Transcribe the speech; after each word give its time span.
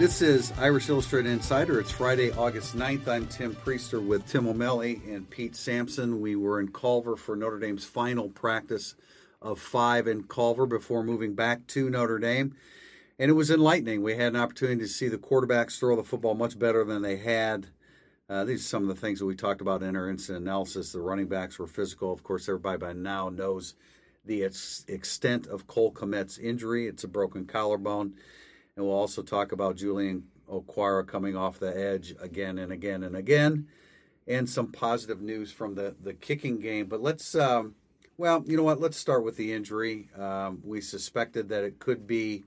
This 0.00 0.22
is 0.22 0.50
Irish 0.56 0.88
Illustrated 0.88 1.28
Insider. 1.28 1.78
It's 1.78 1.90
Friday, 1.90 2.32
August 2.32 2.74
9th. 2.74 3.06
I'm 3.06 3.26
Tim 3.26 3.54
Priester 3.54 4.02
with 4.02 4.26
Tim 4.26 4.48
O'Malley 4.48 5.02
and 5.06 5.28
Pete 5.28 5.54
Sampson. 5.54 6.22
We 6.22 6.36
were 6.36 6.58
in 6.58 6.68
Culver 6.68 7.16
for 7.16 7.36
Notre 7.36 7.58
Dame's 7.58 7.84
final 7.84 8.30
practice 8.30 8.94
of 9.42 9.60
five 9.60 10.06
in 10.06 10.22
Culver 10.22 10.64
before 10.64 11.04
moving 11.04 11.34
back 11.34 11.66
to 11.66 11.90
Notre 11.90 12.18
Dame. 12.18 12.56
And 13.18 13.30
it 13.30 13.34
was 13.34 13.50
enlightening. 13.50 14.02
We 14.02 14.16
had 14.16 14.34
an 14.34 14.40
opportunity 14.40 14.80
to 14.80 14.88
see 14.88 15.08
the 15.08 15.18
quarterbacks 15.18 15.78
throw 15.78 15.96
the 15.96 16.02
football 16.02 16.34
much 16.34 16.58
better 16.58 16.82
than 16.82 17.02
they 17.02 17.18
had. 17.18 17.66
Uh, 18.26 18.46
these 18.46 18.60
are 18.60 18.68
some 18.68 18.88
of 18.88 18.88
the 18.88 18.98
things 19.02 19.18
that 19.18 19.26
we 19.26 19.36
talked 19.36 19.60
about 19.60 19.82
in 19.82 19.96
our 19.96 20.08
incident 20.08 20.46
analysis. 20.46 20.92
The 20.92 21.00
running 21.02 21.28
backs 21.28 21.58
were 21.58 21.66
physical. 21.66 22.10
Of 22.10 22.22
course, 22.22 22.48
everybody 22.48 22.78
by 22.78 22.94
now 22.94 23.28
knows 23.28 23.74
the 24.24 24.44
ex- 24.44 24.82
extent 24.88 25.46
of 25.46 25.66
Cole 25.66 25.92
Kmet's 25.92 26.38
injury. 26.38 26.86
It's 26.86 27.04
a 27.04 27.08
broken 27.08 27.44
collarbone. 27.44 28.14
And 28.80 28.88
we'll 28.88 28.96
also 28.96 29.20
talk 29.20 29.52
about 29.52 29.76
Julian 29.76 30.24
Okwara 30.50 31.06
coming 31.06 31.36
off 31.36 31.58
the 31.58 31.78
edge 31.78 32.14
again 32.18 32.56
and 32.56 32.72
again 32.72 33.02
and 33.02 33.14
again, 33.14 33.68
and 34.26 34.48
some 34.48 34.72
positive 34.72 35.20
news 35.20 35.52
from 35.52 35.74
the, 35.74 35.94
the 36.00 36.14
kicking 36.14 36.60
game. 36.60 36.86
But 36.86 37.02
let's, 37.02 37.34
um, 37.34 37.74
well, 38.16 38.42
you 38.46 38.56
know 38.56 38.62
what? 38.62 38.80
Let's 38.80 38.96
start 38.96 39.22
with 39.22 39.36
the 39.36 39.52
injury. 39.52 40.08
Um, 40.16 40.62
we 40.64 40.80
suspected 40.80 41.50
that 41.50 41.62
it 41.62 41.78
could 41.78 42.06
be 42.06 42.44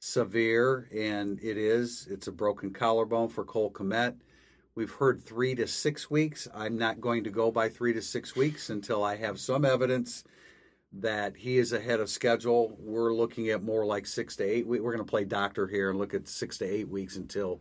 severe, 0.00 0.88
and 0.92 1.38
it 1.40 1.56
is. 1.56 2.08
It's 2.10 2.26
a 2.26 2.32
broken 2.32 2.72
collarbone 2.72 3.28
for 3.28 3.44
Cole 3.44 3.70
Kmet. 3.70 4.16
We've 4.74 4.90
heard 4.90 5.22
three 5.22 5.54
to 5.54 5.68
six 5.68 6.10
weeks. 6.10 6.48
I'm 6.52 6.76
not 6.76 7.00
going 7.00 7.22
to 7.22 7.30
go 7.30 7.52
by 7.52 7.68
three 7.68 7.92
to 7.92 8.02
six 8.02 8.34
weeks 8.34 8.70
until 8.70 9.04
I 9.04 9.18
have 9.18 9.38
some 9.38 9.64
evidence 9.64 10.24
that 11.00 11.36
he 11.36 11.58
is 11.58 11.72
ahead 11.72 12.00
of 12.00 12.08
schedule. 12.08 12.76
We're 12.78 13.12
looking 13.12 13.48
at 13.48 13.62
more 13.62 13.84
like 13.84 14.06
six 14.06 14.36
to 14.36 14.44
eight. 14.44 14.66
We're 14.66 14.80
going 14.80 14.98
to 14.98 15.04
play 15.04 15.24
doctor 15.24 15.66
here 15.66 15.90
and 15.90 15.98
look 15.98 16.14
at 16.14 16.28
six 16.28 16.58
to 16.58 16.64
eight 16.64 16.88
weeks 16.88 17.16
until 17.16 17.60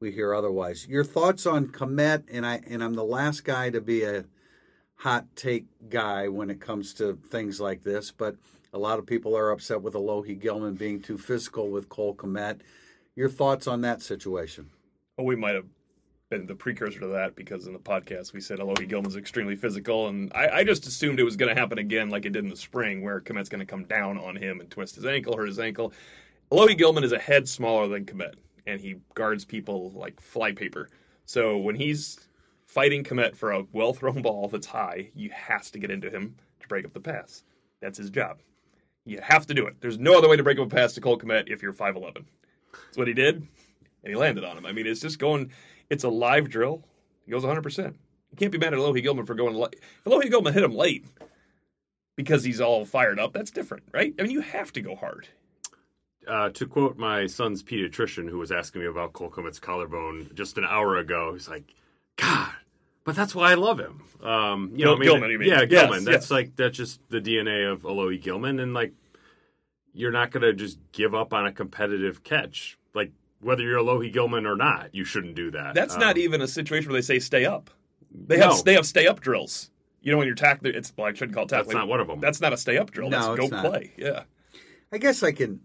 we 0.00 0.10
hear 0.10 0.34
otherwise. 0.34 0.86
Your 0.88 1.04
thoughts 1.04 1.46
on 1.46 1.68
Kmet? 1.68 2.24
And 2.30 2.44
I 2.44 2.60
and 2.68 2.82
I'm 2.82 2.94
the 2.94 3.04
last 3.04 3.44
guy 3.44 3.70
to 3.70 3.80
be 3.80 4.02
a 4.02 4.24
hot 4.96 5.26
take 5.36 5.66
guy 5.88 6.28
when 6.28 6.50
it 6.50 6.60
comes 6.60 6.94
to 6.94 7.18
things 7.28 7.60
like 7.60 7.82
this, 7.82 8.10
but 8.10 8.36
a 8.72 8.78
lot 8.78 8.98
of 8.98 9.06
people 9.06 9.36
are 9.36 9.50
upset 9.50 9.82
with 9.82 9.94
Alohi 9.94 10.38
Gilman 10.38 10.74
being 10.74 11.00
too 11.00 11.18
physical 11.18 11.68
with 11.70 11.88
Cole 11.88 12.14
Kmet. 12.14 12.60
Your 13.14 13.28
thoughts 13.28 13.66
on 13.66 13.82
that 13.82 14.02
situation? 14.02 14.70
Well, 15.16 15.26
we 15.26 15.36
might 15.36 15.54
have 15.54 15.66
been 16.34 16.46
the 16.46 16.54
precursor 16.54 16.98
to 16.98 17.06
that 17.06 17.36
because 17.36 17.68
in 17.68 17.72
the 17.72 17.78
podcast 17.78 18.32
we 18.32 18.40
said 18.40 18.58
Alohi 18.58 18.88
Gilman's 18.88 19.14
extremely 19.14 19.54
physical, 19.54 20.08
and 20.08 20.32
I, 20.34 20.48
I 20.48 20.64
just 20.64 20.84
assumed 20.86 21.20
it 21.20 21.24
was 21.24 21.36
going 21.36 21.54
to 21.54 21.60
happen 21.60 21.78
again 21.78 22.10
like 22.10 22.26
it 22.26 22.30
did 22.30 22.42
in 22.42 22.50
the 22.50 22.56
spring, 22.56 23.02
where 23.02 23.20
Kmet's 23.20 23.48
going 23.48 23.60
to 23.60 23.66
come 23.66 23.84
down 23.84 24.18
on 24.18 24.34
him 24.34 24.60
and 24.60 24.68
twist 24.68 24.96
his 24.96 25.06
ankle, 25.06 25.36
hurt 25.36 25.46
his 25.46 25.60
ankle. 25.60 25.92
Alohi 26.50 26.76
Gilman 26.76 27.04
is 27.04 27.12
a 27.12 27.18
head 27.18 27.48
smaller 27.48 27.86
than 27.86 28.04
Kmet, 28.04 28.34
and 28.66 28.80
he 28.80 28.96
guards 29.14 29.44
people 29.44 29.92
like 29.92 30.20
flypaper. 30.20 30.88
So 31.24 31.56
when 31.56 31.76
he's 31.76 32.18
fighting 32.66 33.04
Kmet 33.04 33.36
for 33.36 33.52
a 33.52 33.64
well 33.72 33.92
thrown 33.92 34.20
ball 34.22 34.48
that's 34.48 34.66
high, 34.66 35.10
you 35.14 35.30
has 35.30 35.70
to 35.70 35.78
get 35.78 35.92
into 35.92 36.10
him 36.10 36.34
to 36.60 36.66
break 36.66 36.84
up 36.84 36.94
the 36.94 37.00
pass. 37.00 37.44
That's 37.80 37.98
his 37.98 38.10
job. 38.10 38.40
You 39.04 39.20
have 39.22 39.46
to 39.46 39.54
do 39.54 39.66
it. 39.66 39.76
There's 39.80 39.98
no 39.98 40.18
other 40.18 40.28
way 40.28 40.36
to 40.36 40.42
break 40.42 40.58
up 40.58 40.66
a 40.66 40.74
pass 40.74 40.94
to 40.94 41.00
Cole 41.00 41.18
Kmet 41.18 41.44
if 41.46 41.62
you're 41.62 41.72
5'11. 41.72 42.24
That's 42.72 42.96
what 42.96 43.06
he 43.06 43.14
did, 43.14 43.36
and 43.36 43.46
he 44.04 44.16
landed 44.16 44.42
on 44.42 44.58
him. 44.58 44.66
I 44.66 44.72
mean, 44.72 44.88
it's 44.88 45.00
just 45.00 45.20
going 45.20 45.52
it's 45.90 46.04
a 46.04 46.08
live 46.08 46.48
drill. 46.48 46.82
He 47.24 47.32
goes 47.32 47.44
100%. 47.44 47.94
You 48.30 48.36
can't 48.36 48.52
be 48.52 48.58
mad 48.58 48.72
at 48.74 48.78
Alohi 48.80 49.02
Gilman 49.02 49.26
for 49.26 49.34
going 49.34 49.54
late. 49.54 49.76
If 49.80 50.04
Alohi 50.04 50.28
Gilman 50.30 50.52
hit 50.54 50.62
him 50.64 50.74
late 50.74 51.04
because 52.16 52.44
he's 52.44 52.60
all 52.60 52.84
fired 52.84 53.18
up, 53.20 53.32
that's 53.32 53.50
different, 53.50 53.84
right? 53.92 54.14
I 54.18 54.22
mean, 54.22 54.32
you 54.32 54.40
have 54.40 54.72
to 54.72 54.80
go 54.80 54.94
hard. 54.96 55.28
Uh, 56.26 56.48
to 56.50 56.66
quote 56.66 56.96
my 56.96 57.26
son's 57.26 57.62
pediatrician 57.62 58.28
who 58.28 58.38
was 58.38 58.50
asking 58.50 58.80
me 58.80 58.86
about 58.86 59.12
Cole 59.12 59.28
collarbone 59.28 60.30
just 60.34 60.56
an 60.56 60.64
hour 60.64 60.96
ago, 60.96 61.32
he's 61.34 61.48
like, 61.48 61.74
God, 62.16 62.50
but 63.04 63.14
that's 63.14 63.34
why 63.34 63.50
I 63.50 63.54
love 63.54 63.78
him. 63.78 64.02
Um, 64.22 64.70
you 64.72 64.78
Gil- 64.78 64.86
know, 64.86 64.94
I 64.94 64.98
mean, 64.98 65.08
Gilman, 65.08 65.30
you 65.30 65.38
mean. 65.38 65.48
yeah, 65.50 65.60
Yes, 65.68 65.68
Gilman. 65.82 66.04
That's 66.04 66.24
yes. 66.24 66.30
like 66.30 66.56
that's 66.56 66.76
just 66.76 67.00
the 67.10 67.20
DNA 67.20 67.70
of 67.70 67.82
Alohi 67.82 68.22
Gilman, 68.22 68.58
and 68.58 68.72
like 68.72 68.94
you're 69.92 70.12
not 70.12 70.30
gonna 70.30 70.54
just 70.54 70.78
give 70.92 71.14
up 71.14 71.34
on 71.34 71.46
a 71.46 71.52
competitive 71.52 72.22
catch, 72.24 72.78
whether 73.44 73.62
you're 73.62 73.78
Alohi 73.78 74.12
Gilman 74.12 74.46
or 74.46 74.56
not. 74.56 74.90
You 74.92 75.04
shouldn't 75.04 75.34
do 75.34 75.50
that. 75.52 75.74
That's 75.74 75.94
Um, 75.94 76.00
not 76.00 76.18
even 76.18 76.40
a 76.40 76.48
situation 76.48 76.90
where 76.90 77.00
they 77.00 77.04
say 77.04 77.18
stay 77.18 77.44
up. 77.44 77.70
They 78.12 78.38
have 78.38 78.50
No. 78.50 78.62
they 78.62 78.74
have 78.74 78.86
stay 78.86 79.06
up 79.06 79.20
drills. 79.20 79.70
You 80.00 80.12
know 80.12 80.18
when 80.18 80.26
you're 80.26 80.36
tackling, 80.36 80.74
it's 80.74 80.92
well, 80.96 81.06
I 81.06 81.12
shouldn't 81.12 81.34
call 81.34 81.44
it 81.44 81.48
tackling. 81.48 81.68
That's 81.68 81.74
not 81.74 81.88
one 81.88 82.00
of 82.00 82.06
them. 82.06 82.20
That's 82.20 82.40
not 82.40 82.52
a 82.52 82.56
stay 82.56 82.76
up 82.78 82.90
drill. 82.90 83.10
No, 83.10 83.34
That's 83.34 83.40
it's 83.44 83.50
go 83.50 83.56
not. 83.56 83.64
play. 83.70 83.92
Yeah. 83.96 84.24
I 84.92 84.98
guess 84.98 85.22
I 85.22 85.32
can, 85.32 85.60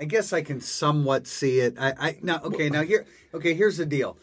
I 0.00 0.04
guess 0.04 0.32
I 0.32 0.42
can 0.42 0.60
somewhat 0.60 1.26
see 1.26 1.60
it. 1.60 1.76
I, 1.78 1.92
I 1.98 2.18
now 2.22 2.40
okay 2.44 2.68
now 2.70 2.82
here 2.82 3.06
okay 3.34 3.54
here's 3.54 3.76
the 3.76 3.86
deal. 3.86 4.18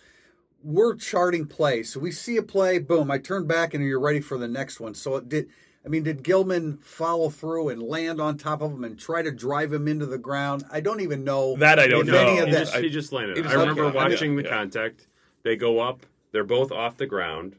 We're 0.63 0.95
charting 0.95 1.45
plays, 1.45 1.93
so 1.93 1.99
we 1.99 2.11
see 2.11 2.37
a 2.37 2.43
play, 2.43 2.79
boom. 2.79 3.11
I 3.11 3.19
turn 3.19 3.45
back 3.45 3.73
and 3.75 3.83
you're 3.83 3.99
ready 3.99 4.19
for 4.19 4.37
the 4.37 4.47
next 4.47 4.79
one. 4.79 4.95
So 4.95 5.15
it 5.17 5.29
did. 5.29 5.47
I 5.85 5.87
mean, 5.89 6.03
did 6.03 6.23
Gilman 6.23 6.77
follow 6.81 7.29
through 7.29 7.69
and 7.69 7.81
land 7.81 8.19
on 8.19 8.37
top 8.37 8.61
of 8.61 8.71
him 8.71 8.83
and 8.83 8.97
try 8.97 9.21
to 9.21 9.31
drive 9.31 9.71
him 9.71 9.87
into 9.87 10.07
the 10.07 10.17
ground? 10.17 10.63
I 10.71 10.79
don't 10.81 11.01
even 11.01 11.23
know 11.23 11.55
That 11.57 11.77
I 11.79 11.87
don't 11.87 12.01
if 12.01 12.07
know. 12.07 12.17
any 12.17 12.39
of 12.39 12.47
he, 12.47 12.53
that. 12.53 12.59
just, 12.61 12.75
he 12.77 12.89
just 12.89 13.11
landed. 13.11 13.37
he 13.37 13.43
I 13.43 13.45
just- 13.45 13.55
remember 13.55 13.83
okay. 13.85 13.95
watching 13.97 14.35
the 14.35 14.43
Yeah. 14.43 14.49
contact. 14.49 15.07
They 15.43 15.55
go 15.55 15.79
up. 15.79 16.05
They're 16.31 16.43
both 16.43 16.71
off 16.71 16.97
the 16.97 17.05
ground. 17.05 17.55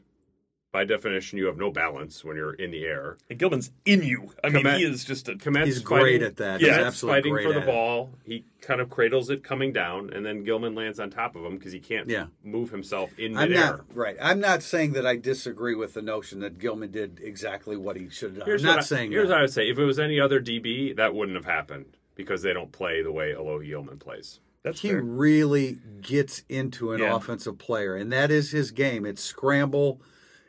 By 0.77 0.85
definition, 0.85 1.39
you 1.39 1.47
have 1.47 1.57
no 1.57 1.71
balance 1.71 2.23
when 2.23 2.37
you're 2.37 2.53
in 2.53 2.69
the 2.69 2.83
air. 2.85 3.17
And 3.31 3.39
Gilman's 3.39 3.71
in 3.83 4.03
you. 4.03 4.31
I 4.43 4.49
mean, 4.49 4.63
Kmet- 4.63 4.77
he 4.77 4.83
is 4.83 5.03
just 5.03 5.27
a. 5.27 5.31
Kmet's 5.33 5.65
He's 5.65 5.79
great 5.79 6.21
at 6.21 6.37
that. 6.37 6.61
Yeah, 6.61 6.77
He's 6.77 6.85
absolutely 6.85 7.17
fighting 7.21 7.33
great 7.33 7.47
for 7.47 7.53
the 7.53 7.61
at 7.61 7.63
it. 7.63 7.71
ball. 7.71 8.11
He 8.23 8.45
kind 8.61 8.79
of 8.79 8.87
cradles 8.91 9.31
it 9.31 9.43
coming 9.43 9.73
down, 9.73 10.11
and 10.13 10.23
then 10.23 10.43
Gilman 10.43 10.75
lands 10.75 10.99
on 10.99 11.09
top 11.09 11.35
of 11.35 11.43
him 11.43 11.55
because 11.57 11.71
he 11.71 11.79
can't 11.79 12.07
Yeah. 12.07 12.27
move 12.43 12.69
himself 12.69 13.17
in 13.17 13.35
I'm 13.35 13.49
midair. 13.49 13.65
not 13.65 13.85
right. 13.95 14.17
I'm 14.21 14.39
not 14.39 14.61
saying 14.61 14.91
that 14.93 15.07
I 15.07 15.15
disagree 15.15 15.73
with 15.73 15.95
the 15.95 16.03
notion 16.03 16.41
that 16.41 16.59
Gilman 16.59 16.91
did 16.91 17.21
exactly 17.23 17.75
what 17.75 17.95
he 17.95 18.09
should 18.11 18.29
have 18.33 18.39
done. 18.41 18.45
Here's 18.45 18.61
I'm 18.63 18.67
not 18.67 18.77
I, 18.77 18.81
saying 18.83 19.11
Here's 19.13 19.29
that. 19.29 19.33
what 19.33 19.39
I 19.39 19.41
would 19.41 19.53
say: 19.53 19.67
if 19.71 19.79
it 19.79 19.83
was 19.85 19.97
any 19.97 20.19
other 20.19 20.39
DB, 20.39 20.95
that 20.95 21.15
wouldn't 21.15 21.37
have 21.37 21.45
happened 21.45 21.97
because 22.13 22.43
they 22.43 22.53
don't 22.53 22.71
play 22.71 23.01
the 23.01 23.11
way 23.11 23.33
Alohi 23.33 23.65
Gilman 23.65 23.97
plays. 23.97 24.41
That's 24.61 24.81
he 24.81 24.89
fair. 24.89 25.01
really 25.01 25.79
gets 26.01 26.43
into 26.49 26.91
an 26.91 26.99
Yeah. 27.01 27.15
offensive 27.15 27.57
player, 27.57 27.95
and 27.95 28.11
that 28.11 28.29
is 28.29 28.51
his 28.51 28.69
game. 28.69 29.07
It's 29.07 29.23
scramble, 29.23 30.01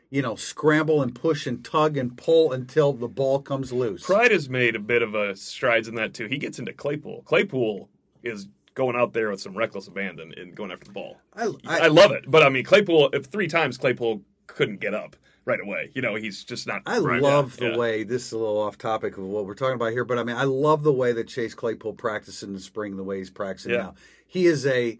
you 0.09 0.21
know, 0.21 0.35
scramble 0.35 1.01
and 1.01 1.13
push 1.13 1.45
and 1.45 1.63
tug 1.63 1.97
and 1.97 2.17
pull 2.17 2.51
until 2.51 2.93
the 2.93 3.07
ball 3.07 3.39
comes 3.39 3.71
loose. 3.71 4.03
Pride 4.03 4.31
has 4.31 4.49
made 4.49 4.75
a 4.75 4.79
bit 4.79 5.01
of 5.01 5.13
a 5.13 5.35
strides 5.35 5.87
in 5.87 5.95
that 5.95 6.13
too. 6.13 6.25
He 6.25 6.37
gets 6.37 6.59
into 6.59 6.73
Claypool. 6.73 7.23
Claypool 7.25 7.89
is 8.23 8.47
going 8.73 8.95
out 8.95 9.13
there 9.13 9.29
with 9.29 9.41
some 9.41 9.55
reckless 9.55 9.87
abandon 9.87 10.33
and 10.37 10.55
going 10.55 10.71
after 10.71 10.85
the 10.85 10.91
ball. 10.91 11.17
I, 11.35 11.51
I, 11.67 11.87
love 11.87 12.11
it, 12.11 12.23
but 12.27 12.43
I 12.43 12.49
mean, 12.49 12.63
Claypool. 12.63 13.09
If 13.13 13.25
three 13.25 13.47
times 13.47 13.77
Claypool 13.77 14.21
couldn't 14.47 14.79
get 14.79 14.93
up 14.93 15.15
right 15.45 15.59
away, 15.59 15.91
you 15.93 16.01
know, 16.01 16.15
he's 16.15 16.43
just 16.43 16.65
not. 16.65 16.81
I 16.85 16.99
right, 16.99 17.21
love 17.21 17.57
yeah, 17.59 17.67
the 17.67 17.73
yeah. 17.73 17.77
way 17.77 18.03
this 18.03 18.25
is 18.27 18.31
a 18.31 18.37
little 18.37 18.59
off 18.59 18.77
topic 18.77 19.17
of 19.17 19.23
what 19.25 19.45
we're 19.45 19.53
talking 19.53 19.75
about 19.75 19.91
here, 19.91 20.05
but 20.05 20.17
I 20.17 20.23
mean, 20.23 20.37
I 20.37 20.43
love 20.43 20.83
the 20.83 20.93
way 20.93 21.11
that 21.13 21.27
Chase 21.27 21.53
Claypool 21.53 21.93
practiced 21.93 22.41
in 22.41 22.53
the 22.53 22.59
spring, 22.59 22.97
the 22.97 23.03
way 23.03 23.19
he's 23.19 23.29
practicing 23.29 23.73
Yeah. 23.73 23.77
now. 23.77 23.95
He 24.25 24.45
is 24.45 24.65
a 24.65 24.99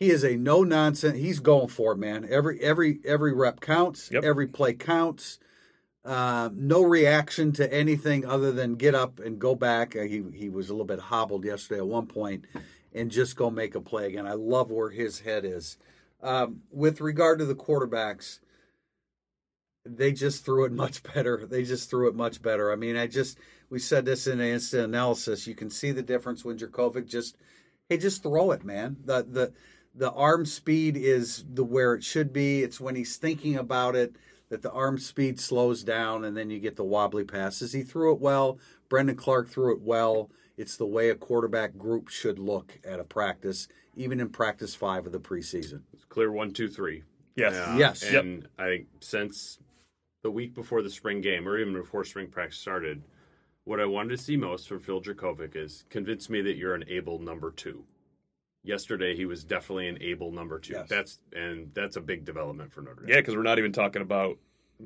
he 0.00 0.10
is 0.10 0.24
a 0.24 0.36
no 0.36 0.64
nonsense. 0.64 1.18
He's 1.18 1.40
going 1.40 1.68
for 1.68 1.92
it, 1.92 1.98
man. 1.98 2.26
Every 2.28 2.58
every 2.60 3.00
every 3.04 3.34
rep 3.34 3.60
counts. 3.60 4.10
Yep. 4.10 4.24
Every 4.24 4.46
play 4.46 4.72
counts. 4.72 5.38
Uh, 6.02 6.48
no 6.54 6.82
reaction 6.82 7.52
to 7.52 7.70
anything 7.70 8.24
other 8.24 8.50
than 8.50 8.76
get 8.76 8.94
up 8.94 9.20
and 9.20 9.38
go 9.38 9.54
back. 9.54 9.94
Uh, 9.94 10.00
he 10.00 10.24
he 10.32 10.48
was 10.48 10.70
a 10.70 10.72
little 10.72 10.86
bit 10.86 10.98
hobbled 10.98 11.44
yesterday 11.44 11.80
at 11.80 11.86
one 11.86 12.06
point, 12.06 12.46
and 12.94 13.10
just 13.10 13.36
go 13.36 13.50
make 13.50 13.74
a 13.74 13.80
play 13.80 14.06
again. 14.06 14.26
I 14.26 14.32
love 14.32 14.70
where 14.70 14.88
his 14.88 15.20
head 15.20 15.44
is. 15.44 15.76
Um, 16.22 16.62
with 16.70 17.02
regard 17.02 17.38
to 17.38 17.44
the 17.44 17.54
quarterbacks, 17.54 18.40
they 19.84 20.12
just 20.12 20.46
threw 20.46 20.64
it 20.64 20.72
much 20.84 21.02
better. 21.02 21.46
They 21.46 21.62
just 21.62 21.90
threw 21.90 22.08
it 22.08 22.14
much 22.14 22.40
better. 22.40 22.72
I 22.72 22.76
mean, 22.76 22.96
I 22.96 23.06
just 23.06 23.38
we 23.68 23.78
said 23.78 24.06
this 24.06 24.26
in 24.26 24.40
instant 24.40 24.84
analysis. 24.84 25.46
You 25.46 25.54
can 25.54 25.68
see 25.68 25.92
the 25.92 26.02
difference 26.02 26.42
when 26.42 26.56
Jurkovec 26.56 27.06
just 27.06 27.36
hey, 27.90 27.98
just 27.98 28.22
throw 28.22 28.52
it, 28.52 28.64
man. 28.64 28.96
The 29.04 29.26
the 29.30 29.52
the 29.94 30.12
arm 30.12 30.46
speed 30.46 30.96
is 30.96 31.44
the 31.52 31.64
where 31.64 31.94
it 31.94 32.04
should 32.04 32.32
be. 32.32 32.62
It's 32.62 32.80
when 32.80 32.96
he's 32.96 33.16
thinking 33.16 33.56
about 33.56 33.96
it 33.96 34.16
that 34.48 34.62
the 34.62 34.72
arm 34.72 34.98
speed 34.98 35.40
slows 35.40 35.82
down 35.82 36.24
and 36.24 36.36
then 36.36 36.50
you 36.50 36.58
get 36.58 36.76
the 36.76 36.84
wobbly 36.84 37.24
passes. 37.24 37.72
He 37.72 37.82
threw 37.82 38.12
it 38.12 38.20
well. 38.20 38.58
Brendan 38.88 39.16
Clark 39.16 39.48
threw 39.48 39.72
it 39.72 39.80
well. 39.80 40.30
It's 40.56 40.76
the 40.76 40.86
way 40.86 41.08
a 41.08 41.14
quarterback 41.14 41.78
group 41.78 42.08
should 42.08 42.38
look 42.38 42.78
at 42.84 43.00
a 43.00 43.04
practice, 43.04 43.68
even 43.96 44.20
in 44.20 44.28
practice 44.28 44.74
five 44.74 45.06
of 45.06 45.12
the 45.12 45.20
preseason. 45.20 45.82
It's 45.92 46.04
clear 46.04 46.30
one, 46.32 46.52
two, 46.52 46.68
three. 46.68 47.04
Yes. 47.36 47.54
Uh, 47.54 47.76
Yes. 47.78 48.02
And 48.02 48.48
I 48.58 48.64
think 48.66 48.86
since 49.00 49.58
the 50.22 50.30
week 50.30 50.54
before 50.54 50.82
the 50.82 50.90
spring 50.90 51.20
game, 51.20 51.48
or 51.48 51.58
even 51.58 51.72
before 51.72 52.04
spring 52.04 52.28
practice 52.28 52.58
started, 52.58 53.02
what 53.64 53.80
I 53.80 53.86
wanted 53.86 54.10
to 54.10 54.18
see 54.18 54.36
most 54.36 54.68
from 54.68 54.80
Phil 54.80 55.00
Jurkovec 55.00 55.56
is 55.56 55.84
convince 55.88 56.28
me 56.28 56.42
that 56.42 56.56
you're 56.56 56.74
an 56.74 56.84
able 56.88 57.18
number 57.20 57.50
two. 57.52 57.84
Yesterday, 58.62 59.16
he 59.16 59.24
was 59.24 59.42
definitely 59.42 59.88
an 59.88 59.98
able 60.02 60.32
number 60.32 60.58
two. 60.58 60.74
Yes. 60.74 60.88
That's 60.88 61.18
and 61.32 61.70
that's 61.74 61.96
a 61.96 62.00
big 62.00 62.24
development 62.24 62.72
for 62.72 62.82
Notre 62.82 63.00
Dame. 63.02 63.08
Yeah, 63.08 63.20
because 63.20 63.34
we're 63.34 63.42
not 63.42 63.58
even 63.58 63.72
talking 63.72 64.02
about 64.02 64.36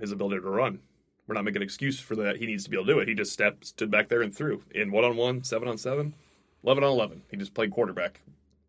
his 0.01 0.13
ability 0.13 0.41
to 0.41 0.49
run. 0.49 0.79
We're 1.27 1.35
not 1.35 1.45
making 1.45 1.63
an 1.63 1.63
excuse 1.65 1.99
for 1.99 2.15
that. 2.17 2.37
He 2.37 2.47
needs 2.47 2.65
to 2.65 2.71
be 2.71 2.77
able 2.77 2.87
to 2.87 2.93
do 2.95 2.99
it. 3.01 3.09
He 3.09 3.15
just 3.15 3.33
stepped, 3.33 3.67
stood 3.67 3.91
back 3.91 4.09
there 4.09 4.23
and 4.23 4.35
threw 4.35 4.63
in 4.75 4.93
one 4.93 5.05
on 5.05 5.17
one, 5.17 5.43
seven 5.43 5.67
on 5.69 5.79
seven, 5.79 6.15
eleven 6.63 6.85
on 6.85 6.91
eleven. 6.91 7.23
He 7.31 7.37
just 7.37 7.55
played 7.55 7.71
quarterback. 7.73 8.21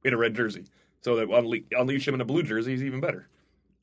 in 0.03 0.13
a 0.13 0.17
red 0.17 0.33
jersey. 0.35 0.63
So 1.01 1.15
that 1.17 1.27
unle- 1.27 1.65
unleash 1.71 2.07
him 2.07 2.15
in 2.15 2.21
a 2.21 2.25
blue 2.25 2.41
jersey 2.43 2.73
is 2.73 2.83
even 2.83 2.99
better. 2.99 3.27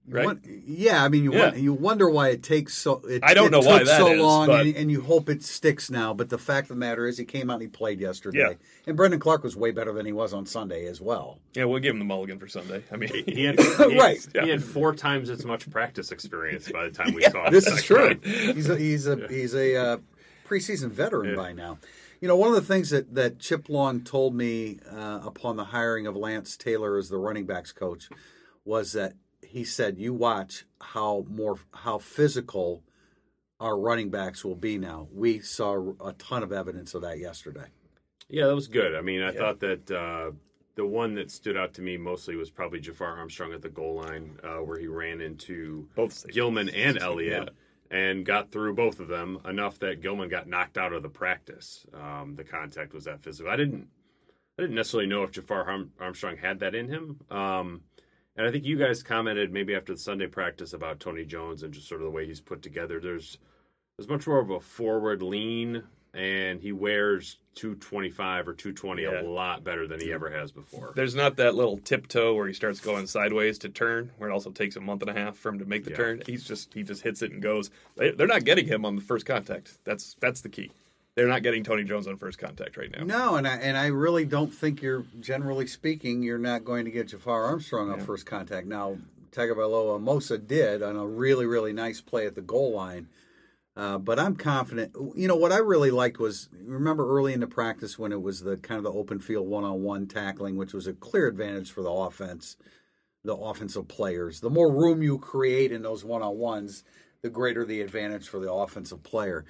Right? 0.08 0.24
Won- 0.26 0.40
yeah, 0.66 1.04
I 1.04 1.08
mean, 1.08 1.22
you 1.22 1.32
Yeah. 1.32 1.50
won- 1.50 1.62
you 1.62 1.72
wonder 1.72 2.10
why 2.10 2.30
it 2.30 2.42
takes 2.42 2.74
so. 2.74 3.02
It, 3.08 3.22
I 3.22 3.34
don't 3.34 3.46
it 3.46 3.50
know 3.52 3.60
took 3.60 3.68
why 3.70 3.84
that 3.84 3.98
so 3.98 4.08
is, 4.12 4.20
long, 4.20 4.46
but- 4.48 4.66
and, 4.66 4.76
and 4.76 4.90
you 4.90 5.00
hope 5.02 5.28
it 5.30 5.44
sticks 5.44 5.90
now. 5.90 6.12
But 6.12 6.28
the 6.28 6.38
fact 6.38 6.64
of 6.64 6.68
the 6.70 6.80
matter 6.80 7.06
is, 7.06 7.18
he 7.18 7.24
came 7.24 7.48
out 7.50 7.54
and 7.54 7.62
he 7.62 7.68
played 7.68 8.00
yesterday, 8.00 8.38
Yeah. 8.40 8.54
and 8.86 8.96
Brendan 8.96 9.20
Clark 9.20 9.44
was 9.44 9.54
way 9.56 9.70
better 9.70 9.92
than 9.92 10.04
he 10.04 10.12
was 10.12 10.34
on 10.34 10.44
Sunday 10.44 10.86
as 10.86 11.00
well. 11.00 11.38
Yeah, 11.54 11.64
we'll 11.66 11.78
give 11.78 11.92
him 11.92 12.00
the 12.00 12.04
mulligan 12.04 12.38
for 12.40 12.48
Sunday. 12.48 12.82
I 12.90 12.96
mean, 12.96 13.10
He 13.26 13.44
had, 13.44 13.60
he, 13.60 13.98
Right. 13.98 14.18
He 14.42 14.48
had 14.48 14.62
four 14.64 14.92
times 14.94 15.30
as 15.30 15.44
much 15.44 15.70
practice 15.70 16.10
experience 16.10 16.68
by 16.70 16.84
the 16.84 16.90
time 16.90 17.14
we 17.14 17.22
saw 17.30 17.46
him. 17.46 17.52
This 17.52 17.68
is 17.68 17.82
true. 17.84 18.08
night. 18.08 18.24
He's 18.24 18.68
a, 18.68 18.76
he's 18.76 19.06
a 19.06 19.28
he's 19.28 19.54
a 19.54 19.76
uh, 19.76 19.96
preseason 20.48 20.90
veteran 20.90 21.30
Yeah. 21.30 21.36
by 21.36 21.52
now. 21.52 21.78
You 22.20 22.26
know, 22.28 22.36
one 22.36 22.48
of 22.48 22.54
the 22.56 22.60
things 22.62 22.90
that 22.90 23.14
that 23.14 23.38
Chip 23.38 23.68
Long 23.68 24.00
told 24.00 24.34
me 24.34 24.78
uh, 24.90 25.20
upon 25.24 25.56
the 25.56 25.64
hiring 25.66 26.06
of 26.08 26.16
Lance 26.16 26.56
Taylor 26.56 26.96
as 26.98 27.08
the 27.08 27.18
running 27.18 27.46
backs 27.46 27.70
coach 27.72 28.08
was 28.64 28.92
that 28.92 29.14
he 29.52 29.64
said, 29.64 29.98
"You 29.98 30.14
watch 30.14 30.64
how 30.80 31.26
more 31.28 31.58
how 31.74 31.98
physical 31.98 32.82
our 33.60 33.78
running 33.78 34.10
backs 34.10 34.44
will 34.44 34.56
be 34.56 34.78
now." 34.78 35.08
We 35.12 35.40
saw 35.40 35.92
a 36.04 36.12
ton 36.14 36.42
of 36.42 36.52
evidence 36.52 36.94
of 36.94 37.02
that 37.02 37.18
yesterday. 37.18 37.66
Yeah, 38.28 38.46
that 38.46 38.54
was 38.54 38.68
good. 38.68 38.94
I 38.94 39.02
mean, 39.02 39.20
I 39.22 39.32
Yeah. 39.32 39.38
thought 39.38 39.60
that 39.60 39.90
uh, 39.90 40.32
the 40.74 40.86
one 40.86 41.14
that 41.16 41.30
stood 41.30 41.56
out 41.56 41.74
to 41.74 41.82
me 41.82 41.98
mostly 41.98 42.34
was 42.34 42.50
probably 42.50 42.80
Jafar 42.80 43.18
Armstrong 43.18 43.52
at 43.52 43.60
the 43.60 43.68
goal 43.68 43.96
line, 43.96 44.38
uh, 44.42 44.56
where 44.58 44.78
he 44.78 44.86
ran 44.86 45.20
into 45.20 45.86
Both. 45.94 46.26
Gilman 46.28 46.70
and 46.70 46.98
Elliott 46.98 47.50
and 47.90 48.24
got 48.24 48.50
through 48.50 48.74
both 48.74 49.00
of 49.00 49.08
them 49.08 49.38
enough 49.44 49.78
that 49.80 50.00
Gilman 50.00 50.30
got 50.30 50.46
knocked 50.48 50.78
out 50.78 50.94
of 50.94 51.02
the 51.02 51.10
practice. 51.10 51.84
Um, 51.92 52.36
the 52.36 52.44
contact 52.44 52.94
was 52.94 53.04
that 53.04 53.20
physical. 53.22 53.52
I 53.52 53.56
didn't, 53.56 53.86
I 54.58 54.62
didn't 54.62 54.76
necessarily 54.76 55.08
know 55.08 55.24
if 55.24 55.32
Jafar 55.32 55.86
Armstrong 56.00 56.38
had 56.38 56.60
that 56.60 56.74
in 56.74 56.88
him. 56.88 57.20
Um, 57.30 57.82
and 58.36 58.46
I 58.46 58.50
think 58.50 58.64
you 58.64 58.76
guys 58.76 59.02
commented 59.02 59.52
maybe 59.52 59.74
after 59.74 59.92
the 59.92 59.98
Sunday 60.00 60.26
practice 60.26 60.72
about 60.72 61.00
Tony 61.00 61.24
Jones 61.24 61.62
and 61.62 61.72
just 61.72 61.88
sort 61.88 62.00
of 62.00 62.06
the 62.06 62.10
way 62.10 62.26
he's 62.26 62.40
put 62.40 62.62
together. 62.62 63.00
There's 63.00 63.38
there's 63.98 64.08
much 64.08 64.26
more 64.26 64.38
of 64.40 64.50
a 64.50 64.58
forward 64.60 65.22
lean, 65.22 65.82
and 66.14 66.60
he 66.60 66.72
wears 66.72 67.38
225 67.56 68.48
or 68.48 68.54
220 68.54 69.02
Yeah. 69.02 69.20
a 69.20 69.22
lot 69.22 69.62
better 69.64 69.86
than 69.86 70.00
he 70.00 70.12
ever 70.12 70.30
has 70.30 70.50
before. 70.50 70.92
There's 70.96 71.14
not 71.14 71.36
that 71.36 71.54
little 71.54 71.76
tiptoe 71.76 72.34
where 72.34 72.46
he 72.46 72.54
starts 72.54 72.80
going 72.80 73.06
sideways 73.06 73.58
to 73.58 73.68
turn, 73.68 74.10
where 74.16 74.30
it 74.30 74.32
also 74.32 74.50
takes 74.50 74.76
a 74.76 74.80
month 74.80 75.02
and 75.02 75.10
a 75.10 75.14
half 75.14 75.36
for 75.36 75.50
him 75.50 75.58
to 75.58 75.66
make 75.66 75.84
the 75.84 75.90
Yeah. 75.90 75.96
turn. 75.96 76.22
He's 76.26 76.44
just 76.44 76.72
he 76.72 76.82
just 76.82 77.02
hits 77.02 77.20
it 77.22 77.32
and 77.32 77.42
goes. 77.42 77.70
They, 77.96 78.12
they're 78.12 78.26
not 78.26 78.44
getting 78.44 78.66
him 78.66 78.84
on 78.86 78.96
the 78.96 79.02
first 79.02 79.26
contact. 79.26 79.76
That's 79.84 80.14
that's 80.20 80.40
the 80.40 80.48
key. 80.48 80.70
They're 81.14 81.28
not 81.28 81.42
getting 81.42 81.62
Tony 81.62 81.84
Jones 81.84 82.06
on 82.06 82.16
first 82.16 82.38
contact 82.38 82.76
right 82.76 82.90
now. 82.90 83.04
No, 83.04 83.36
and 83.36 83.46
I 83.46 83.56
and 83.56 83.76
I 83.76 83.88
really 83.88 84.24
don't 84.24 84.52
think 84.52 84.80
you're 84.80 85.04
generally 85.20 85.66
speaking 85.66 86.22
you're 86.22 86.38
not 86.38 86.64
going 86.64 86.86
to 86.86 86.90
get 86.90 87.08
Jafar 87.08 87.44
Armstrong 87.44 87.90
on 87.90 88.00
first 88.00 88.24
contact. 88.24 88.66
Now 88.66 88.96
Tagovailoa 89.30 90.00
Amosa 90.00 90.38
did 90.46 90.82
on 90.82 90.96
a 90.96 91.06
really 91.06 91.44
really 91.44 91.72
nice 91.72 92.00
play 92.00 92.26
at 92.26 92.34
the 92.34 92.40
goal 92.40 92.72
line. 92.72 93.08
Uh, 93.74 93.96
but 93.96 94.18
I'm 94.18 94.36
confident. 94.36 94.94
You 95.14 95.28
know 95.28 95.36
what 95.36 95.52
I 95.52 95.58
really 95.58 95.90
liked 95.90 96.18
was 96.18 96.48
remember 96.62 97.08
early 97.08 97.32
in 97.32 97.40
the 97.40 97.46
practice 97.46 97.98
when 97.98 98.12
it 98.12 98.20
was 98.20 98.40
the 98.40 98.58
kind 98.58 98.78
of 98.78 98.84
the 98.84 98.92
open 98.92 99.18
field 99.18 99.48
one 99.48 99.64
on 99.64 99.82
one 99.82 100.06
tackling, 100.06 100.56
which 100.56 100.74
was 100.74 100.86
a 100.86 100.92
clear 100.92 101.26
advantage 101.26 101.70
for 101.70 101.82
the 101.82 101.90
offense, 101.90 102.56
the 103.24 103.34
offensive 103.34 103.88
players. 103.88 104.40
The 104.40 104.50
more 104.50 104.70
room 104.70 105.02
you 105.02 105.18
create 105.18 105.72
in 105.72 105.82
those 105.82 106.04
one 106.04 106.22
on 106.22 106.36
ones, 106.36 106.84
the 107.22 107.30
greater 107.30 107.64
the 107.64 107.80
advantage 107.80 108.28
for 108.28 108.40
the 108.40 108.52
offensive 108.52 109.02
player. 109.02 109.46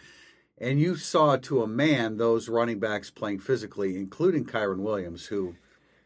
And 0.63 0.81
you 0.81 0.95
saw 0.95 1.37
to 1.37 1.63
a 1.63 1.67
man 1.67 2.19
those 2.19 2.49
running 2.49 2.79
backs 2.79 3.11
playing 3.11 3.41
physically, 3.41 3.97
including 3.97 4.45
Kyren 4.45 4.79
Williams, 4.79 5.27
who 5.27 5.57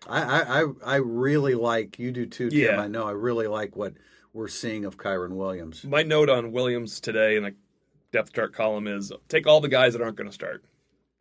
I 0.08 0.62
I, 0.62 0.64
I, 0.84 0.96
really 0.96 1.54
like. 1.54 1.98
You 1.98 2.10
do 2.10 2.26
too, 2.26 2.48
Tim. 2.48 2.58
Yeah. 2.58 2.80
I 2.80 2.88
know. 2.88 3.06
I 3.06 3.12
really 3.12 3.48
like 3.48 3.76
what 3.76 3.94
we're 4.32 4.48
seeing 4.48 4.84
of 4.84 4.96
Kyren 4.96 5.32
Williams. 5.32 5.84
My 5.84 6.02
note 6.02 6.30
on 6.30 6.52
Williams 6.52 7.00
today 7.00 7.36
in 7.36 7.42
the 7.42 7.54
depth 8.12 8.32
chart 8.32 8.54
column 8.54 8.86
is 8.86 9.12
take 9.28 9.46
all 9.46 9.60
the 9.60 9.68
guys 9.68 9.92
that 9.92 10.02
aren't 10.02 10.16
going 10.16 10.28
to 10.28 10.34
start. 10.34 10.64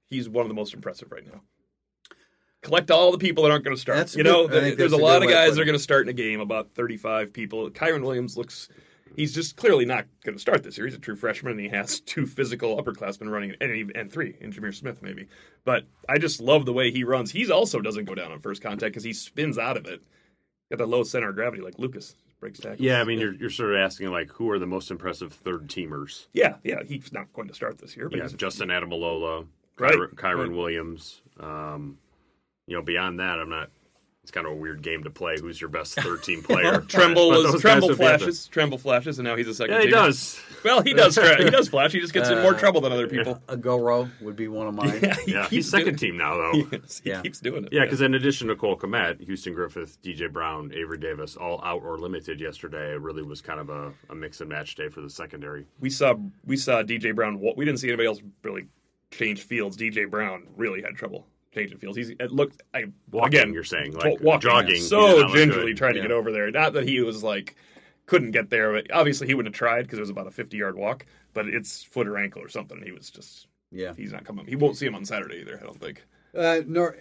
He's 0.10 0.30
one 0.30 0.46
of 0.46 0.50
the 0.50 0.56
most 0.56 0.74
impressive 0.74 1.12
right 1.12 1.26
now. 1.26 1.42
Collect 2.62 2.90
all 2.90 3.12
the 3.12 3.18
people 3.18 3.44
that 3.44 3.52
aren't 3.52 3.64
going 3.64 3.76
to 3.76 3.82
start. 3.82 3.98
That's 3.98 4.16
you 4.16 4.24
know, 4.24 4.48
there's 4.48 4.94
a 4.94 4.96
a 4.96 4.98
lot 4.98 5.24
of 5.24 5.30
guys 5.30 5.56
that 5.56 5.62
are 5.62 5.66
going 5.66 5.78
to 5.78 5.84
start 5.84 6.04
in 6.04 6.10
a 6.10 6.14
game, 6.14 6.40
about 6.40 6.74
35 6.74 7.32
people. 7.32 7.70
Kyron 7.70 8.02
Williams 8.02 8.38
looks, 8.38 8.70
he's 9.16 9.34
just 9.34 9.56
clearly 9.56 9.86
not 9.86 10.06
going 10.24 10.36
to 10.36 10.42
start 10.42 10.64
this 10.64 10.78
year. 10.78 10.88
He's 10.88 10.96
a 10.96 11.00
true 11.00 11.16
freshman, 11.16 11.52
and 11.54 11.60
he 11.60 11.70
has 11.70 12.00
two 12.06 12.26
physical 12.26 12.82
upperclassmen 12.82 13.30
running, 13.30 13.56
and, 13.62 13.92
and 13.96 14.12
three, 14.12 14.36
and 14.42 14.54
Jahmir 14.54 14.74
Smith 14.74 15.02
maybe. 15.02 15.28
But 15.64 15.86
I 16.10 16.18
just 16.18 16.40
love 16.42 16.66
the 16.66 16.74
way 16.74 16.92
he 16.92 17.04
runs. 17.04 17.32
He 17.32 17.50
also 17.52 17.82
doesn't 17.82 18.06
go 18.06 18.16
down 18.16 18.32
on 18.32 18.40
first 18.40 18.62
contact 18.62 18.94
because 18.94 19.04
he 19.04 19.14
spins 19.14 19.58
out 19.58 19.78
of 19.78 19.86
it. 19.86 20.02
Got 20.72 20.80
that 20.80 20.88
low 20.88 21.04
center 21.04 21.30
of 21.30 21.36
gravity 21.36 21.62
like 21.62 21.78
Lucas 21.78 22.16
breaks 22.40 22.60
tackles. 22.60 22.80
Yeah, 22.80 23.02
I 23.02 23.04
mean, 23.04 23.20
you're, 23.20 23.34
you're 23.34 23.50
sort 23.50 23.74
of 23.74 23.80
asking 23.80 24.12
like, 24.12 24.32
who 24.32 24.50
are 24.50 24.60
the 24.60 24.66
most 24.66 24.92
impressive 24.92 25.34
third 25.34 25.68
teamers? 25.68 26.26
Yeah, 26.34 26.56
yeah, 26.64 26.84
he's 26.86 27.14
not 27.14 27.32
going 27.34 27.48
to 27.48 27.54
start 27.54 27.78
this 27.78 27.96
year, 27.96 28.10
but 28.10 28.20
Yeah, 28.20 28.28
Justin 28.36 28.70
Ademilola, 28.70 29.48
Right, 29.78 29.94
Kyren, 29.94 30.14
Kyren 30.16 30.48
right. 30.48 30.52
Williams. 30.52 31.22
Um, 31.40 31.98
you 32.68 32.76
know, 32.76 32.82
beyond 32.82 33.20
that, 33.20 33.40
I'm 33.40 33.50
not. 33.50 33.70
It's 34.26 34.32
kind 34.32 34.48
of 34.48 34.54
a 34.54 34.56
weird 34.56 34.82
game 34.82 35.04
to 35.04 35.12
play. 35.12 35.36
Who's 35.40 35.62
your 35.62 35.70
best 35.70 35.94
third 35.94 36.24
team 36.24 36.42
player? 36.50 36.82
Tremble 36.88 37.30
was 37.30 37.62
Tremble 37.62 37.90
guys 37.90 37.90
would 37.90 38.00
be 38.00 38.06
at 38.06 38.12
the- 38.14 38.18
flashes, 38.26 38.48
Tremble 38.48 38.78
flashes, 38.80 39.20
and 39.20 39.28
now 39.28 39.36
he's 39.36 39.48
a 39.48 39.54
second. 39.54 39.76
Yeah, 39.76 39.82
he 39.82 39.88
teamer. 39.90 39.92
does. 39.92 40.40
Well, 40.64 40.82
he 40.82 40.94
does. 40.96 41.16
he 41.38 41.50
does 41.52 41.70
flash. 41.70 41.92
He 41.92 42.00
just 42.00 42.12
gets 42.12 42.28
in 42.30 42.42
more 42.42 42.56
Uh, 42.56 42.60
trouble 42.60 42.82
than 42.82 42.92
other 42.92 43.08
people. 43.08 43.40
A 43.48 43.56
Goro 43.56 44.10
would 44.22 44.36
be 44.36 44.48
one 44.48 44.66
of 44.66 44.74
mine. 44.74 45.00
Yeah, 45.04 45.16
he 45.24 45.32
Yeah, 45.34 45.48
he's 45.48 45.70
second 45.70 45.98
doing- 45.98 46.14
team 46.14 46.18
now 46.18 46.36
though. 46.38 46.52
He, 46.54 46.62
is. 46.78 47.02
He 47.04 47.10
Yeah. 47.12 47.22
keeps 47.22 47.40
doing 47.40 47.66
it. 47.66 47.72
Yeah, 47.72 47.84
because 47.84 48.02
in 48.02 48.16
addition 48.16 48.48
to 48.48 48.56
Cole 48.56 48.76
Kmet, 48.78 49.22
Houston 49.24 49.54
Griffith, 49.54 50.02
DJ 50.02 50.28
Brown, 50.34 50.72
Avery 50.74 50.98
Davis, 50.98 51.36
all 51.36 51.62
out 51.64 51.84
or 51.84 52.00
limited 52.00 52.42
yesterday, 52.42 52.94
it 52.94 53.00
really 53.02 53.22
was 53.22 53.42
kind 53.42 53.60
of 53.60 53.70
a, 53.70 53.94
a 54.10 54.16
mix 54.16 54.42
and 54.42 54.50
match 54.50 54.74
day 54.74 54.90
for 54.90 55.02
the 55.02 55.10
secondary. 55.12 55.68
we 55.80 55.92
saw 55.92 56.16
we 56.44 56.58
saw 56.58 56.82
DJ 56.82 57.14
Brown. 57.14 57.40
We 57.56 57.64
didn't 57.64 57.80
see 57.80 57.90
anybody 57.90 58.08
else 58.08 58.22
really 58.44 58.66
change 59.12 59.44
fields. 59.44 59.78
DJ 59.78 60.10
Brown 60.10 60.48
really 60.58 60.82
had 60.82 60.96
trouble 60.96 61.28
changing 61.56 61.78
fields. 61.78 61.98
He's 61.98 62.10
it 62.10 62.32
looked 62.32 62.62
I 62.74 62.86
Walking, 63.12 63.28
again 63.40 63.54
you're 63.54 63.64
saying, 63.64 63.94
like 63.94 64.20
walking, 64.22 64.42
jogging. 64.42 64.82
so 64.82 65.28
gingerly 65.34 65.74
trying 65.74 65.94
to 65.94 65.98
Yeah. 66.00 66.04
get 66.08 66.12
over 66.12 66.32
there. 66.32 66.52
Not 66.52 66.74
that 66.74 66.88
he 66.88 67.02
was 67.02 67.24
like 67.24 67.56
couldn't 68.06 68.32
get 68.32 68.50
there, 68.52 68.72
but 68.74 68.92
obviously 68.94 69.26
he 69.28 69.34
wouldn't 69.34 69.56
have 69.56 69.58
tried 69.58 69.84
because 69.84 69.98
it 69.98 70.02
was 70.02 70.12
about 70.12 70.28
a 70.28 70.32
50 70.32 70.58
yard 70.58 70.76
walk. 70.76 71.06
But 71.34 71.48
it's 71.48 71.84
foot 71.84 72.08
or 72.08 72.18
ankle 72.18 72.42
or 72.44 72.50
something. 72.50 72.82
He 72.84 72.92
was 72.92 73.10
just 73.10 73.48
Yeah. 73.72 73.94
he's 73.98 74.12
not 74.12 74.26
coming. 74.26 74.46
He 74.46 74.56
won't 74.56 74.78
see 74.78 74.86
him 74.86 74.96
on 74.96 75.06
Saturday 75.06 75.38
either. 75.42 75.58
I 75.60 75.66
don't 75.66 75.80
think. 75.80 76.04
Uh, 76.36 76.62
nor, 76.68 76.98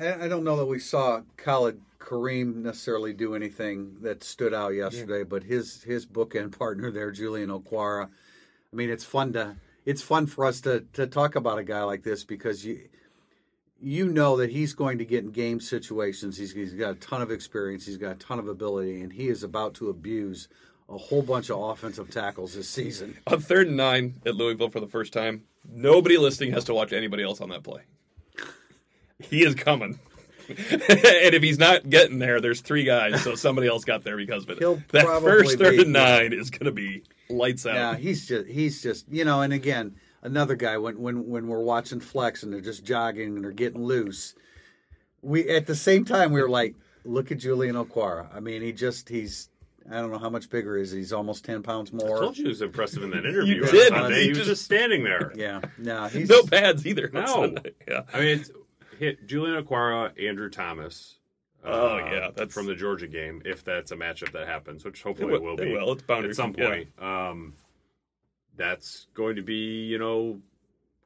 I 0.00 0.24
I 0.24 0.28
don't 0.28 0.44
know 0.44 0.56
that 0.56 0.66
we 0.66 0.78
saw 0.78 1.22
Khalid 1.36 1.80
Kareem 1.98 2.56
necessarily 2.62 3.12
do 3.12 3.34
anything 3.34 3.96
that 4.02 4.22
stood 4.22 4.54
out 4.54 4.74
yesterday, 4.74 5.24
but 5.24 5.42
his 5.42 5.82
his 5.82 6.06
bookend 6.06 6.56
partner 6.56 6.92
there, 6.92 7.10
Julian 7.10 7.50
Okwara. 7.50 8.08
I 8.72 8.76
mean, 8.76 8.88
it's 8.90 9.02
fun 9.04 9.32
to 9.32 9.56
it's 9.84 10.02
fun 10.02 10.26
for 10.26 10.44
us 10.44 10.60
to 10.62 10.84
to 10.92 11.06
talk 11.08 11.34
about 11.34 11.58
a 11.58 11.64
guy 11.64 11.82
like 11.82 12.04
this 12.04 12.22
because 12.24 12.64
you 12.64 12.88
you 13.86 14.08
know 14.08 14.36
that 14.38 14.50
he's 14.50 14.74
going 14.74 14.98
to 14.98 15.04
get 15.04 15.22
in 15.22 15.30
game 15.30 15.60
situations. 15.60 16.36
He's, 16.36 16.52
he's 16.52 16.74
got 16.74 16.90
a 16.90 16.94
ton 16.96 17.22
of 17.22 17.30
experience. 17.30 17.86
He's 17.86 17.96
got 17.96 18.10
a 18.10 18.14
ton 18.16 18.40
of 18.40 18.48
ability, 18.48 19.00
and 19.00 19.12
he 19.12 19.28
is 19.28 19.44
about 19.44 19.74
to 19.74 19.90
abuse 19.90 20.48
a 20.88 20.98
whole 20.98 21.22
bunch 21.22 21.50
of 21.50 21.60
offensive 21.60 22.10
tackles 22.10 22.54
this 22.54 22.68
season. 22.68 23.16
On 23.28 23.38
third 23.38 23.68
and 23.68 23.76
nine 23.76 24.20
at 24.26 24.34
Louisville 24.34 24.70
for 24.70 24.80
the 24.80 24.88
first 24.88 25.12
time, 25.12 25.44
nobody 25.70 26.18
listening 26.18 26.50
has 26.50 26.64
to 26.64 26.74
watch 26.74 26.92
anybody 26.92 27.22
else 27.22 27.40
on 27.40 27.50
that 27.50 27.62
play. 27.62 27.82
He 29.20 29.44
is 29.44 29.54
coming. 29.54 30.00
and 30.48 30.56
if 30.68 31.42
he's 31.42 31.58
not 31.58 31.88
getting 31.88 32.18
there, 32.18 32.40
there's 32.40 32.62
three 32.62 32.82
guys, 32.82 33.22
so 33.22 33.36
somebody 33.36 33.68
else 33.68 33.84
got 33.84 34.02
there 34.02 34.16
because 34.16 34.42
of 34.42 34.50
it. 34.50 34.58
He'll 34.58 34.82
that 34.90 35.04
first 35.22 35.58
third 35.58 35.76
be- 35.76 35.82
and 35.82 35.92
nine 35.92 36.32
is 36.32 36.50
going 36.50 36.66
to 36.66 36.72
be 36.72 37.04
lights 37.28 37.64
out. 37.66 37.74
Yeah, 37.74 37.96
he's 37.96 38.26
just 38.26 38.48
he's 38.48 38.82
just 38.82 39.08
you 39.08 39.24
know, 39.24 39.42
and 39.42 39.52
again, 39.52 39.94
another 40.22 40.56
guy 40.56 40.76
when 40.78 40.98
when 41.00 41.26
when 41.28 41.46
we're 41.48 41.62
watching 41.62 42.00
flex 42.00 42.42
and 42.42 42.52
they're 42.52 42.60
just 42.60 42.84
jogging 42.84 43.36
and 43.36 43.44
they're 43.44 43.52
getting 43.52 43.82
loose, 43.84 44.34
we 45.22 45.48
at 45.48 45.66
the 45.66 45.74
same 45.74 46.04
time 46.04 46.32
we 46.32 46.40
were 46.42 46.48
like, 46.48 46.74
look 47.04 47.30
at 47.32 47.38
Julian 47.38 47.74
Okwara. 47.76 48.34
I 48.34 48.40
mean, 48.40 48.62
he 48.62 48.72
just 48.72 49.08
he's 49.08 49.48
I 49.90 50.00
don't 50.00 50.10
know 50.10 50.18
how 50.18 50.30
much 50.30 50.50
bigger 50.50 50.76
is 50.76 50.90
he? 50.90 50.98
He's 50.98 51.12
almost 51.12 51.44
ten 51.44 51.62
pounds 51.62 51.92
more. 51.92 52.06
I 52.06 52.08
more. 52.08 52.18
told 52.20 52.36
you 52.38 52.44
he 52.44 52.48
was 52.48 52.62
impressive 52.62 53.02
in 53.02 53.10
that 53.10 53.24
interview. 53.26 53.64
on 53.64 53.70
did. 53.70 53.88
Sunday. 53.88 54.16
He 54.18 54.22
He 54.24 54.28
was 54.30 54.38
just- 54.38 54.48
just 54.50 54.64
standing 54.64 55.04
there. 55.04 55.32
Yeah, 55.36 55.60
no, 55.78 56.06
he's 56.08 56.28
no 56.28 56.42
pads 56.42 56.86
either. 56.86 57.08
No. 57.12 57.26
Sunday. 57.26 57.72
Yeah. 57.86 58.02
I 58.12 58.18
mean, 58.20 58.38
it's 58.40 58.50
hit 58.98 59.26
Julian 59.26 59.62
Okwara, 59.62 60.10
Andrew 60.26 60.50
Thomas. 60.50 61.18
uh, 61.64 61.68
Oh, 61.68 61.98
yeah, 61.98 62.30
that's- 62.34 62.52
from 62.52 62.66
the 62.66 62.74
Georgia 62.74 63.06
game. 63.06 63.42
If 63.44 63.62
that's 63.64 63.92
a 63.92 63.96
matchup 63.96 64.32
that 64.32 64.46
happens, 64.48 64.84
which 64.84 65.02
hopefully 65.02 65.32
It 65.32 65.36
it 65.36 65.42
will- 65.42 65.54
will, 65.56 65.60
it 65.62 65.64
be. 65.66 65.72
will. 65.72 65.92
It's 65.92 66.02
boundary 66.02 66.30
at 66.30 66.36
some 66.36 66.54
yeah. 66.58 66.66
point. 66.68 66.88
Um, 67.00 67.54
that's 68.56 69.06
going 69.14 69.36
to 69.36 69.42
be, 69.42 69.84
you 69.84 69.98
know, 69.98 70.40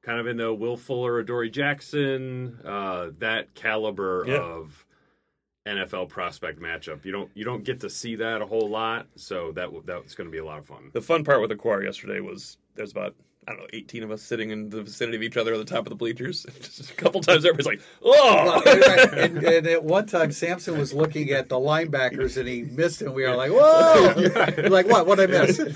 kind 0.02 0.18
of 0.18 0.26
in 0.26 0.36
the 0.36 0.52
Will 0.52 0.76
Fuller, 0.76 1.18
Adoree 1.18 1.50
Jackson, 1.50 2.58
uh, 2.64 3.10
that 3.18 3.54
caliber 3.54 4.24
Yeah. 4.26 4.38
of 4.40 4.84
NFL 5.66 6.08
prospect 6.08 6.58
matchup. 6.60 7.04
You 7.04 7.12
don't 7.12 7.30
you 7.34 7.44
don't 7.44 7.64
get 7.64 7.80
to 7.80 7.90
see 7.90 8.16
that 8.16 8.40
a 8.40 8.46
whole 8.46 8.68
lot, 8.68 9.06
so 9.16 9.52
that 9.52 9.68
that's 9.84 10.14
going 10.14 10.26
to 10.26 10.32
be 10.32 10.38
a 10.38 10.44
lot 10.44 10.58
of 10.58 10.66
fun. 10.66 10.90
The 10.94 11.02
fun 11.02 11.22
part 11.22 11.40
with 11.42 11.50
Okwara 11.50 11.84
yesterday 11.84 12.20
was 12.20 12.56
there's 12.74 12.92
about 12.92 13.14
I 13.48 13.52
don't 13.52 13.60
know, 13.60 13.66
18 13.72 14.02
of 14.02 14.10
us 14.10 14.22
sitting 14.22 14.50
in 14.50 14.68
the 14.68 14.82
vicinity 14.82 15.16
of 15.16 15.22
each 15.22 15.36
other 15.36 15.54
on 15.54 15.58
the 15.58 15.64
top 15.64 15.86
of 15.86 15.88
the 15.90 15.96
bleachers. 15.96 16.44
Just 16.60 16.90
a 16.90 16.94
couple 16.94 17.20
times, 17.22 17.44
everybody's 17.44 17.66
like, 17.66 17.80
oh! 18.02 18.62
and, 18.66 19.14
and, 19.14 19.44
and 19.44 19.66
at 19.66 19.82
one 19.82 20.06
time, 20.06 20.30
Sampson 20.30 20.78
was 20.78 20.92
looking 20.92 21.30
at 21.30 21.48
the 21.48 21.56
linebackers 21.56 22.36
and 22.36 22.46
he 22.46 22.62
missed, 22.62 23.00
and 23.00 23.14
we 23.14 23.22
were 23.22 23.34
like, 23.34 23.50
"Whoa!" 23.50 24.14
We're 24.56 24.68
like, 24.68 24.86
what? 24.86 25.06
What 25.06 25.20
I 25.20 25.26
miss? 25.26 25.60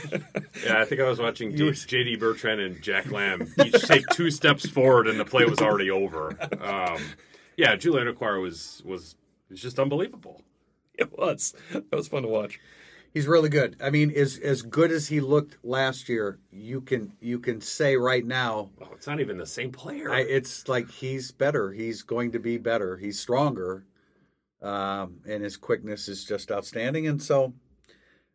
Yeah, 0.65 0.81
I 0.81 0.85
think 0.85 1.01
I 1.01 1.09
was 1.09 1.19
watching 1.19 1.53
D- 1.55 1.73
J.D. 1.73 2.17
Bertrand 2.17 2.61
and 2.61 2.81
Jack 2.81 3.11
Lamb 3.11 3.53
each 3.65 3.83
take 3.83 4.07
two 4.13 4.31
steps 4.31 4.69
forward, 4.69 5.09
and 5.09 5.19
the 5.19 5.25
play 5.25 5.45
was 5.45 5.59
already 5.59 5.91
over. 5.91 6.39
Um, 6.61 7.03
yeah, 7.57 7.75
Julian 7.75 8.07
Okwara 8.07 8.41
was 8.41 8.81
was 8.85 9.17
was 9.51 9.61
just 9.61 9.81
unbelievable. 9.81 10.43
It 10.95 11.19
was. 11.19 11.55
That 11.73 11.91
was 11.91 12.07
fun 12.07 12.23
to 12.23 12.29
watch. 12.29 12.61
He's 13.15 13.29
really 13.29 13.49
good. 13.49 13.77
I 13.81 13.91
mean, 13.91 14.11
as 14.11 14.39
as 14.39 14.63
good 14.63 14.91
as 14.91 15.07
he 15.07 15.21
looked 15.21 15.65
last 15.65 16.09
year, 16.09 16.41
you 16.51 16.81
can 16.81 17.13
you 17.21 17.39
can 17.39 17.61
say 17.61 17.97
right 17.97 18.27
now, 18.27 18.71
Oh, 18.83 18.89
it's 18.93 19.07
not 19.07 19.21
even 19.21 19.39
the 19.39 19.47
same 19.47 19.71
player. 19.71 20.13
I, 20.13 20.23
it's 20.23 20.67
like 20.67 20.91
he's 20.91 21.31
better. 21.31 21.71
He's 21.71 22.03
going 22.03 22.33
to 22.33 22.41
be 22.41 22.59
better. 22.59 22.97
He's 22.97 23.21
stronger, 23.21 23.87
um, 24.61 25.21
and 25.29 25.45
his 25.45 25.57
quickness 25.57 26.09
is 26.09 26.25
just 26.25 26.51
outstanding. 26.51 27.07
And 27.07 27.23
so, 27.23 27.55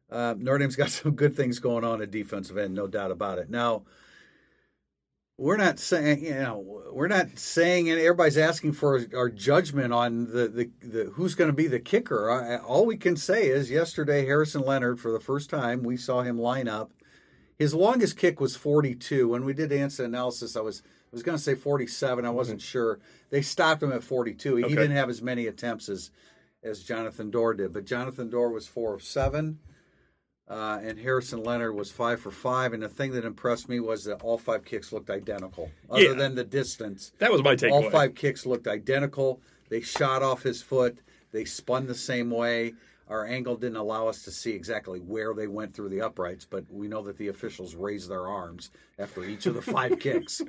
uh, 0.09 0.35
Notre 0.37 0.59
Dame's 0.59 0.77
got 0.77 0.89
some 0.91 1.11
good 1.11 1.35
things 1.35 1.59
going 1.59 1.83
on 1.83 2.01
at 2.01 2.09
defensive 2.09 2.57
end, 2.57 2.73
no 2.73 2.87
doubt 2.87 3.11
about 3.11 3.37
it. 3.37 3.49
Now, 3.49 3.83
we're 5.39 5.57
not 5.57 5.79
saying 5.79 6.23
you 6.23 6.35
know 6.35 6.83
we're 6.91 7.07
not 7.07 7.39
saying, 7.39 7.89
and 7.89 7.99
everybody's 7.99 8.37
asking 8.37 8.73
for 8.73 9.05
our 9.15 9.29
judgment 9.29 9.93
on 9.93 10.25
the 10.25 10.47
the, 10.47 10.69
the 10.85 11.03
who's 11.13 11.33
going 11.33 11.49
to 11.49 11.55
be 11.55 11.67
the 11.67 11.79
kicker. 11.79 12.29
I, 12.29 12.57
all 12.57 12.85
we 12.85 12.97
can 12.97 13.15
say 13.15 13.47
is 13.47 13.71
yesterday 13.71 14.25
Harrison 14.25 14.61
Leonard, 14.61 14.99
for 14.99 15.11
the 15.11 15.19
first 15.19 15.49
time, 15.49 15.83
we 15.83 15.97
saw 15.97 16.21
him 16.21 16.37
line 16.37 16.67
up. 16.67 16.91
His 17.57 17.73
longest 17.73 18.17
kick 18.17 18.39
was 18.39 18.55
42. 18.55 19.27
When 19.27 19.45
we 19.45 19.53
did 19.53 19.71
instant 19.71 20.09
analysis, 20.09 20.55
I 20.55 20.61
was 20.61 20.81
I 20.85 21.09
was 21.11 21.23
going 21.23 21.37
to 21.37 21.43
say 21.43 21.55
47. 21.55 22.25
I 22.25 22.29
wasn't 22.29 22.59
mm-hmm. 22.59 22.65
sure. 22.65 22.99
They 23.29 23.41
stopped 23.41 23.81
him 23.81 23.91
at 23.91 24.03
42. 24.03 24.57
He 24.57 24.63
Okay. 24.65 24.75
didn't 24.75 24.91
have 24.91 25.09
as 25.09 25.21
many 25.21 25.47
attempts 25.47 25.89
as 25.89 26.11
as 26.61 26.83
Jonathan 26.83 27.31
Doerer 27.31 27.55
did, 27.55 27.73
but 27.73 27.85
Jonathan 27.85 28.29
Doerer 28.29 28.53
was 28.53 28.67
four 28.67 28.93
of 28.93 29.03
seven. 29.03 29.59
Uh, 30.49 30.79
and 30.81 30.97
Harrison 30.97 31.43
Leonard 31.43 31.75
was 31.75 31.91
five 31.91 32.19
for 32.19 32.31
five. 32.31 32.73
And 32.73 32.81
the 32.81 32.89
thing 32.89 33.11
that 33.11 33.23
impressed 33.23 33.69
me 33.69 33.79
was 33.79 34.03
that 34.05 34.21
all 34.23 34.37
five 34.37 34.65
kicks 34.65 34.91
looked 34.91 35.09
identical, 35.11 35.69
other 35.89 36.01
Yeah. 36.01 36.13
than 36.13 36.33
the 36.33 36.43
distance. 36.43 37.11
That 37.19 37.31
was 37.31 37.43
my 37.43 37.55
takeaway. 37.55 37.71
All 37.71 37.89
five 37.91 38.15
kicks 38.15 38.45
looked 38.47 38.67
identical. 38.67 39.41
They 39.69 39.81
shot 39.81 40.23
off 40.23 40.41
his 40.41 40.61
foot. 40.63 40.97
They 41.31 41.45
spun 41.45 41.85
the 41.85 41.93
same 41.93 42.31
way. 42.31 42.73
Our 43.07 43.25
angle 43.25 43.57
didn't 43.57 43.77
allow 43.77 44.07
us 44.07 44.23
to 44.23 44.31
see 44.31 44.51
exactly 44.51 44.99
where 44.99 45.33
they 45.35 45.47
went 45.47 45.73
through 45.75 45.89
the 45.89 46.01
uprights, 46.01 46.45
but 46.45 46.63
we 46.71 46.87
know 46.87 47.01
that 47.03 47.17
the 47.17 47.27
officials 47.27 47.73
raised 47.75 48.09
their 48.09 48.27
arms 48.27 48.69
after 48.99 49.23
each 49.25 49.45
of 49.45 49.53
the 49.55 49.61
five 49.63 49.99
kicks. 49.99 50.41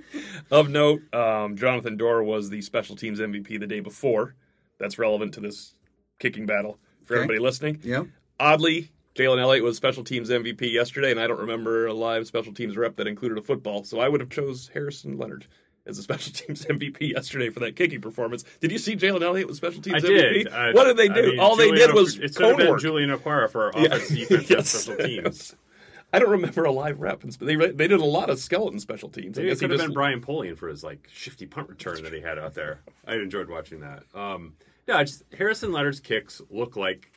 Of 0.50 0.68
note, 0.70 1.00
um, 1.14 1.56
Jonathan 1.56 1.96
Doerer 1.98 2.24
was 2.24 2.48
the 2.50 2.60
special 2.62 2.96
teams 2.96 3.18
MVP 3.20 3.58
the 3.58 3.66
day 3.66 3.80
before. 3.80 4.34
That's 4.78 4.98
relevant 4.98 5.34
to 5.34 5.40
this 5.40 5.74
kicking 6.18 6.46
battle 6.46 6.78
for 7.04 7.14
Okay. 7.14 7.22
everybody 7.24 7.38
listening. 7.38 7.80
Yeah. 7.82 8.04
Oddly, 8.38 8.90
Jalen 9.20 9.38
Elliott 9.38 9.62
was 9.64 9.76
special 9.76 10.02
teams 10.02 10.30
MVP 10.30 10.72
yesterday, 10.72 11.10
and 11.10 11.20
I 11.20 11.26
don't 11.26 11.40
remember 11.40 11.86
a 11.86 11.92
live 11.92 12.26
special 12.26 12.54
teams 12.54 12.74
rep 12.76 12.96
that 12.96 13.06
included 13.06 13.36
a 13.36 13.42
football. 13.42 13.84
So 13.84 14.00
I 14.00 14.08
would 14.08 14.20
have 14.20 14.30
chose 14.30 14.70
Harrison 14.72 15.18
Leonard 15.18 15.46
as 15.86 15.98
a 15.98 16.02
special 16.02 16.32
teams 16.34 16.64
MVP 16.64 17.12
yesterday 17.12 17.50
for 17.50 17.60
that 17.60 17.76
kicking 17.76 18.00
performance. 18.00 18.44
Did 18.60 18.72
you 18.72 18.78
see 18.78 18.96
Jalen 18.96 19.22
Elliott 19.22 19.46
with 19.48 19.58
special 19.58 19.82
teams 19.82 20.02
I 20.04 20.08
MVP? 20.08 20.32
did. 20.44 20.48
I- 20.48 20.72
what 20.72 20.84
did 20.84 20.96
they 20.96 21.10
I 21.10 21.14
do? 21.14 21.30
mean, 21.32 21.38
All 21.40 21.54
they 21.54 21.70
did 21.70 21.92
was 21.92 22.18
it 22.18 22.34
could 22.34 22.46
have 22.46 22.56
been 22.56 22.68
work. 22.70 22.80
Julian 22.80 23.10
Okwara 23.10 23.50
for 23.50 23.70
Yeah. 23.76 23.84
offense, 23.94 24.08
defense, 24.08 24.48
Yes. 24.50 24.68
special 24.70 25.04
teams. 25.04 25.54
I 26.12 26.18
don't 26.18 26.30
remember 26.30 26.64
a 26.64 26.72
live 26.72 27.00
rep. 27.00 27.20
But 27.20 27.38
they 27.46 27.54
they 27.56 27.86
did 27.88 28.00
a 28.00 28.04
lot 28.04 28.30
of 28.30 28.38
skeleton 28.40 28.80
special 28.80 29.10
teams. 29.10 29.38
I 29.38 29.42
Maybe 29.42 29.48
it 29.48 29.52
guess 29.52 29.60
he 29.60 29.64
could 29.66 29.70
have 29.72 29.78
just 29.80 29.88
been 29.88 29.94
Brian 29.94 30.20
Polian 30.22 30.56
for 30.56 30.68
his 30.68 30.82
like 30.82 31.08
shifty 31.12 31.44
punt 31.46 31.68
return 31.68 32.02
that 32.04 32.12
he 32.14 32.20
had 32.20 32.36
out 32.38 32.54
there. 32.54 32.80
I 33.06 33.14
enjoyed 33.16 33.48
watching 33.48 33.80
that. 33.80 34.02
Um, 34.14 34.54
yeah, 34.88 35.04
just 35.04 35.22
Harrison 35.36 35.70
Leonard's 35.70 36.00
kicks 36.00 36.40
look 36.50 36.74
like 36.74 37.12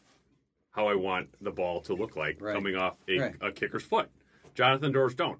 how 0.73 0.87
I 0.87 0.95
want 0.95 1.29
the 1.41 1.51
ball 1.51 1.81
to 1.81 1.93
look 1.95 2.15
like 2.15 2.37
Right. 2.41 2.53
coming 2.53 2.75
off 2.75 2.97
a, 3.07 3.17
Right. 3.19 3.35
a 3.41 3.51
kicker's 3.51 3.83
foot. 3.83 4.09
Jonathan 4.55 4.91
Doerer's 4.93 5.15
don't. 5.15 5.39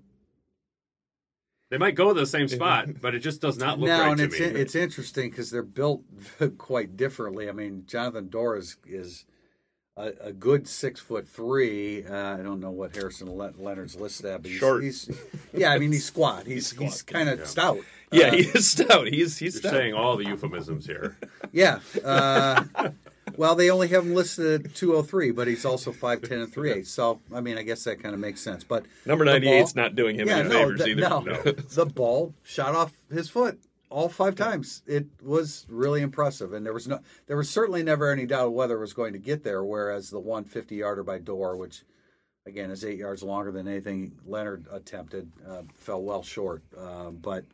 They 1.69 1.77
might 1.79 1.95
go 1.95 2.13
to 2.13 2.19
the 2.19 2.25
same 2.27 2.47
spot, 2.47 2.87
but 3.01 3.15
it 3.15 3.19
just 3.19 3.41
does 3.41 3.57
not 3.57 3.79
look 3.79 3.87
no, 3.87 3.99
right 3.99 4.09
and 4.09 4.17
to 4.19 4.23
it's 4.25 4.39
me. 4.39 4.45
it's 4.45 4.75
interesting 4.75 5.29
because 5.29 5.49
they're 5.49 5.63
built 5.63 6.03
quite 6.57 6.95
differently. 6.95 7.49
I 7.49 7.51
mean, 7.51 7.83
Jonathan 7.87 8.27
Doerer 8.29 8.59
is, 8.59 8.77
is 8.85 9.25
a, 9.97 10.11
a 10.21 10.33
good 10.33 10.67
six 10.67 10.99
foot 10.99 11.27
three. 11.27 12.05
Uh, 12.05 12.37
I 12.37 12.43
don't 12.43 12.59
know 12.59 12.69
what 12.71 12.95
Harrison 12.95 13.31
Le- 13.35 13.53
Leonard's 13.57 13.95
listed 13.95 14.27
at, 14.27 14.43
but 14.43 14.51
he's, 14.51 14.59
Short. 14.59 14.83
he's 14.83 15.09
yeah. 15.53 15.71
I 15.71 15.79
mean, 15.79 15.91
he's 15.91 16.05
squat. 16.05 16.45
He's 16.45 16.71
he's, 16.71 16.95
squat. 16.95 17.13
kind 17.17 17.29
of 17.29 17.39
Yeah. 17.39 17.45
stout. 17.45 17.79
yeah, 18.11 18.27
Uh, 18.27 18.31
he 18.33 18.39
is 18.41 18.69
stout. 18.69 19.07
He's 19.07 19.37
he's 19.39 19.55
You're 19.55 19.61
stout. 19.61 19.71
saying 19.71 19.93
all 19.95 20.15
the 20.17 20.25
euphemisms 20.25 20.85
here. 20.85 21.17
yeah. 21.51 21.79
Uh, 22.05 22.65
well, 23.37 23.55
they 23.55 23.69
only 23.69 23.87
have 23.89 24.05
him 24.05 24.13
listed 24.13 24.65
at 24.65 24.75
203, 24.75 25.31
but 25.31 25.47
he's 25.47 25.65
also 25.65 25.91
5'10 25.91 26.43
and 26.43 26.53
3 26.53 26.71
8. 26.71 26.87
So, 26.87 27.19
I 27.33 27.41
mean, 27.41 27.57
I 27.57 27.63
guess 27.63 27.83
that 27.85 28.01
kind 28.01 28.13
of 28.13 28.19
makes 28.21 28.41
sense. 28.41 28.63
But 28.63 28.85
Number 29.05 29.25
the 29.25 29.31
98's 29.31 29.73
ball- 29.73 29.83
not 29.83 29.95
doing 29.95 30.17
him 30.19 30.27
yeah, 30.27 30.37
any 30.39 30.49
no, 30.49 30.55
favors 30.55 30.79
the, 30.79 30.87
either. 30.87 31.01
no, 31.01 31.19
No. 31.21 31.41
the 31.41 31.85
ball 31.85 32.33
shot 32.43 32.75
off 32.75 32.93
his 33.11 33.29
foot 33.29 33.59
all 33.89 34.09
five 34.09 34.35
times. 34.35 34.81
It 34.87 35.05
was 35.21 35.65
really 35.69 36.01
impressive, 36.01 36.53
and 36.53 36.65
there 36.65 36.73
was 36.73 36.87
no, 36.87 36.99
there 37.27 37.37
was 37.37 37.49
certainly 37.49 37.83
never 37.83 38.11
any 38.11 38.25
doubt 38.25 38.53
whether 38.53 38.75
it 38.77 38.81
was 38.81 38.93
going 38.93 39.13
to 39.13 39.19
get 39.19 39.43
there. 39.43 39.63
Whereas 39.63 40.09
the 40.09 40.19
150 40.19 40.75
yarder 40.77 41.03
by 41.03 41.19
Doerer, 41.19 41.57
which 41.57 41.83
again 42.45 42.71
is 42.71 42.83
eight 42.83 42.97
yards 42.97 43.23
longer 43.23 43.51
than 43.51 43.67
anything 43.67 44.13
Leonard 44.25 44.65
attempted, 44.71 45.31
uh, 45.47 45.61
fell 45.75 46.01
well 46.01 46.23
short. 46.23 46.63
Um, 46.77 47.17
but 47.21 47.45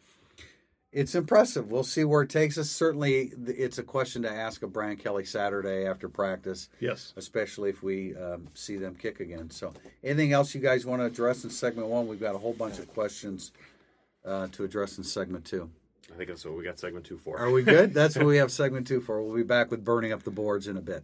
it's 0.91 1.13
impressive. 1.15 1.69
We'll 1.72 1.84
see 1.84 2.03
where 2.03 2.24
it 2.24 2.29
takes 2.29 2.58
us. 2.58 2.69
Certainly, 2.69 3.31
it's 3.46 3.77
a 3.77 3.84
question 3.84 4.24
to 4.24 4.29
ask 4.31 4.63
of 4.63 4.74
Brian 4.74 4.98
Kelly 4.98 5.25
Saturday 5.25 5.86
after 5.86 6.10
practice 6.10 6.69
Yes. 6.79 7.13
especially 7.15 7.69
if 7.69 7.84
we 7.84 8.15
um, 8.15 8.48
see 8.53 8.77
them 8.77 8.96
kick 8.96 9.19
again. 9.19 9.50
So, 9.51 9.74
anything 10.03 10.34
else 10.34 10.55
you 10.55 10.62
guys 10.62 10.86
want 10.86 11.01
to 11.01 11.05
address 11.05 11.43
in 11.43 11.50
segment 11.51 11.88
one? 11.88 12.08
We've 12.08 12.19
got 12.19 12.36
a 12.36 12.39
whole 12.39 12.53
bunch 12.53 12.79
of 12.79 12.91
questions 12.93 13.51
uh, 14.25 14.48
to 14.53 14.63
address 14.63 14.98
in 14.98 15.03
segment 15.03 15.46
two. 15.46 15.69
I 16.12 16.17
think 16.17 16.29
that's 16.29 16.43
what 16.43 16.55
we 16.58 16.63
got 16.63 16.79
segment 16.79 17.05
two 17.05 17.17
for. 17.19 17.38
Are 17.38 17.51
we 17.51 17.62
good? 17.62 17.93
That's 17.93 18.15
what 18.15 18.25
we 18.25 18.38
have 18.38 18.51
segment 18.51 18.88
two 18.88 19.00
for. 19.00 19.22
We'll 19.22 19.36
be 19.36 19.43
back 19.43 19.69
with 19.69 19.86
burning 19.86 20.12
up 20.12 20.24
the 20.24 20.31
boards 20.31 20.67
in 20.67 20.75
a 20.75 20.81
bit. 20.81 21.03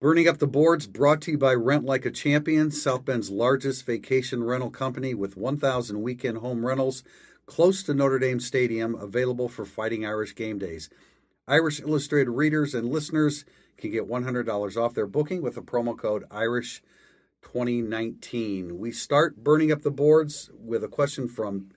Burning 0.00 0.28
up 0.28 0.38
the 0.38 0.46
boards 0.46 0.86
brought 0.86 1.20
to 1.22 1.32
you 1.32 1.38
by 1.38 1.52
Rent 1.54 1.84
Like 1.84 2.06
a 2.06 2.12
Champion, 2.12 2.70
South 2.70 3.04
Bend's 3.04 3.30
largest 3.30 3.84
vacation 3.84 4.44
rental 4.44 4.70
company 4.70 5.12
with 5.12 5.36
1,000 5.36 6.00
weekend 6.02 6.38
home 6.38 6.64
rentals 6.64 7.02
close 7.46 7.82
to 7.82 7.94
Notre 7.94 8.20
Dame 8.20 8.38
Stadium, 8.38 8.94
available 8.94 9.48
for 9.48 9.64
Fighting 9.64 10.06
Irish 10.06 10.36
game 10.36 10.56
days. 10.56 10.88
Irish 11.48 11.80
Illustrated 11.80 12.30
readers 12.30 12.76
and 12.76 12.88
listeners 12.88 13.44
can 13.76 13.90
get 13.90 14.08
$100 14.08 14.76
off 14.76 14.94
their 14.94 15.08
booking 15.08 15.42
with 15.42 15.56
the 15.56 15.62
promo 15.62 15.98
code 15.98 16.24
Irish 16.30 16.80
2019. 17.42 18.78
We 18.78 18.92
start 18.92 19.42
burning 19.42 19.72
up 19.72 19.82
the 19.82 19.90
boards 19.90 20.48
with 20.56 20.84
a 20.84 20.88
question 20.88 21.26
from 21.26 21.70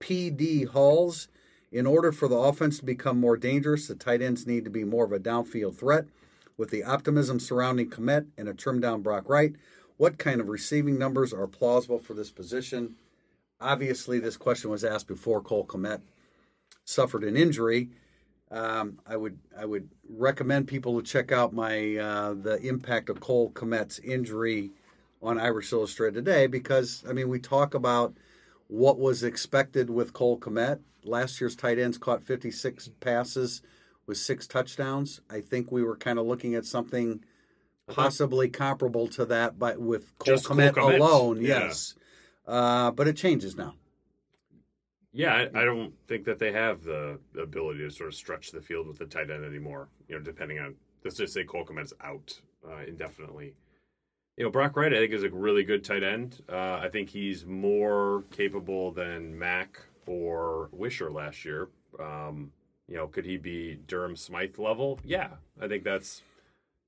PD 0.00 0.66
Halls. 0.66 1.28
In 1.70 1.86
order 1.86 2.10
for 2.10 2.26
the 2.26 2.34
offense 2.34 2.80
to 2.80 2.84
become 2.84 3.20
more 3.20 3.36
dangerous, 3.36 3.86
the 3.86 3.94
tight 3.94 4.22
ends 4.22 4.44
need 4.44 4.64
to 4.64 4.70
be 4.70 4.82
more 4.82 5.04
of 5.04 5.12
a 5.12 5.20
downfield 5.20 5.76
threat. 5.76 6.06
With 6.60 6.68
the 6.68 6.84
optimism 6.84 7.40
surrounding 7.40 7.88
Kmet 7.88 8.26
and 8.36 8.46
a 8.46 8.52
trimmed 8.52 8.82
down 8.82 9.00
Brock 9.00 9.30
Wright, 9.30 9.54
what 9.96 10.18
kind 10.18 10.42
of 10.42 10.50
receiving 10.50 10.98
numbers 10.98 11.32
are 11.32 11.46
plausible 11.46 11.98
for 11.98 12.12
this 12.12 12.30
position? 12.30 12.96
Obviously, 13.62 14.18
this 14.18 14.36
question 14.36 14.68
was 14.68 14.84
asked 14.84 15.08
before 15.08 15.40
Cole 15.40 15.64
Kmet 15.64 16.02
suffered 16.84 17.24
an 17.24 17.34
injury. 17.34 17.88
Um, 18.50 18.98
I 19.06 19.16
would 19.16 19.38
I 19.58 19.64
would 19.64 19.88
recommend 20.06 20.68
people 20.68 21.00
to 21.00 21.02
check 21.02 21.32
out 21.32 21.54
my 21.54 21.96
uh, 21.96 22.34
the 22.34 22.58
impact 22.60 23.08
of 23.08 23.20
Cole 23.20 23.50
Kmet's 23.52 23.98
injury 23.98 24.70
on 25.22 25.40
Irish 25.40 25.72
Illustrated 25.72 26.26
today 26.26 26.46
because 26.46 27.02
I 27.08 27.14
mean 27.14 27.30
we 27.30 27.38
talk 27.38 27.72
about 27.72 28.12
what 28.66 28.98
was 28.98 29.22
expected 29.22 29.88
with 29.88 30.12
Cole 30.12 30.38
Kmet. 30.38 30.80
Last 31.04 31.40
year's 31.40 31.56
tight 31.56 31.78
ends 31.78 31.96
caught 31.96 32.22
56 32.22 32.90
passes 33.00 33.62
with 34.06 34.18
six 34.18 34.46
touchdowns. 34.46 35.20
I 35.30 35.40
think 35.40 35.70
we 35.70 35.82
were 35.82 35.96
kind 35.96 36.18
of 36.18 36.26
looking 36.26 36.54
at 36.54 36.64
something 36.64 37.24
possibly 37.88 38.48
comparable 38.48 39.08
to 39.08 39.24
that, 39.26 39.58
but 39.58 39.80
with 39.80 40.16
Cole 40.18 40.34
Just 40.34 40.46
Cole 40.46 40.56
Kmet 40.56 40.76
alone. 40.76 41.40
yeah. 41.40 41.60
Yes. 41.60 41.94
uh, 42.46 42.90
but 42.90 43.08
it 43.08 43.16
changes 43.16 43.56
now. 43.56 43.74
Yeah, 45.12 45.34
I, 45.34 45.62
I 45.62 45.64
don't 45.64 45.92
think 46.06 46.24
that 46.26 46.38
they 46.38 46.52
have 46.52 46.84
the 46.84 47.18
ability 47.40 47.80
to 47.80 47.90
sort 47.90 48.08
of 48.08 48.14
stretch 48.14 48.52
the 48.52 48.60
field 48.60 48.86
with 48.86 48.98
the 48.98 49.06
tight 49.06 49.30
end 49.30 49.44
anymore. 49.44 49.88
You 50.08 50.16
know, 50.16 50.22
depending 50.22 50.60
on 50.60 50.76
let's 51.04 51.16
just 51.16 51.34
say 51.34 51.44
Cole 51.44 51.64
Kmet's 51.64 51.92
out 52.00 52.40
uh, 52.68 52.82
indefinitely. 52.86 53.54
You 54.36 54.44
know, 54.44 54.50
Brock 54.50 54.76
Wright, 54.76 54.92
I 54.92 54.96
think, 54.96 55.12
is 55.12 55.24
a 55.24 55.30
really 55.30 55.64
good 55.64 55.84
tight 55.84 56.02
end. 56.02 56.42
Uh, 56.48 56.80
I 56.82 56.88
think 56.90 57.10
he's 57.10 57.44
more 57.44 58.24
capable 58.30 58.92
than 58.92 59.38
Mack 59.38 59.80
or 60.06 60.70
Weishar 60.76 61.12
last 61.12 61.44
year. 61.44 61.68
Um, 61.98 62.52
you 62.90 62.96
know, 62.96 63.06
could 63.06 63.24
he 63.24 63.36
be 63.38 63.78
Durham 63.86 64.16
Smythe 64.16 64.58
level? 64.58 64.98
Yeah, 65.04 65.28
I 65.60 65.68
think 65.68 65.84
that's 65.84 66.22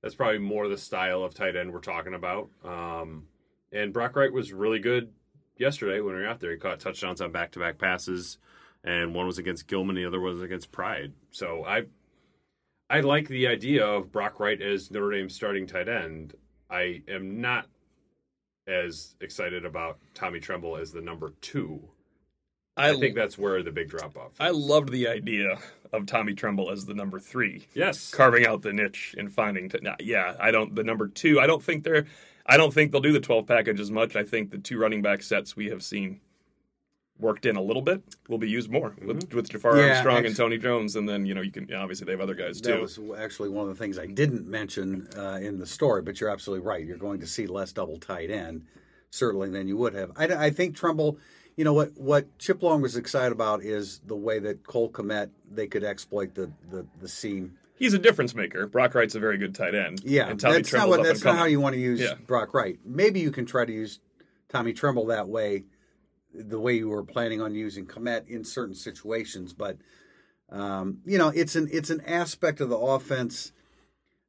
that's 0.03 0.17
probably 0.17 0.39
more 0.39 0.69
the 0.69 0.77
style 0.77 1.23
of 1.23 1.33
tight 1.33 1.55
end 1.55 1.73
we're 1.73 1.79
talking 1.79 2.13
about. 2.13 2.51
Um, 2.65 3.29
and 3.71 3.93
Brock 3.93 4.17
Wright 4.17 4.33
was 4.33 4.53
really 4.53 4.81
good 4.81 5.13
yesterday 5.57 6.01
when 6.01 6.17
we 6.17 6.23
were 6.23 6.27
out 6.27 6.41
there. 6.41 6.51
He 6.51 6.57
caught 6.57 6.81
touchdowns 6.81 7.21
on 7.21 7.31
back 7.31 7.53
to 7.53 7.61
back 7.61 7.79
passes, 7.79 8.39
and 8.83 9.15
one 9.15 9.27
was 9.27 9.39
against 9.39 9.69
Gilman, 9.69 9.95
the 9.95 10.05
other 10.05 10.21
was 10.21 10.43
against 10.43 10.73
Pride. 10.73 11.13
So 11.31 11.65
I 11.65 11.85
I 12.91 13.01
like 13.01 13.29
the 13.29 13.47
idea 13.47 13.87
of 13.87 14.11
Brock 14.11 14.41
Wright 14.41 14.61
as 14.61 14.91
Notre 14.91 15.13
Dame's 15.13 15.37
starting 15.37 15.69
tight 15.69 15.89
end. 15.89 16.35
I 16.69 17.03
am 17.07 17.41
not 17.41 17.69
as 18.67 19.15
excited 19.21 19.65
about 19.65 19.99
Tommy 20.15 20.41
Tremble 20.41 20.77
as 20.77 20.91
the 20.91 21.01
number 21.01 21.33
two. 21.41 21.91
I, 22.77 22.95
think 22.99 23.15
that's 23.15 23.37
where 23.37 23.63
the 23.63 23.73
big 23.73 23.89
drop 23.89 24.17
off. 24.17 24.33
I 24.41 24.51
loved 24.51 24.91
the 24.91 25.09
idea 25.09 25.59
of 25.93 26.07
Tommy 26.07 26.35
Tremble 26.35 26.71
as 26.71 26.87
the 26.87 26.95
number 26.95 27.19
three. 27.21 27.67
Yes, 27.75 28.11
carving 28.11 28.47
out 28.47 28.63
the 28.63 28.73
niche 28.73 29.15
and 29.19 29.31
finding. 29.33 29.69
T- 29.69 29.79
nah, 29.83 29.97
yeah, 30.01 30.35
I 30.41 30.51
don't. 30.51 30.75
The 30.75 30.85
number 30.85 31.09
two. 31.09 31.39
I 31.41 31.47
don't 31.47 31.63
think 31.63 31.85
they're. 31.85 32.07
I 32.47 32.57
don't 32.57 32.73
think 32.73 32.91
they'll 32.93 33.01
do 33.01 33.13
the 33.13 33.21
twelve 33.21 33.47
package 33.47 33.79
as 33.79 33.91
much. 33.91 34.17
I 34.17 34.25
think 34.25 34.51
the 34.51 34.59
two 34.59 34.79
running 34.79 35.03
back 35.03 35.23
sets 35.23 35.55
we 35.55 35.67
have 35.69 35.83
seen 35.83 36.21
worked 37.19 37.47
in 37.47 37.55
a 37.57 37.63
little 37.63 37.83
bit 37.83 38.03
will 38.29 38.39
be 38.39 38.49
used 38.49 38.69
more 38.71 38.97
with, 39.01 39.21
Mm-hmm. 39.21 39.37
with 39.37 39.51
Jafar 39.51 39.77
Yeah, 39.77 39.89
Armstrong 39.91 40.17
actually- 40.17 40.29
and 40.29 40.37
Tony 40.37 40.59
Jones, 40.59 40.97
and 40.97 41.09
then 41.09 41.27
you 41.27 41.35
know 41.35 41.43
you 41.43 41.53
can 41.53 41.73
obviously 41.75 42.07
they 42.07 42.13
have 42.13 42.21
other 42.23 42.35
guys 42.35 42.61
too. 42.61 42.73
That 42.73 42.81
was 42.81 42.99
actually 43.19 43.51
one 43.51 43.69
of 43.69 43.77
the 43.77 43.79
things 43.85 43.99
I 43.99 44.07
didn't 44.07 44.47
mention 44.47 45.09
uh, 45.17 45.39
in 45.41 45.59
the 45.59 45.67
story, 45.67 46.03
but 46.03 46.21
you're 46.21 46.31
absolutely 46.31 46.67
right. 46.67 46.85
You're 46.85 46.97
going 46.97 47.21
to 47.21 47.27
see 47.27 47.47
less 47.47 47.71
double 47.73 47.99
tight 47.99 48.31
end, 48.31 48.65
certainly, 49.11 49.51
than 49.51 49.69
you 49.69 49.77
would 49.77 49.95
have. 49.95 50.11
I, 50.17 50.25
I 50.47 50.51
think 50.51 50.75
Tremble, 50.75 51.19
you 51.57 51.65
know, 51.65 51.73
what, 51.73 51.93
what 51.97 52.39
Chip 52.39 52.63
Long 52.63 52.81
was 52.81 52.97
excited 52.97 53.33
about 53.33 53.63
is 53.63 54.01
the 54.07 54.17
way 54.17 54.39
that 54.39 54.67
Cole 54.67 54.91
Kmet, 54.91 55.31
they 55.51 55.67
could 55.67 55.85
exploit 55.85 56.35
the, 56.35 56.51
the, 56.71 56.87
the 57.01 57.09
seam. 57.09 57.59
He's 57.77 57.95
a 57.95 57.99
difference 57.99 58.35
maker. 58.35 58.67
Brock 58.67 58.95
Wright's 58.95 59.15
a 59.15 59.21
very 59.21 59.39
good 59.39 59.55
tight 59.55 59.75
end. 59.75 60.03
Yeah, 60.05 60.29
and 60.29 60.39
Tommy 60.39 60.57
that's 60.57 60.73
not, 60.73 60.89
what, 60.89 61.03
that's 61.03 61.25
not 61.25 61.37
how 61.37 61.47
you 61.47 61.61
want 61.61 61.75
to 61.75 61.81
use 61.81 62.01
Yeah. 62.01 62.15
Brock 62.27 62.55
Wright. 62.55 62.79
Maybe 62.85 63.21
you 63.21 63.31
can 63.33 63.45
try 63.45 63.65
to 63.65 63.73
use 63.73 63.99
Tommy 64.49 64.73
Tremble 64.73 65.07
that 65.07 65.29
way, 65.29 65.65
the 66.33 66.61
way 66.61 66.75
you 66.75 66.89
were 66.89 67.03
planning 67.03 67.41
on 67.41 67.55
using 67.55 67.87
Kmet 67.87 68.29
in 68.29 68.45
certain 68.45 68.75
situations. 68.75 69.53
But 69.53 69.79
um, 70.51 70.99
you 71.05 71.19
know, 71.19 71.29
it's 71.29 71.57
an 71.57 71.69
it's 71.73 71.91
an 71.91 72.03
aspect 72.07 72.61
of 72.61 72.69
the 72.69 72.77
offense 72.77 73.53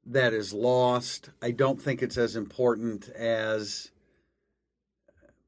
that 0.05 0.33
is 0.33 0.53
lost. 0.53 1.29
I 1.41 1.51
don't 1.51 1.81
think 1.81 2.01
it's 2.01 2.17
as 2.17 2.35
important 2.35 3.09
as 3.09 3.91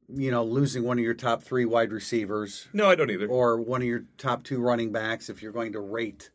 you 0.08 0.30
know 0.32 0.44
losing 0.44 0.84
one 0.84 0.98
of 1.00 1.04
your 1.04 1.14
top 1.16 1.42
three 1.44 1.66
wide 1.66 1.92
receivers 1.92 2.68
No, 2.74 2.88
I 2.90 2.96
don't 2.96 3.10
either. 3.10 3.28
or 3.28 3.60
one 3.60 3.82
of 3.82 3.88
your 3.88 4.04
top 4.18 4.44
two 4.44 4.60
running 4.62 4.92
backs 4.92 5.30
if 5.30 5.42
you're 5.42 5.52
going 5.52 5.74
to 5.74 5.80
rate 5.80 6.30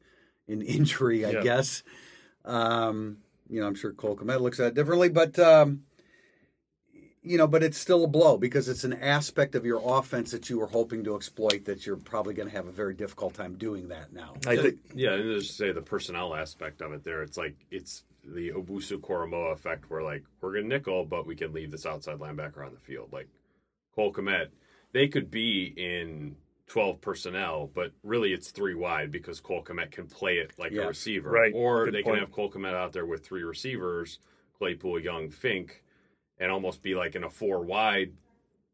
an 0.48 0.62
injury, 0.62 1.24
I 1.24 1.30
Yeah. 1.30 1.42
guess. 1.42 1.82
Um, 2.44 3.18
you 3.48 3.60
know, 3.60 3.66
I'm 3.66 3.74
sure 3.74 3.92
Cole 3.92 4.16
Kmet 4.16 4.40
looks 4.40 4.58
at 4.60 4.68
it 4.68 4.74
differently, 4.74 5.08
but 5.08 5.38
um, 5.38 5.82
you 7.22 7.36
know, 7.36 7.46
but 7.46 7.62
it's 7.62 7.76
still 7.78 8.04
a 8.04 8.08
blow 8.08 8.38
because 8.38 8.68
it's 8.68 8.82
an 8.84 8.94
aspect 8.94 9.54
of 9.54 9.66
your 9.66 9.80
offense 9.84 10.30
that 10.30 10.48
you 10.48 10.58
were 10.58 10.66
hoping 10.66 11.04
to 11.04 11.14
exploit 11.16 11.66
that 11.66 11.84
you're 11.84 11.96
probably 11.98 12.32
going 12.32 12.48
to 12.48 12.54
have 12.56 12.66
a 12.66 12.72
very 12.72 12.94
difficult 12.94 13.34
time 13.34 13.56
doing 13.58 13.88
that 13.88 14.12
now. 14.12 14.34
I 14.46 14.56
think 14.56 14.78
yeah, 14.94 15.12
and 15.14 15.38
just 15.40 15.56
say 15.56 15.70
the 15.72 15.82
personnel 15.82 16.34
aspect 16.34 16.80
of 16.80 16.92
it 16.92 17.04
there. 17.04 17.22
It's 17.22 17.36
like 17.36 17.56
it's 17.70 18.04
the 18.24 18.50
Owusu 18.52 18.98
Koramoah 19.00 19.52
effect 19.52 19.90
where 19.90 20.02
like 20.02 20.24
we're 20.40 20.54
gonna 20.54 20.66
nickel, 20.66 21.04
but 21.04 21.26
we 21.26 21.36
can 21.36 21.52
leave 21.52 21.70
this 21.70 21.84
outside 21.86 22.18
linebacker 22.18 22.64
on 22.64 22.72
the 22.72 22.80
field. 22.80 23.12
Like 23.12 23.28
Cole 24.00 24.12
Kmet, 24.14 24.46
they 24.92 25.08
could 25.08 25.30
be 25.30 25.74
in 25.76 26.34
twelve 26.66 27.02
personnel, 27.02 27.70
but 27.74 27.92
really 28.02 28.32
it's 28.32 28.50
three 28.50 28.74
wide 28.74 29.10
because 29.10 29.40
Cole 29.40 29.62
Kmet 29.62 29.90
can 29.90 30.06
play 30.06 30.38
it 30.38 30.52
like 30.58 30.72
Yeah. 30.72 30.84
a 30.84 30.88
receiver. 30.88 31.30
Right. 31.30 31.52
Or 31.54 31.84
Good 31.84 31.94
they 31.94 32.02
point. 32.02 32.14
can 32.16 32.24
have 32.24 32.32
Cole 32.32 32.50
Kmet 32.50 32.72
out 32.72 32.92
there 32.94 33.04
with 33.04 33.22
three 33.22 33.42
receivers, 33.42 34.18
Claypool, 34.56 35.00
Young, 35.00 35.28
Fink, 35.28 35.82
and 36.38 36.50
almost 36.50 36.82
be 36.82 36.94
like 36.94 37.14
in 37.14 37.24
a 37.24 37.28
four 37.30 37.62
wide 37.62 38.14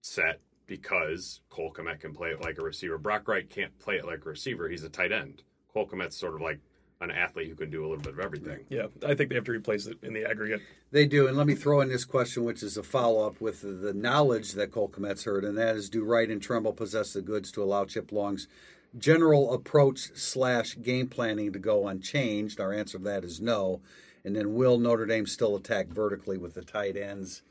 set 0.01 0.41
because 0.69 1.41
Cole 1.51 1.73
Kmet 1.73 1.99
can 1.99 2.13
play 2.15 2.31
it 2.31 2.41
like 2.41 2.59
a 2.59 2.63
receiver. 2.63 2.97
Brock 2.99 3.27
Wright 3.27 3.51
can't 3.51 3.77
play 3.81 3.97
it 3.97 4.05
like 4.07 4.25
a 4.25 4.29
receiver. 4.29 4.69
He's 4.69 4.85
a 4.85 4.89
tight 4.89 5.11
end. 5.11 5.43
Cole 5.73 5.89
Kmet's 5.89 6.17
sort 6.17 6.35
of 6.35 6.41
like 6.41 6.61
an 7.01 7.11
athlete 7.11 7.49
who 7.49 7.55
can 7.55 7.71
do 7.71 7.85
a 7.85 7.89
little 7.89 8.03
bit 8.03 8.15
of 8.15 8.21
everything. 8.21 8.61
yeah, 8.69 8.87
I 9.07 9.15
think 9.15 9.29
they 9.29 9.35
have 9.35 9.45
to 9.45 9.53
replace 9.53 9.87
it 9.87 9.99
in 10.03 10.15
the 10.15 10.25
aggregate. 10.25 10.63
They 10.91 11.07
do, 11.07 11.27
and 11.27 11.37
let 11.37 11.47
me 11.47 11.55
throw 11.55 11.81
in 11.81 11.89
this 11.89 12.05
question, 12.05 12.45
which 12.45 12.63
is 12.63 12.77
a 12.77 12.83
follow 12.83 13.27
up 13.27 13.41
with 13.41 13.63
the, 13.63 13.69
the 13.69 13.93
knowledge 13.93 14.53
that 14.53 14.73
Cole 14.73 14.89
Kmet's 14.89 15.25
heard, 15.25 15.45
and 15.45 15.59
that 15.59 15.77
is: 15.77 15.91
Do 15.91 16.05
Wright 16.05 16.31
and 16.31 16.41
Tremble 16.41 16.73
possess 16.73 17.13
the 17.13 17.23
goods 17.23 17.53
to 17.53 17.63
allow 17.63 17.85
Chip 17.85 18.13
Long's 18.13 18.49
general 18.97 19.53
approach 19.53 20.11
slash 20.15 20.77
game 20.81 21.09
planning 21.09 21.53
to 21.53 21.59
go 21.59 21.87
unchanged? 21.87 22.61
Our 22.61 22.73
answer 22.73 22.99
to 22.99 23.05
that 23.05 23.25
is 23.25 23.41
no. 23.41 23.81
And 24.25 24.35
then, 24.35 24.55
will 24.55 24.79
Notre 24.79 25.07
Dame 25.07 25.27
still 25.27 25.55
attack 25.55 25.89
vertically 25.89 26.39
with 26.39 26.55
the 26.55 26.65
tight 26.65 26.97
ends? 26.97 27.43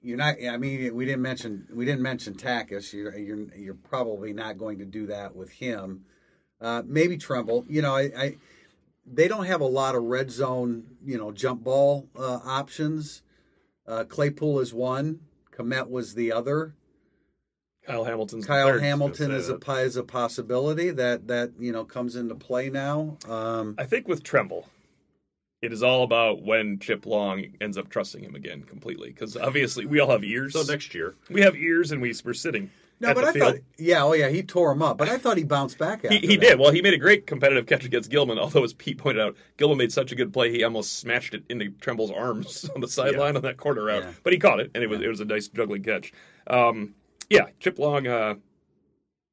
You're 0.00 0.16
not. 0.16 0.36
I 0.42 0.56
mean, 0.56 0.94
we 0.94 1.04
didn't 1.04 1.22
mention 1.22 1.66
we 1.74 1.84
didn't 1.84 2.02
mention 2.02 2.34
Takacs. 2.34 2.92
You're 2.92 3.18
you're 3.18 3.54
you're 3.54 3.74
probably 3.74 4.32
not 4.32 4.56
going 4.56 4.78
to 4.78 4.86
do 4.86 5.06
that 5.06 5.34
with 5.34 5.50
him. 5.50 6.04
Uh, 6.60 6.82
maybe 6.86 7.18
Tremble. 7.18 7.64
You 7.68 7.82
know, 7.82 7.94
I, 7.94 8.10
I 8.16 8.36
they 9.12 9.28
don't 9.28 9.46
have 9.46 9.60
a 9.60 9.66
lot 9.66 9.94
of 9.94 10.04
red 10.04 10.30
zone, 10.30 10.84
you 11.04 11.18
know, 11.18 11.32
jump 11.32 11.64
ball 11.64 12.08
uh, 12.16 12.40
options. 12.44 13.22
Uh, 13.86 14.04
Claypool 14.04 14.60
is 14.60 14.72
one. 14.72 15.20
Kmet 15.52 15.90
was 15.90 16.14
the 16.14 16.32
other. 16.32 16.74
Kyle 17.86 18.04
Hamilton's 18.04 18.46
Kyle. 18.46 18.78
Hamilton 18.78 19.32
is 19.32 19.48
a 19.48 19.52
that. 19.52 19.62
pi- 19.62 19.80
is 19.82 19.96
a 19.96 20.04
possibility 20.04 20.90
that 20.90 21.28
that 21.28 21.52
you 21.58 21.72
know 21.72 21.84
comes 21.84 22.14
into 22.14 22.34
play 22.34 22.70
now. 22.70 23.16
Um, 23.28 23.74
I 23.78 23.84
think 23.84 24.06
with 24.06 24.22
Tremble, 24.22 24.66
it 25.62 25.72
is 25.72 25.82
all 25.82 26.04
about 26.04 26.42
when 26.42 26.78
Chip 26.78 27.06
Long 27.06 27.46
ends 27.60 27.78
up 27.78 27.88
trusting 27.88 28.22
him 28.22 28.34
again 28.34 28.62
completely. 28.62 29.08
Because 29.08 29.36
obviously 29.36 29.86
we 29.86 29.98
all 29.98 30.10
have 30.10 30.22
ears. 30.22 30.52
So 30.52 30.62
next 30.62 30.94
year, 30.94 31.14
we 31.30 31.40
have 31.40 31.56
ears, 31.56 31.90
and 31.90 32.00
we 32.02 32.14
we're 32.24 32.34
sitting 32.34 32.70
no, 33.00 33.14
but 33.14 33.24
I 33.24 33.32
field. 33.32 33.54
thought, 33.54 33.62
yeah, 33.78 34.04
oh 34.04 34.12
yeah, 34.12 34.28
he 34.28 34.42
tore 34.42 34.72
him 34.72 34.82
up, 34.82 34.98
but 34.98 35.08
I 35.08 35.16
thought 35.16 35.38
he 35.38 35.44
bounced 35.44 35.78
back. 35.78 36.06
He, 36.06 36.18
he 36.18 36.36
that. 36.36 36.40
did. 36.40 36.58
Well, 36.58 36.70
he 36.70 36.82
made 36.82 36.94
a 36.94 36.98
great 36.98 37.26
competitive 37.26 37.66
catch 37.66 37.84
against 37.84 38.10
Gilman, 38.10 38.38
although, 38.38 38.62
as 38.62 38.74
Pete 38.74 38.98
pointed 38.98 39.22
out, 39.22 39.36
Gilman 39.56 39.78
made 39.78 39.92
such 39.92 40.12
a 40.12 40.14
good 40.14 40.32
play, 40.32 40.52
he 40.52 40.62
almost 40.62 40.98
smashed 40.98 41.34
it 41.34 41.42
into 41.48 41.70
Tremble's 41.80 42.10
arms 42.10 42.68
on 42.74 42.80
the 42.80 42.88
sideline 42.88 43.36
on 43.36 43.42
that 43.42 43.56
corner 43.56 43.84
route. 43.84 44.04
Yeah. 44.04 44.12
But 44.22 44.32
he 44.32 44.38
caught 44.38 44.60
it, 44.60 44.70
and 44.74 44.84
it 44.84 44.88
was 44.88 45.00
it 45.00 45.08
was 45.08 45.20
a 45.20 45.24
nice 45.24 45.48
juggling 45.48 45.82
catch. 45.82 46.12
Um, 46.46 46.94
yeah, 47.30 47.46
Chip 47.58 47.78
Long 47.78 48.06
uh, 48.06 48.34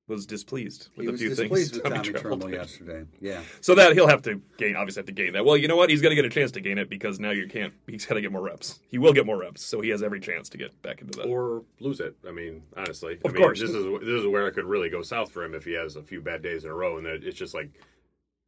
was 0.07 0.25
displeased 0.25 0.87
with 0.95 1.03
He 1.03 1.09
a 1.09 1.11
was 1.11 1.19
few 1.19 1.29
displeased 1.29 1.73
things. 1.73 1.83
with 1.83 1.93
Tommy 1.93 2.03
Tremble 2.09 2.21
Tremble 2.21 2.47
did. 2.47 2.55
yesterday. 2.55 3.05
Yeah, 3.19 3.41
So 3.59 3.75
that 3.75 3.93
he'll 3.93 4.07
have 4.07 4.21
to 4.23 4.41
gain, 4.57 4.75
obviously, 4.77 5.01
have 5.01 5.05
to 5.07 5.11
gain 5.11 5.33
that. 5.33 5.43
Well, 5.43 5.57
you 5.57 5.67
know 5.67 5.75
what? 5.75 5.89
He's 5.89 6.01
going 6.01 6.11
to 6.11 6.15
get 6.15 6.23
a 6.25 6.29
chance 6.29 6.51
to 6.51 6.61
gain 6.61 6.77
it 6.77 6.89
because 6.89 7.19
now 7.19 7.31
you 7.31 7.47
can't. 7.47 7.73
He's 7.87 8.05
got 8.05 8.15
to 8.15 8.21
get 8.21 8.31
more 8.31 8.41
reps. 8.41 8.79
He 8.87 8.97
will 8.97 9.11
get 9.13 9.25
more 9.25 9.37
reps, 9.37 9.63
so 9.65 9.81
he 9.81 9.89
has 9.89 10.01
every 10.01 10.19
chance 10.21 10.47
to 10.49 10.57
get 10.57 10.81
back 10.81 11.01
into 11.01 11.17
that. 11.19 11.27
or 11.27 11.63
lose 11.81 11.99
it. 11.99 12.15
I 12.27 12.31
mean, 12.31 12.63
honestly, 12.77 13.13
Of 13.15 13.31
I 13.31 13.33
mean, 13.33 13.41
course. 13.41 13.59
this 13.59 13.71
is 13.71 13.83
this 13.99 14.21
is 14.21 14.25
where 14.27 14.47
it 14.47 14.53
could 14.53 14.65
really 14.65 14.89
go 14.89 15.01
south 15.01 15.31
for 15.31 15.43
him 15.43 15.53
if 15.53 15.65
he 15.65 15.73
has 15.73 15.95
a 15.97 16.01
few 16.03 16.21
bad 16.21 16.41
days 16.41 16.63
in 16.63 16.69
a 16.71 16.73
row, 16.73 16.97
and 16.97 17.05
then 17.05 17.19
it's 17.23 17.37
just 17.37 17.53
like, 17.53 17.71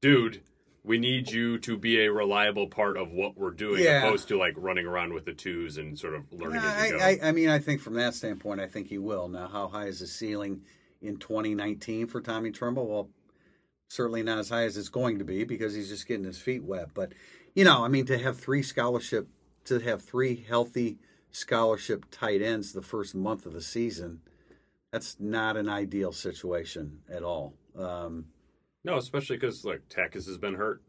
dude, 0.01 0.41
we 0.85 0.97
need 0.97 1.29
you 1.29 1.57
to 1.59 1.77
be 1.77 2.05
a 2.05 2.11
reliable 2.11 2.67
part 2.67 2.95
of 2.95 3.11
what 3.11 3.37
we're 3.37 3.51
doing, 3.51 3.83
Yeah. 3.83 4.05
opposed 4.05 4.29
to 4.29 4.37
like 4.37 4.53
running 4.55 4.85
around 4.85 5.13
with 5.13 5.25
the 5.25 5.33
twos 5.33 5.77
and 5.77 5.99
sort 5.99 6.15
of 6.15 6.23
learning 6.31 6.57
as 6.57 6.63
I, 6.63 6.85
you 6.87 6.91
go. 6.93 6.99
I, 6.99 7.19
I 7.21 7.31
mean, 7.33 7.49
I 7.49 7.59
think 7.59 7.81
from 7.81 7.95
that 7.95 8.13
standpoint, 8.15 8.61
I 8.61 8.67
think 8.67 8.87
he 8.87 8.97
will. 8.97 9.27
Now, 9.27 9.49
how 9.49 9.67
high 9.67 9.87
is 9.87 9.99
the 9.99 10.07
ceiling 10.07 10.61
in 11.01 11.17
2019 11.17 12.07
for 12.07 12.21
Tommy 12.21 12.51
Tremble? 12.51 12.87
Well, 12.87 13.09
certainly 13.89 14.23
not 14.23 14.37
as 14.37 14.49
high 14.49 14.63
as 14.63 14.77
it's 14.77 14.89
going 14.89 15.19
to 15.19 15.25
be 15.25 15.43
because 15.43 15.73
he's 15.73 15.89
just 15.89 16.07
getting 16.07 16.25
his 16.25 16.39
feet 16.39 16.63
wet. 16.63 16.89
But 16.93 17.13
you 17.55 17.63
know, 17.63 17.83
I 17.83 17.87
mean, 17.87 18.05
to 18.05 18.17
have 18.17 18.39
three 18.39 18.63
scholarship, 18.63 19.27
to 19.65 19.79
have 19.79 20.01
three 20.01 20.45
healthy 20.47 20.97
scholarship 21.31 22.05
tight 22.11 22.41
ends 22.41 22.73
the 22.73 22.81
first 22.81 23.15
month 23.15 23.45
of 23.45 23.53
the 23.53 23.61
season, 23.61 24.21
that's 24.91 25.17
not 25.19 25.57
an 25.57 25.69
ideal 25.69 26.11
situation 26.11 26.99
at 27.11 27.23
all. 27.23 27.53
Um, 27.77 28.25
No, 28.83 28.97
especially 28.97 29.37
because 29.37 29.65
like 29.65 29.81
Takacs 29.89 30.25
has 30.27 30.37
been 30.37 30.55
hurt. 30.55 30.81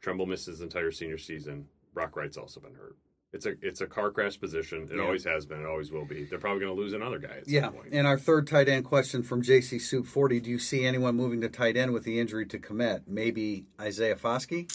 Tremble 0.00 0.26
missed 0.26 0.46
his 0.46 0.60
entire 0.60 0.90
senior 0.90 1.18
season. 1.18 1.66
Brock 1.92 2.16
Wright's 2.16 2.36
also 2.36 2.60
been 2.60 2.74
hurt. 2.74 2.96
It's 3.32 3.46
a 3.46 3.54
it's 3.62 3.80
a 3.80 3.86
car 3.86 4.10
crash 4.10 4.40
position. 4.40 4.88
It 4.90 4.96
Yeah. 4.96 5.02
always 5.04 5.24
has 5.24 5.46
been. 5.46 5.60
It 5.60 5.66
always 5.66 5.92
will 5.92 6.04
be. 6.04 6.24
They're 6.24 6.38
probably 6.40 6.60
going 6.64 6.74
to 6.74 6.80
lose 6.80 6.92
another 6.92 7.18
guy 7.18 7.36
at 7.38 7.44
some 7.46 7.54
Yeah, 7.54 7.68
point. 7.70 7.88
and 7.92 8.06
our 8.06 8.18
third 8.18 8.46
tight 8.48 8.68
end 8.68 8.84
question 8.84 9.22
from 9.22 9.40
JC 9.42 9.78
Soup 9.80 10.04
40. 10.06 10.40
Do 10.40 10.50
you 10.50 10.58
see 10.58 10.84
anyone 10.84 11.14
moving 11.14 11.40
to 11.42 11.48
tight 11.48 11.76
end 11.76 11.92
with 11.92 12.02
the 12.04 12.18
injury 12.18 12.44
to 12.46 12.58
Kmet? 12.58 13.02
Maybe 13.06 13.66
Isaiah 13.80 14.16
Foskey? 14.16 14.68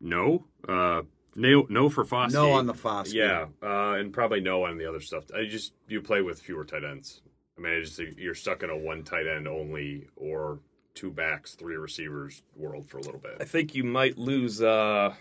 No, 0.00 0.44
uh, 0.68 1.02
No, 1.34 1.66
no 1.70 1.88
for 1.88 2.04
Foskey. 2.04 2.34
No 2.34 2.52
on 2.52 2.66
the 2.66 2.74
Foskey. 2.74 3.14
Yeah, 3.14 3.46
uh, 3.62 3.94
and 3.94 4.12
probably 4.12 4.40
no 4.42 4.66
on 4.66 4.76
the 4.76 4.84
other 4.84 5.00
stuff. 5.00 5.24
I 5.34 5.46
just 5.46 5.72
you 5.88 6.02
play 6.02 6.20
with 6.20 6.38
fewer 6.40 6.64
tight 6.66 6.84
ends. 6.84 7.22
I 7.56 7.62
mean, 7.62 7.72
it's 7.72 7.96
just 7.96 8.18
you're 8.18 8.34
stuck 8.34 8.62
in 8.62 8.68
a 8.68 8.76
one 8.76 9.02
tight 9.02 9.26
end 9.26 9.48
only 9.48 10.08
or 10.16 10.58
two 10.94 11.10
backs, 11.10 11.54
three 11.54 11.76
receivers 11.76 12.42
world 12.54 12.86
for 12.90 12.98
a 12.98 13.00
little 13.00 13.18
bit. 13.20 13.38
I 13.40 13.44
think 13.44 13.74
you 13.74 13.82
might 13.84 14.18
lose, 14.18 14.60
uh, 14.60 15.14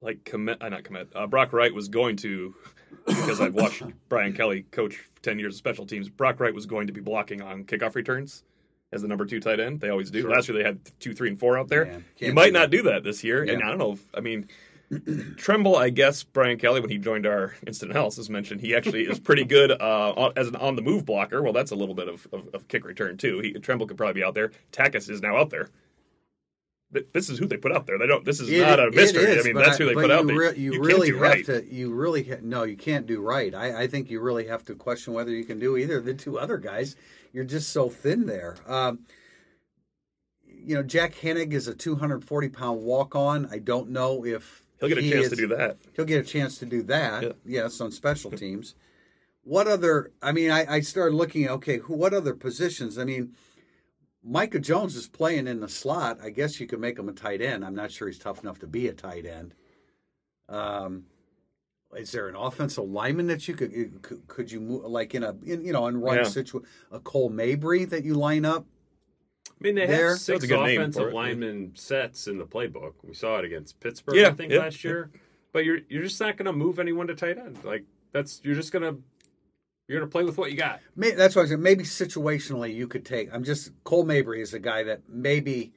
like 0.00 0.24
commit, 0.24 0.62
uh, 0.62 0.68
not 0.68 0.84
commit. 0.84 1.08
Uh, 1.14 1.26
Brock 1.26 1.52
Wright 1.52 1.74
was 1.74 1.88
going 1.88 2.16
to, 2.18 2.54
because 3.06 3.40
I've 3.40 3.54
watched 3.54 3.82
Brian 4.08 4.32
Kelly 4.32 4.64
coach 4.70 4.98
ten 5.22 5.38
years 5.38 5.54
of 5.54 5.58
special 5.58 5.86
teams. 5.86 6.08
Brock 6.08 6.40
Wright 6.40 6.54
was 6.54 6.66
going 6.66 6.86
to 6.86 6.92
be 6.92 7.00
blocking 7.00 7.42
on 7.42 7.64
kickoff 7.64 7.94
returns 7.94 8.44
as 8.92 9.02
the 9.02 9.08
number 9.08 9.26
two 9.26 9.40
tight 9.40 9.60
end. 9.60 9.80
They 9.80 9.90
always 9.90 10.10
do. 10.10 10.28
Last 10.28 10.48
year 10.48 10.56
they 10.56 10.64
had 10.64 10.78
two, 11.00 11.14
three, 11.14 11.28
and 11.28 11.38
four 11.38 11.58
out 11.58 11.68
there. 11.68 11.86
Man, 11.86 12.04
you 12.18 12.32
might 12.32 12.46
do 12.46 12.52
not 12.52 12.70
do 12.70 12.82
that 12.82 13.04
this 13.04 13.22
year. 13.24 13.42
And 13.42 13.62
I 13.62 13.68
don't 13.68 13.78
know. 13.78 13.92
If, 13.92 14.08
I 14.14 14.20
mean. 14.20 14.48
Tremble, 15.36 15.76
I 15.76 15.90
guess 15.90 16.22
Brian 16.22 16.56
Kelly, 16.56 16.80
when 16.80 16.88
he 16.88 16.96
joined 16.96 17.26
our 17.26 17.54
instant 17.66 17.90
analysis, 17.90 18.30
mentioned 18.30 18.62
he 18.62 18.74
actually 18.74 19.02
is 19.02 19.18
pretty 19.18 19.44
good 19.44 19.70
uh, 19.70 20.30
as 20.34 20.48
an 20.48 20.56
on 20.56 20.76
the 20.76 20.80
move 20.80 21.04
blocker. 21.04 21.42
Well, 21.42 21.52
that's 21.52 21.72
a 21.72 21.74
little 21.74 21.94
bit 21.94 22.08
of, 22.08 22.26
of, 22.32 22.48
of 22.54 22.68
kick 22.68 22.86
return 22.86 23.18
too. 23.18 23.40
He, 23.40 23.52
Tremble 23.52 23.86
could 23.86 23.98
probably 23.98 24.14
be 24.14 24.24
out 24.24 24.32
there. 24.32 24.50
Takacs 24.72 25.10
is 25.10 25.20
now 25.20 25.36
out 25.36 25.50
there. 25.50 25.68
Th- 26.92 27.06
This 27.12 27.28
is 27.28 27.38
who 27.38 27.46
they 27.46 27.56
put 27.58 27.72
out 27.72 27.86
there. 27.86 27.98
They 27.98 28.06
don't. 28.06 28.24
This 28.24 28.40
is 28.40 28.48
It- 28.50 28.60
not 28.62 28.80
a 28.80 28.90
mystery. 28.90 29.24
is, 29.24 29.44
I 29.44 29.48
mean, 29.48 29.56
that's 29.56 29.76
who 29.78 29.86
they 29.86 29.94
put 29.94 30.10
out 30.10 30.26
there. 30.26 30.36
re- 30.36 30.56
you, 30.56 30.72
can't 30.72 30.84
really 30.84 31.10
have 31.12 31.20
right. 31.20 31.44
to. 31.46 31.64
You 31.70 31.92
really 31.92 32.24
ha- 32.24 32.38
no. 32.42 32.62
You 32.64 32.76
can't 32.76 33.06
do 33.06 33.20
right. 33.20 33.54
I, 33.54 33.82
I 33.82 33.86
think 33.86 34.10
you 34.10 34.20
really 34.20 34.46
have 34.46 34.64
to 34.66 34.74
question 34.74 35.12
whether 35.12 35.30
you 35.30 35.44
can 35.44 35.58
do 35.58 35.76
either 35.76 35.98
of 35.98 36.04
the 36.06 36.14
two 36.14 36.38
other 36.38 36.56
guys. 36.56 36.96
You're 37.32 37.44
just 37.44 37.70
so 37.70 37.90
thin 37.90 38.24
there. 38.26 38.56
Um, 38.66 39.00
you 40.46 40.74
know, 40.74 40.82
Jack 40.82 41.14
Hennig 41.14 41.52
is 41.52 41.68
a 41.68 41.74
240 41.74 42.48
pound 42.48 42.82
walk 42.82 43.14
on. 43.14 43.48
I 43.50 43.58
don't 43.58 43.90
know 43.90 44.24
if 44.24 44.62
He'll 44.80 44.88
get 44.88 44.98
a 44.98 45.02
he 45.02 45.10
chance 45.10 45.24
is- 45.26 45.30
to 45.30 45.36
do 45.36 45.46
that. 45.48 45.76
He'll 45.94 46.04
get 46.04 46.24
a 46.24 46.28
chance 46.28 46.58
to 46.58 46.66
do 46.66 46.82
that. 46.84 47.22
Yeah. 47.22 47.32
Yes, 47.44 47.80
on 47.80 47.90
special 47.92 48.30
teams. 48.30 48.74
What 49.42 49.66
other? 49.66 50.12
I 50.22 50.32
mean, 50.32 50.50
I, 50.50 50.76
I 50.76 50.80
started 50.80 51.14
looking. 51.16 51.48
Okay, 51.48 51.78
who? 51.78 51.94
What 51.94 52.12
other 52.14 52.34
positions? 52.34 52.98
I 52.98 53.04
mean, 53.04 53.34
Micah 54.24 54.58
Jones 54.58 54.96
is 54.96 55.08
playing 55.08 55.46
in 55.46 55.60
the 55.60 55.68
slot. 55.68 56.18
I 56.22 56.30
guess 56.30 56.60
you 56.60 56.66
could 56.66 56.80
make 56.80 56.98
him 56.98 57.08
a 57.08 57.12
tight 57.12 57.40
end. 57.40 57.64
I'm 57.64 57.74
not 57.74 57.90
sure 57.92 58.08
he's 58.08 58.18
tough 58.18 58.42
enough 58.42 58.58
to 58.60 58.66
be 58.66 58.88
a 58.88 58.92
tight 58.92 59.26
end. 59.26 59.54
Um, 60.48 61.04
is 61.96 62.10
there 62.12 62.28
an 62.28 62.36
offensive 62.36 62.84
lineman 62.84 63.28
that 63.28 63.48
you 63.48 63.54
could 63.54 64.02
could, 64.02 64.26
could 64.26 64.52
you 64.52 64.60
move 64.60 64.84
like 64.84 65.14
in 65.14 65.22
a 65.22 65.34
in, 65.44 65.64
you 65.64 65.72
know 65.72 65.86
in 65.86 66.00
run 66.00 66.16
Yeah. 66.18 66.24
situation 66.24 66.66
a 66.90 67.00
Cole 67.00 67.30
Mabry 67.30 67.84
that 67.86 68.04
you 68.04 68.14
line 68.14 68.44
up? 68.44 68.66
I 69.48 69.52
mean, 69.60 69.74
they 69.74 69.86
There. 69.86 70.10
have 70.10 70.18
six 70.18 70.44
a 70.44 70.46
good 70.46 70.60
name 70.64 70.80
offensive 70.80 71.12
lineman 71.12 71.72
sets 71.74 72.26
in 72.28 72.38
the 72.38 72.44
playbook. 72.44 72.92
We 73.02 73.14
saw 73.14 73.38
it 73.38 73.44
against 73.44 73.80
Pittsburgh, 73.80 74.16
Yeah, 74.16 74.28
I 74.28 74.32
think, 74.32 74.52
yeah, 74.52 74.60
last 74.60 74.84
year. 74.84 75.10
But 75.52 75.64
you're 75.64 75.80
you're 75.88 76.02
just 76.02 76.20
not 76.20 76.36
going 76.36 76.46
to 76.46 76.52
move 76.52 76.78
anyone 76.78 77.06
to 77.06 77.14
tight 77.14 77.38
end. 77.38 77.64
Like 77.64 77.84
that's 78.12 78.40
you're 78.44 78.54
just 78.54 78.72
going 78.72 78.82
to 78.82 79.02
you're 79.88 79.98
going 79.98 80.08
to 80.08 80.12
play 80.12 80.22
with 80.22 80.36
what 80.36 80.50
you 80.50 80.56
got. 80.56 80.80
May 80.94 81.12
that's 81.12 81.34
why 81.34 81.42
I 81.42 81.46
said 81.46 81.60
maybe 81.60 81.82
situationally 81.82 82.74
you 82.74 82.86
could 82.86 83.04
take. 83.04 83.32
I'm 83.32 83.42
just 83.42 83.72
Cole 83.84 84.04
Mabry 84.04 84.42
is 84.42 84.54
a 84.54 84.58
guy 84.58 84.84
that 84.84 85.08
maybe, 85.08 85.72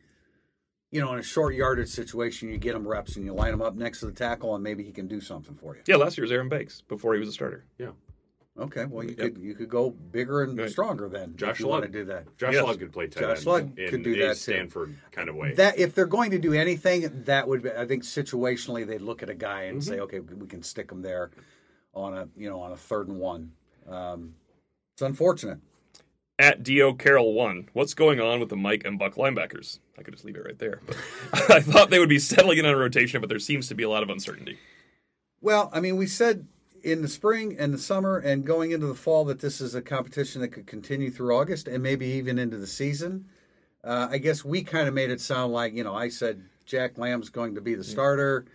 you 0.92 1.00
know, 1.00 1.14
in 1.14 1.20
a 1.20 1.24
short 1.24 1.56
yardage 1.56 1.90
situation, 1.90 2.50
you 2.50 2.58
get 2.58 2.76
him 2.76 2.88
reps 2.88 3.16
and 3.16 3.26
you 3.26 3.34
line 3.34 3.54
him 3.54 3.62
up 3.62 3.76
next 3.76 4.02
to 4.02 4.08
the 4.08 4.12
tackle, 4.12 4.54
and 4.54 4.64
maybe 4.64 4.84
he 4.84 4.92
can 4.92 5.08
do 5.08 5.22
something 5.22 5.56
for 5.56 5.76
you. 5.76 5.82
Yeah, 5.88 5.96
last 5.96 6.18
year 6.18 6.24
was 6.24 6.32
Aaron 6.32 6.50
Banks 6.50 6.82
before 6.82 7.14
he 7.14 7.20
was 7.20 7.30
a 7.30 7.32
starter. 7.32 7.64
Yeah. 7.78 7.92
Okay, 8.60 8.84
well 8.84 9.06
you 9.06 9.16
Yep. 9.18 9.18
could 9.18 9.38
you 9.38 9.56
could 9.56 9.70
go 9.70 9.92
bigger 9.92 10.44
and 10.44 10.58
Right. 10.60 10.70
stronger 10.70 11.08
then. 11.08 11.38
Josh 11.38 11.52
if 11.52 11.60
you 11.62 11.68
want 11.68 11.84
to 11.84 11.90
do 11.90 12.04
that. 12.06 12.38
Josh 12.38 12.54
Yes. 12.54 12.66
Lugg 12.66 12.80
could 12.80 12.92
play 12.92 13.08
tight 13.08 13.22
Josh 13.22 13.38
end 13.38 13.46
Lugg 13.48 13.80
in 13.80 13.90
could 13.90 14.04
do 14.04 14.14
a 14.14 14.18
that, 14.28 14.34
too. 14.34 14.40
Stanford 14.40 14.98
kind 15.14 15.30
of 15.30 15.36
way. 15.36 15.54
That 15.54 15.80
if 15.80 15.96
they're 15.96 16.06
going 16.06 16.32
to 16.32 16.38
do 16.38 16.52
anything, 16.52 17.24
that 17.24 17.48
would 17.48 17.64
be, 17.64 17.72
I 17.72 17.86
think 17.86 18.04
situationally 18.04 18.86
they'd 18.86 19.02
look 19.02 19.24
at 19.24 19.30
a 19.30 19.34
guy 19.34 19.64
and 19.64 19.82
mm-hmm. 19.82 19.90
say, 19.90 20.00
okay, 20.02 20.20
we 20.20 20.48
can 20.48 20.64
stick 20.64 20.92
him 20.92 21.02
there 21.02 21.32
on 21.94 22.14
a 22.14 22.28
you 22.36 22.50
know 22.50 22.60
on 22.60 22.74
a 22.74 22.78
third 22.78 23.08
and 23.08 23.20
one. 23.20 23.54
Um, 23.88 24.36
it's 24.94 25.02
unfortunate. 25.02 25.60
At 26.40 26.64
Do 26.64 26.94
Carroll 26.96 27.34
one, 27.34 27.70
what's 27.74 27.94
going 27.94 28.20
on 28.20 28.40
with 28.40 28.50
the 28.50 28.56
Mike 28.56 28.82
and 28.84 28.98
Buck 28.98 29.16
linebackers? 29.16 29.80
I 29.98 30.02
could 30.02 30.14
just 30.14 30.26
leave 30.26 30.36
it 30.36 30.46
right 30.46 30.58
there. 30.58 30.82
But 30.86 30.98
I 31.52 31.60
thought 31.60 31.92
they 31.92 32.00
would 32.00 32.10
be 32.10 32.20
settling 32.20 32.58
in 32.58 32.66
on 32.66 32.74
a 32.74 32.78
rotation, 32.78 33.22
but 33.22 33.30
there 33.30 33.40
seems 33.40 33.68
to 33.68 33.76
be 33.76 33.84
a 33.84 33.90
lot 33.90 34.02
of 34.02 34.10
uncertainty. 34.10 34.58
Well, 35.40 35.70
I 35.72 35.80
mean, 35.80 35.98
we 35.98 36.08
said 36.08 36.48
in 36.84 37.02
the 37.02 37.08
spring 37.08 37.56
and 37.60 37.74
the 37.74 37.78
summer 37.78 38.18
and 38.18 38.46
going 38.46 38.72
into 38.72 38.88
the 38.88 38.96
fall 38.96 39.26
that 39.26 39.40
this 39.40 39.62
is 39.62 39.76
a 39.76 39.82
competition 39.82 40.42
that 40.42 40.50
could 40.50 40.66
continue 40.66 41.12
through 41.12 41.36
August 41.36 41.68
and 41.68 41.84
maybe 41.84 42.08
even 42.08 42.40
into 42.40 42.58
the 42.58 42.68
season. 42.68 43.26
Uh, 43.84 44.08
I 44.10 44.18
guess 44.18 44.44
we 44.44 44.64
kind 44.64 44.88
of 44.88 44.94
made 44.94 45.12
it 45.12 45.22
sound 45.22 45.54
like, 45.54 45.74
you 45.74 45.84
know, 45.84 45.96
I 45.96 46.10
said 46.10 46.44
Jack 46.66 46.98
Lamb's 46.98 47.30
going 47.30 47.56
to 47.56 47.62
be 47.62 47.76
the 47.76 47.84
starter. 47.84 48.46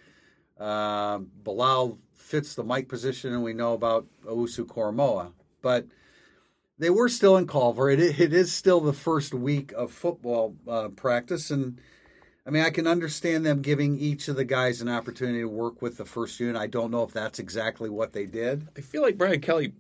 Um 0.58 1.30
Bilal 1.44 1.98
fits 2.26 2.54
the 2.54 2.64
Mike 2.64 2.88
position, 2.88 3.32
and 3.32 3.42
we 3.42 3.54
know 3.54 3.72
about 3.72 4.06
Owusu 4.24 4.66
Koramoah. 4.66 5.32
But 5.62 5.86
they 6.78 6.90
were 6.90 7.08
still 7.08 7.36
in 7.36 7.46
Culver. 7.46 7.88
It, 7.88 8.00
it 8.20 8.32
is 8.32 8.52
still 8.52 8.80
the 8.80 8.92
first 8.92 9.32
week 9.32 9.72
of 9.72 9.92
football 9.92 10.56
uh, 10.68 10.88
practice, 10.88 11.50
and 11.50 11.80
I 12.46 12.50
mean, 12.50 12.62
I 12.62 12.70
can 12.70 12.86
understand 12.86 13.44
them 13.44 13.62
giving 13.62 13.98
each 13.98 14.28
of 14.28 14.36
the 14.36 14.44
guys 14.44 14.80
an 14.80 14.88
opportunity 14.88 15.40
to 15.40 15.48
work 15.48 15.82
with 15.82 15.96
the 15.96 16.04
first 16.04 16.38
unit. 16.38 16.56
I 16.56 16.66
don't 16.66 16.90
know 16.90 17.02
if 17.02 17.12
that's 17.12 17.38
exactly 17.38 17.90
what 17.90 18.12
they 18.12 18.26
did. 18.26 18.68
I 18.76 18.82
feel 18.82 19.02
like 19.02 19.18
Brian 19.18 19.40
Kelly 19.40 19.72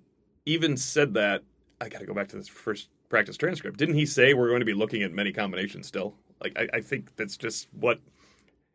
even 0.46 0.76
said 0.76 1.14
that. 1.14 1.42
I 1.80 1.88
got 1.88 2.00
to 2.00 2.06
go 2.06 2.14
back 2.14 2.28
to 2.28 2.36
this 2.36 2.48
first 2.48 2.88
practice 3.08 3.36
transcript. 3.36 3.76
Didn't 3.76 3.94
he 3.94 4.06
say 4.06 4.34
we're 4.34 4.48
going 4.48 4.60
to 4.60 4.66
be 4.66 4.74
looking 4.74 5.02
at 5.02 5.12
many 5.12 5.32
combinations 5.32 5.86
still? 5.86 6.14
Like, 6.40 6.58
I, 6.58 6.78
I 6.78 6.80
think 6.80 7.14
that's 7.16 7.36
just 7.36 7.68
what. 7.78 8.00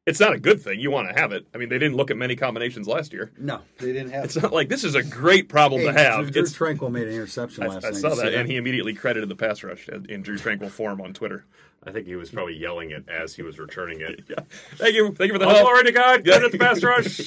It's 0.08 0.20
not 0.20 0.34
a 0.34 0.40
good 0.40 0.60
thing. 0.62 0.80
You 0.80 0.90
want 0.90 1.10
to 1.10 1.14
have 1.20 1.32
it. 1.32 1.46
I 1.54 1.60
mean, 1.60 1.70
they 1.70 1.78
didn't 1.78 1.96
look 1.96 2.10
at 2.10 2.18
many 2.18 2.36
combinations 2.36 2.88
last 2.88 3.14
year. 3.14 3.32
No, 3.38 3.62
they 3.78 3.94
didn't 3.94 4.10
have. 4.12 4.26
It's 4.26 4.36
not 4.36 4.52
like 4.52 4.68
this 4.68 4.84
is 4.84 4.96
a 4.96 5.04
great 5.04 5.48
problem 5.48 5.82
to 5.84 5.94
have. 5.94 6.32
Drew 6.32 6.42
It's, 6.42 6.54
Tranquill 6.58 6.92
made 6.92 7.08
an 7.08 7.14
interception 7.14 7.64
I, 7.64 7.68
last 7.68 7.86
I 7.86 7.90
night. 7.90 7.98
I 7.98 8.00
saw 8.00 8.10
You 8.10 8.16
see 8.16 8.22
that, 8.24 8.34
and 8.34 8.50
he 8.50 8.58
immediately 8.58 8.96
credited 8.96 9.30
the 9.30 9.36
pass 9.36 9.62
rush 9.64 9.88
in 9.90 10.24
Drue 10.24 10.38
Tranquill 10.38 10.72
form 10.72 11.02
on 11.02 11.14
Twitter. 11.14 11.46
I 11.84 11.92
think 11.92 12.08
he 12.08 12.16
was 12.16 12.32
probably 12.32 12.56
yelling 12.58 12.90
it 12.92 13.08
as 13.10 13.36
he 13.36 13.44
was 13.44 13.60
returning 13.60 14.02
it. 14.02 14.22
Yeah, 14.30 14.44
thank 14.78 14.96
you, 14.96 15.12
thank 15.14 15.28
you 15.32 15.34
for 15.34 15.40
the 15.40 15.46
Oh, 15.46 15.50
help. 15.50 15.62
glory 15.64 15.84
to 15.84 15.92
God! 15.92 16.24
Good 16.24 16.44
at 16.44 16.52
the 16.52 16.58
pass 16.58 16.84
rush. 16.84 17.22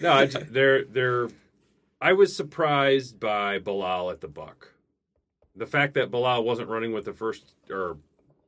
no, 0.00 0.18
it's, 0.18 0.36
they're 0.50 0.84
they're. 0.84 1.28
I 2.00 2.12
was 2.12 2.34
surprised 2.36 3.18
by 3.20 3.58
Bilal 3.58 4.10
at 4.10 4.20
the 4.20 4.28
Buck. 4.28 4.72
The 5.54 5.66
fact 5.66 5.94
that 5.94 6.10
Bilal 6.10 6.44
wasn't 6.44 6.68
running 6.68 6.92
with 6.92 7.04
the 7.06 7.12
first 7.14 7.54
or 7.70 7.96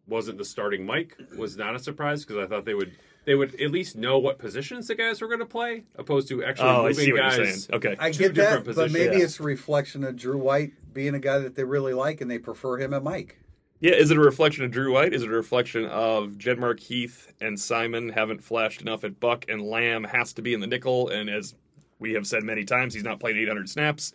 wasn't 0.09 0.39
the 0.39 0.45
starting 0.45 0.87
Mike 0.87 1.17
was 1.37 1.57
not 1.57 1.75
a 1.75 1.79
surprise 1.79 2.25
because 2.25 2.43
I 2.43 2.47
thought 2.47 2.65
they 2.65 2.75
would 2.75 2.93
they 3.25 3.35
would 3.35 3.61
at 3.61 3.71
least 3.71 3.95
know 3.95 4.19
what 4.19 4.39
positions 4.39 4.87
the 4.89 4.95
guys 4.95 5.21
were 5.21 5.27
going 5.29 5.41
to 5.41 5.45
play, 5.47 5.85
opposed 5.97 6.29
to 6.29 6.43
actually 6.43 6.69
Oh, 6.71 6.87
I 6.87 6.89
moving 6.89 7.05
see 7.05 7.13
what 7.13 7.21
guys. 7.21 7.69
you're. 7.69 7.77
Okay, 7.77 7.97
I 7.99 8.11
get 8.11 8.33
different 8.35 8.65
that, 8.65 8.75
but 8.77 8.91
maybe 8.91 9.17
Yeah. 9.19 9.25
it's 9.25 9.39
a 9.39 9.43
reflection 9.43 10.03
of 10.05 10.17
Drew 10.17 10.39
White 10.39 10.73
being 10.95 11.15
a 11.15 11.19
guy 11.19 11.39
that 11.39 11.55
they 11.55 11.65
really 11.65 11.93
like 11.93 12.23
and 12.23 12.31
they 12.31 12.39
prefer 12.39 12.79
him 12.79 12.95
at 12.95 13.03
Mike. 13.03 13.39
Yeah, 13.81 13.93
is 13.93 14.11
it 14.11 14.17
a 14.17 14.21
reflection 14.21 14.65
of 14.65 14.71
Drew 14.71 14.95
White? 14.95 15.13
Is 15.13 15.23
it 15.23 15.29
a 15.29 15.33
reflection 15.33 15.85
of 15.85 16.33
Genmark 16.33 16.81
Heath 16.81 17.33
and 17.41 17.61
Simon 17.61 18.09
haven't 18.09 18.43
flashed 18.43 18.81
enough 18.81 19.05
at 19.05 19.21
Buck 19.21 19.45
and 19.49 19.61
Lamb 19.63 20.05
has 20.05 20.33
to 20.33 20.43
be 20.43 20.55
in 20.55 20.61
the 20.61 20.67
nickel? 20.67 21.09
And 21.11 21.29
as 21.29 21.55
we 22.01 22.15
have 22.15 22.27
said 22.27 22.43
many 22.45 22.65
times, 22.65 22.95
he's 22.95 23.05
not 23.05 23.21
played 23.21 23.37
800 23.37 23.69
snaps. 23.69 24.13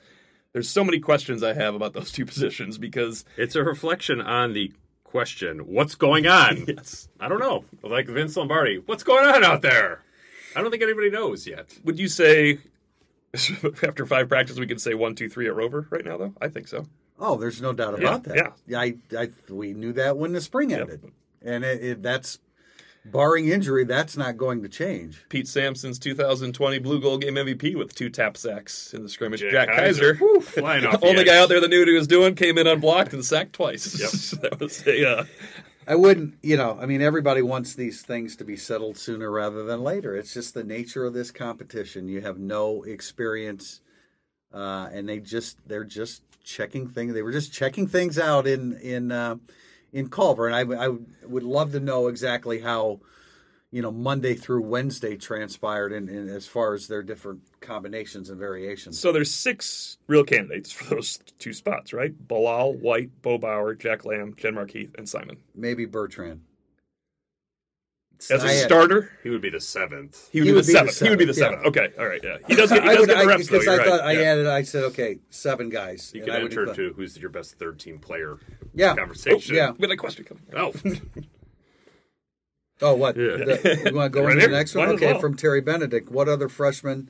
There's 0.54 0.70
so 0.70 0.84
many 0.84 1.00
questions 1.00 1.44
I 1.44 1.54
have 1.54 1.76
about 1.76 1.94
those 1.94 2.12
two 2.12 2.26
positions 2.34 2.78
because 2.80 3.26
It's 3.38 3.56
a 3.56 3.64
reflection 3.64 4.20
on 4.22 4.54
the 4.54 4.74
question, 5.18 5.60
what's 5.68 5.94
going 5.94 6.26
on? 6.26 6.66
yes, 6.68 7.08
I 7.20 7.28
don't 7.30 7.40
know. 7.40 7.66
Like 7.84 8.08
Vince 8.08 8.36
Lombardi, 8.36 8.82
what's 8.88 9.04
going 9.04 9.24
on 9.28 9.44
out 9.44 9.62
there? 9.62 10.02
I 10.56 10.62
don't 10.62 10.72
think 10.72 10.82
anybody 10.82 11.12
knows 11.12 11.46
yet. 11.46 11.78
would 11.84 12.00
you 12.00 12.08
say 12.08 12.58
after 13.84 14.08
five 14.08 14.28
practices 14.28 14.60
we 14.60 14.66
can 14.66 14.80
say 14.80 14.96
one, 14.96 15.14
two, 15.14 15.30
three 15.30 15.46
at 15.48 15.56
Rover 15.56 15.88
right 15.92 16.04
now? 16.04 16.18
Though 16.18 16.34
I 16.42 16.48
think 16.48 16.68
so. 16.68 16.88
Oh, 17.20 17.38
there's 17.38 17.62
no 17.62 17.74
doubt 17.74 17.94
Yeah, 18.00 18.08
about 18.08 18.24
that. 18.24 18.54
yeah. 18.68 18.80
I, 18.80 18.96
I, 19.16 19.30
we 19.50 19.74
knew 19.74 19.94
that 19.94 20.18
when 20.18 20.34
the 20.34 20.42
spring 20.42 20.72
Yep. 20.72 20.80
ended, 20.82 21.12
and 21.44 21.64
it, 21.64 21.84
it, 21.84 22.02
that's 22.02 22.40
barring 23.06 23.48
injury, 23.48 23.84
that's 23.84 24.16
not 24.18 24.38
going 24.38 24.62
to 24.64 24.70
change. 24.70 25.26
Pete 25.30 25.48
Sampson's 25.48 26.00
2020 26.00 26.80
Blue 26.80 27.02
Gold 27.02 27.22
Game 27.22 27.36
MVP 27.36 27.76
with 27.76 27.94
two 27.94 28.10
tap 28.10 28.38
sacks 28.38 28.94
in 28.94 29.04
the 29.04 29.10
scrimmage. 29.10 29.42
Jack 29.42 29.70
Jack, 29.70 29.70
Kiser. 29.70 30.14
Kiser, 30.14 30.22
Woo, 30.22 30.40
flying 30.42 30.86
off 30.86 31.02
the 31.02 31.08
only 31.08 31.22
edge. 31.22 31.28
guy 31.28 31.38
out 31.38 31.50
there 31.50 31.60
that 31.60 31.70
knew 31.70 31.80
what 31.80 31.88
he 31.88 31.94
was 31.94 32.08
doing, 32.08 32.36
came 32.36 32.58
in 32.58 32.68
unblocked 32.68 33.14
and 33.14 33.24
sacked 33.24 33.54
twice. 33.54 34.00
Yep. 34.00 34.42
that 34.42 34.60
was 34.60 34.86
a 34.88 35.10
uh, 35.10 35.26
I 35.88 35.96
wouldn't, 35.96 36.36
you 36.42 36.56
know, 36.56 36.78
I 36.80 36.86
mean, 36.86 37.02
everybody 37.02 37.42
wants 37.42 37.76
these 37.76 38.02
things 38.02 38.38
to 38.38 38.46
be 38.46 38.56
settled 38.56 38.98
sooner 38.98 39.30
rather 39.30 39.64
than 39.64 39.84
later. 39.84 40.16
It's 40.16 40.34
just 40.34 40.54
the 40.54 40.64
nature 40.64 41.06
of 41.06 41.14
this 41.14 41.32
competition. 41.32 42.08
You 42.08 42.22
have 42.22 42.40
no 42.40 42.84
experience, 42.84 43.82
uh, 44.54 44.88
and 44.94 45.10
they 45.10 45.20
just 45.20 45.58
they're 45.68 45.84
just 45.84 46.22
checking 46.44 46.88
things. 46.88 47.14
They 47.14 47.22
were 47.22 47.32
just 47.32 47.52
checking 47.52 47.88
things 47.88 48.18
out 48.18 48.48
in 48.48 48.74
in 48.78 49.12
uh, 49.12 49.36
in 49.94 50.10
Culver, 50.10 50.48
and 50.48 50.56
I, 50.56 50.86
I 50.86 50.90
would 51.26 51.44
love 51.44 51.72
to 51.72 51.80
know 51.80 52.08
exactly 52.08 52.60
how 52.60 53.00
you 53.72 53.82
know 53.82 53.92
Monday 53.92 54.34
through 54.34 54.64
Wednesday 54.64 55.16
transpired, 55.16 55.94
in, 55.94 56.10
in 56.10 56.28
as 56.28 56.48
far 56.48 56.74
as 56.74 56.88
their 56.88 57.04
different 57.04 57.42
combinations 57.62 58.30
and 58.30 58.40
variations. 58.40 59.00
So 59.00 59.12
there's 59.12 59.32
six 59.32 59.98
real 60.08 60.24
candidates 60.24 60.72
for 60.72 60.96
those 60.96 61.20
two 61.40 61.54
spots, 61.54 61.94
right? 61.94 62.12
Bilal, 62.28 62.74
White, 62.74 63.22
Bo 63.22 63.38
Bauer, 63.38 63.76
Jack 63.76 64.04
Lamb, 64.04 64.34
Genmark 64.34 64.72
Heath, 64.72 64.94
and 64.98 65.08
Simon. 65.08 65.38
Maybe 65.56 65.86
Bertrand. 65.86 66.42
As 68.32 68.44
a 68.44 68.48
I 68.48 68.52
had- 68.54 68.66
starter, 68.66 69.12
He 69.24 69.30
would 69.30 69.42
be 69.42 69.50
the 69.50 69.60
seventh. 69.60 70.30
he 70.32 70.40
would 70.42 70.46
He 70.46 70.52
be 70.52 70.56
would 70.56 70.64
the 70.66 70.68
be 70.68 70.74
the 70.74 70.78
seventh. 70.80 71.00
He 71.00 71.10
would 71.10 71.20
be 71.20 71.26
the 71.26 71.34
seventh, 71.34 71.62
seventh. 71.64 71.78
Okay, 71.78 71.94
all 72.00 72.08
right, 72.08 72.22
yeah. 72.24 72.38
He 72.48 72.56
does 72.56 72.70
get, 72.70 72.84
he 72.84 72.90
I 72.90 72.94
does 72.94 73.00
would, 73.02 73.10
get 73.10 73.18
the 73.18 73.24
I, 73.24 73.26
reps, 73.26 73.48
though. 73.48 73.60
because 73.60 73.66
You're 73.66 73.74
I 73.74 73.78
right. 73.78 73.88
thought 73.88 74.02
I 74.02 74.12
Yeah. 74.14 74.20
added. 74.22 74.48
I 74.48 74.62
said, 74.64 74.84
okay, 74.86 75.20
seven 75.30 75.70
guys. 75.70 76.12
You 76.14 76.24
can 76.24 76.34
enter 76.36 76.74
to 76.74 76.94
who's 76.94 77.18
your 77.18 77.30
best 77.30 77.58
third 77.60 77.80
team 77.80 78.00
player 78.00 78.38
Yeah. 78.74 78.96
conversation. 78.96 79.56
Oh, 79.56 79.58
yeah. 79.58 79.72
We 79.72 79.82
had 79.88 79.92
a 79.92 79.98
question 79.98 80.26
coming. 80.26 80.44
Oh, 80.56 80.74
Oh, 82.82 82.96
what? 82.96 83.16
Yeah. 83.16 83.38
The, 83.38 83.84
you 83.90 83.96
want 83.96 84.12
to 84.12 84.20
go 84.20 84.24
Right 84.26 84.32
into 84.32 84.42
here. 84.42 84.50
the 84.50 84.58
next 84.58 84.76
one? 84.76 84.88
Might 84.88 84.96
Okay, 84.96 85.12
well. 85.14 85.22
from 85.22 85.38
Terry 85.38 85.62
Benedict. 85.62 86.12
What 86.12 86.28
other 86.28 86.50
freshman? 86.50 87.10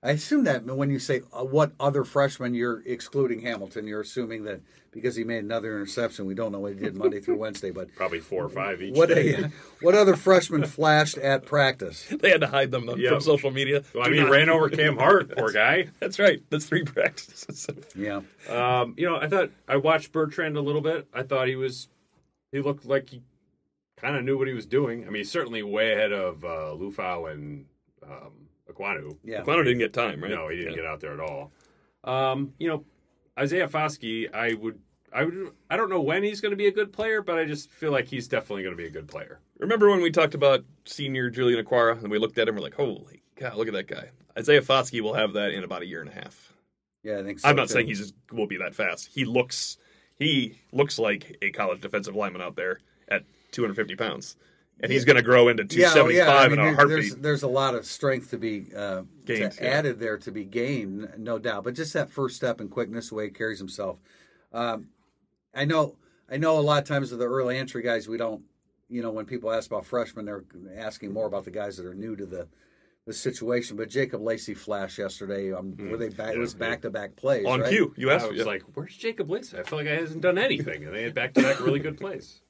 I 0.00 0.12
assume 0.12 0.44
that 0.44 0.64
when 0.64 0.90
you 0.90 1.00
say 1.00 1.22
uh, 1.32 1.44
what 1.44 1.72
other 1.80 2.04
freshman, 2.04 2.54
you're 2.54 2.82
excluding 2.86 3.40
Hamilton. 3.40 3.86
You're 3.88 4.02
assuming 4.02 4.44
that 4.44 4.60
because 4.92 5.16
he 5.16 5.24
made 5.24 5.42
another 5.42 5.74
interception, 5.74 6.24
we 6.24 6.34
don't 6.34 6.52
know 6.52 6.60
what 6.60 6.72
he 6.74 6.78
did 6.78 6.94
Monday 6.94 7.20
through 7.20 7.38
Wednesday. 7.38 7.72
But 7.72 7.92
probably 7.96 8.20
four 8.20 8.44
or 8.44 8.48
five 8.48 8.80
each 8.80 8.94
what 8.94 9.08
day. 9.08 9.50
what 9.82 9.96
other 9.96 10.14
freshman 10.14 10.64
flashed 10.66 11.18
at 11.18 11.44
practice? 11.46 12.06
They 12.20 12.30
had 12.30 12.40
to 12.42 12.46
hide 12.46 12.70
them 12.70 12.88
Yeah. 12.96 13.10
from 13.10 13.20
social 13.20 13.50
media. 13.50 13.82
Well, 13.92 14.04
I 14.04 14.08
mean, 14.08 14.18
he 14.18 14.22
not- 14.22 14.30
ran 14.30 14.48
over 14.48 14.68
Cam 14.70 14.98
Hart, 14.98 15.30
poor 15.36 15.50
guy. 15.52 15.88
That's 15.98 16.18
right. 16.20 16.42
That's 16.48 16.66
three 16.66 16.84
practices. 16.84 17.66
Yeah, 17.96 18.20
Um, 18.48 18.94
you 18.96 19.04
know, 19.06 19.16
I 19.16 19.28
thought 19.28 19.50
I 19.66 19.76
watched 19.78 20.12
Bertrand 20.12 20.56
a 20.56 20.60
little 20.62 20.80
bit. 20.80 21.08
I 21.12 21.24
thought 21.24 21.48
he 21.48 21.56
was, 21.56 21.88
he 22.52 22.60
looked 22.60 22.84
like 22.86 23.10
he 23.10 23.22
kind 23.96 24.16
of 24.16 24.22
knew 24.24 24.38
what 24.38 24.46
he 24.46 24.54
was 24.54 24.66
doing. 24.66 25.02
I 25.02 25.06
mean, 25.06 25.16
he's 25.16 25.30
certainly 25.30 25.62
way 25.64 25.92
ahead 25.92 26.12
of 26.12 26.44
uh, 26.44 26.72
Liufau 26.78 27.32
and 27.32 27.66
um, 28.04 28.47
Ekwonu. 28.70 29.16
yeah. 29.24 29.42
Quano 29.42 29.64
didn't 29.64 29.78
get 29.78 29.92
time, 29.92 30.20
right? 30.22 30.30
No, 30.30 30.48
he 30.48 30.56
didn't 30.56 30.72
Yeah. 30.72 30.76
get 30.78 30.86
out 30.86 31.00
there 31.00 31.12
at 31.14 31.20
all. 31.20 31.52
Um, 32.04 32.54
you 32.58 32.68
know, 32.68 32.84
Isaiah 33.38 33.68
Foskey, 33.68 34.32
I 34.34 34.54
would, 34.54 34.78
I 35.12 35.24
would, 35.24 35.52
I 35.70 35.76
don't 35.76 35.88
know 35.90 36.00
when 36.02 36.22
he's 36.22 36.40
going 36.40 36.50
to 36.50 36.56
be 36.56 36.66
a 36.66 36.72
good 36.72 36.92
player, 36.92 37.22
but 37.22 37.38
I 37.38 37.44
just 37.44 37.70
feel 37.70 37.92
like 37.92 38.08
he's 38.08 38.28
definitely 38.28 38.62
going 38.62 38.76
to 38.76 38.82
be 38.82 38.86
a 38.86 38.90
good 38.90 39.08
player. 39.08 39.40
Remember 39.58 39.88
when 39.90 40.02
we 40.02 40.10
talked 40.10 40.34
about 40.34 40.64
senior 40.84 41.30
Julian 41.30 41.64
Okwara 41.64 41.98
and 42.02 42.10
we 42.10 42.18
looked 42.18 42.38
at 42.38 42.48
him, 42.48 42.54
we're 42.56 42.60
like, 42.60 42.74
holy 42.74 43.22
cow, 43.36 43.56
look 43.56 43.68
at 43.68 43.74
that 43.74 43.86
guy. 43.86 44.10
Isaiah 44.36 44.60
Foskey 44.62 45.00
will 45.00 45.14
have 45.14 45.32
that 45.34 45.52
in 45.52 45.64
about 45.64 45.82
a 45.82 45.86
year 45.86 46.00
and 46.00 46.10
a 46.10 46.14
half. 46.14 46.52
Yeah, 47.04 47.18
I 47.20 47.22
think. 47.22 47.38
So 47.40 47.48
I'm 47.48 47.56
not 47.56 47.68
too. 47.68 47.74
saying 47.74 47.86
he 47.86 47.94
just 47.94 48.14
will 48.32 48.46
be 48.48 48.56
that 48.58 48.74
fast. 48.74 49.08
He 49.12 49.24
looks 49.24 49.78
he 50.16 50.58
looks 50.72 50.98
like 50.98 51.36
a 51.42 51.50
college 51.52 51.80
defensive 51.80 52.16
lineman 52.16 52.42
out 52.42 52.56
there 52.56 52.80
at 53.08 53.22
250 53.52 53.94
pounds, 53.94 54.36
and 54.80 54.92
he's 54.92 55.04
going 55.04 55.16
to 55.16 55.22
grow 55.22 55.48
into 55.48 55.64
275 55.64 56.14
Yeah, 56.14 56.24
275 56.24 56.28
oh, 56.28 56.34
yeah. 56.34 56.40
I 56.40 56.48
mean, 56.48 56.52
in 56.52 56.58
a 56.58 56.62
there- 56.64 56.74
heartbeat. 56.74 56.96
there's 57.12 57.14
there's 57.22 57.42
a 57.42 57.48
lot 57.48 57.74
of 57.74 57.84
strength 57.84 58.30
to 58.30 58.38
be 58.38 58.66
uh, 58.76 59.02
Gained, 59.24 59.52
to 59.52 59.64
yeah. 59.64 59.70
added 59.70 59.98
there 60.00 60.18
to 60.18 60.30
be 60.30 60.44
gained, 60.44 61.12
no 61.18 61.38
doubt. 61.38 61.64
But 61.64 61.74
just 61.74 61.92
that 61.94 62.10
first 62.10 62.36
step 62.36 62.60
and 62.60 62.70
quickness, 62.70 63.08
the 63.10 63.14
way 63.16 63.24
he 63.24 63.30
carries 63.30 63.58
himself. 63.58 63.98
Um, 64.52 64.88
I 65.54 65.64
know, 65.64 65.96
I 66.30 66.36
know. 66.36 66.58
A 66.58 66.60
lot 66.60 66.82
of 66.82 66.88
times 66.88 67.10
with 67.10 67.20
the 67.20 67.26
early 67.26 67.56
entry 67.58 67.82
guys, 67.82 68.08
we 68.08 68.16
don't. 68.18 68.42
You 68.90 69.02
know, 69.02 69.10
when 69.10 69.26
people 69.26 69.50
ask 69.52 69.70
about 69.70 69.84
freshmen, 69.84 70.24
they're 70.24 70.44
asking 70.76 71.12
more 71.12 71.26
about 71.26 71.44
the 71.44 71.50
guys 71.50 71.76
that 71.76 71.84
are 71.84 71.94
new 71.94 72.16
to 72.16 72.24
the 72.24 72.48
the 73.04 73.12
situation. 73.12 73.76
But 73.76 73.90
Jacob 73.90 74.22
Lacey 74.22 74.54
flashed 74.54 74.96
yesterday. 74.98 75.52
Um, 75.52 75.76
were 75.90 75.96
they 75.98 76.08
back? 76.08 76.34
it 76.34 76.38
was 76.38 76.54
back 76.54 76.80
to 76.82 76.90
back 76.90 77.14
plays 77.16 77.44
On 77.46 77.60
right? 77.60 77.68
cue, 77.68 77.92
you 77.98 78.10
asked. 78.10 78.24
I 78.24 78.28
was 78.28 78.38
yeah. 78.38 78.44
like, 78.44 78.62
"Where's 78.74 78.96
Jacob 78.96 79.30
Lacey?" 79.30 79.58
I 79.58 79.62
feel 79.64 79.78
like 79.78 79.88
he 79.88 79.92
hasn't 79.94 80.22
done 80.22 80.38
anything, 80.38 80.84
and 80.84 80.94
they 80.94 81.02
had 81.02 81.14
back-to-back 81.14 81.60
really 81.60 81.80
good 81.80 81.98
plays. 81.98 82.40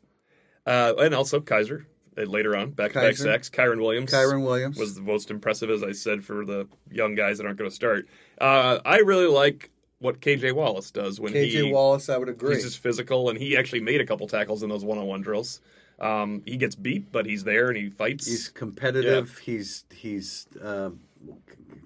uh, 0.67 0.95
and 0.99 1.13
also 1.15 1.41
Kiser 1.41 1.87
later 2.25 2.57
on 2.57 2.71
back 2.71 2.93
to 2.93 3.01
back 3.01 3.13
Kiser. 3.15 3.25
sacks. 3.25 3.51
Kyren 3.51 3.79
Williams. 3.81 4.13
Kyren 4.13 4.45
Williams 4.45 4.79
was 4.79 4.95
the 4.95 5.03
most 5.03 5.31
impressive, 5.31 5.71
as 5.71 5.83
I 5.83 5.93
said, 5.93 6.25
for 6.25 6.45
the 6.45 6.67
young 6.91 7.15
guys 7.15 7.39
that 7.39 7.47
aren't 7.47 7.59
going 7.59 7.71
to 7.71 7.75
start. 7.75 8.07
Uh, 8.41 8.79
I 8.85 8.99
really 8.99 9.27
like 9.27 9.71
what 10.01 10.21
KJ 10.21 10.53
Wallace 10.53 10.91
does 10.91 11.19
when 11.21 11.33
KJ 11.33 11.51
he 11.51 11.73
Wallace. 11.73 12.09
I 12.09 12.17
would 12.19 12.29
agree. 12.29 12.55
he's 12.55 12.65
just 12.65 12.79
physical, 12.79 13.31
and 13.31 13.39
he 13.39 13.57
actually 13.57 13.81
made 13.81 14.01
a 14.01 14.07
couple 14.07 14.27
tackles 14.29 14.63
in 14.63 14.69
those 14.69 14.85
one-on-one 14.85 15.21
drills. 15.23 15.61
Um, 16.01 16.43
he 16.47 16.57
gets 16.57 16.77
beat, 16.77 17.11
but 17.11 17.27
he's 17.27 17.43
there 17.43 17.69
and 17.69 17.77
he 17.77 17.91
fights. 17.91 18.25
He's 18.27 18.49
competitive. 18.49 19.37
He's 19.39 19.85
he's 19.91 20.47
uh, 20.63 20.91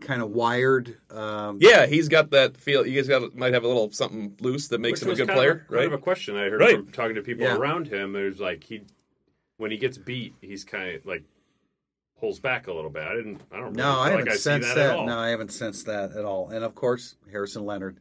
kind 0.01 0.21
of 0.21 0.31
wired. 0.33 0.99
Um, 1.11 1.57
yeah, 1.63 1.87
he's 1.87 2.09
got 2.09 2.31
that 2.33 2.59
feel. 2.59 2.87
You 2.87 2.95
guys 3.01 3.09
got 3.09 3.35
might 3.35 3.55
have 3.55 3.65
a 3.65 3.69
little 3.69 3.91
something 3.91 4.37
loose 4.41 4.69
that 4.69 4.81
makes 4.83 5.01
Which 5.01 5.07
him 5.09 5.13
a 5.15 5.17
good 5.17 5.29
kind 5.29 5.37
player, 5.39 5.51
of 5.53 5.57
a, 5.57 5.61
right? 5.77 5.81
Kind 5.85 5.95
of 5.95 5.99
a 6.01 6.03
question 6.03 6.37
I 6.37 6.51
heard 6.51 6.61
Right. 6.61 6.77
from 6.77 6.93
talking 6.93 7.15
to 7.15 7.23
people 7.23 7.45
Yeah. 7.47 7.57
around 7.57 7.89
him. 7.89 8.13
There's 8.13 8.39
like 8.39 8.63
he, 8.65 8.83
when 9.59 9.71
he 9.71 9.77
gets 9.77 9.99
beat, 9.99 10.35
he's 10.41 10.65
kind 10.65 10.97
of 10.97 11.07
like 11.07 11.23
pulls 12.19 12.41
back 12.41 12.67
a 12.69 12.73
little 12.73 12.91
bit. 12.91 13.03
I 13.05 13.15
didn't. 13.15 13.41
I 13.51 13.57
don't. 13.57 13.65
Really 13.65 13.77
No, 13.77 13.83
feel 13.93 14.01
I 14.01 14.11
haven't 14.11 14.25
like 14.27 14.35
I 14.35 14.37
see 14.37 14.41
sensed 14.43 14.69
that, 14.69 14.75
that. 14.77 14.91
at 14.91 14.97
all. 14.97 15.07
No, 15.07 15.19
I 15.19 15.29
haven't 15.29 15.53
sensed 15.53 15.87
that 15.87 16.13
at 16.13 16.25
all. 16.25 16.49
And 16.51 16.65
of 16.65 16.75
course, 16.75 17.17
Harrison 17.31 17.65
Leonard 17.67 17.99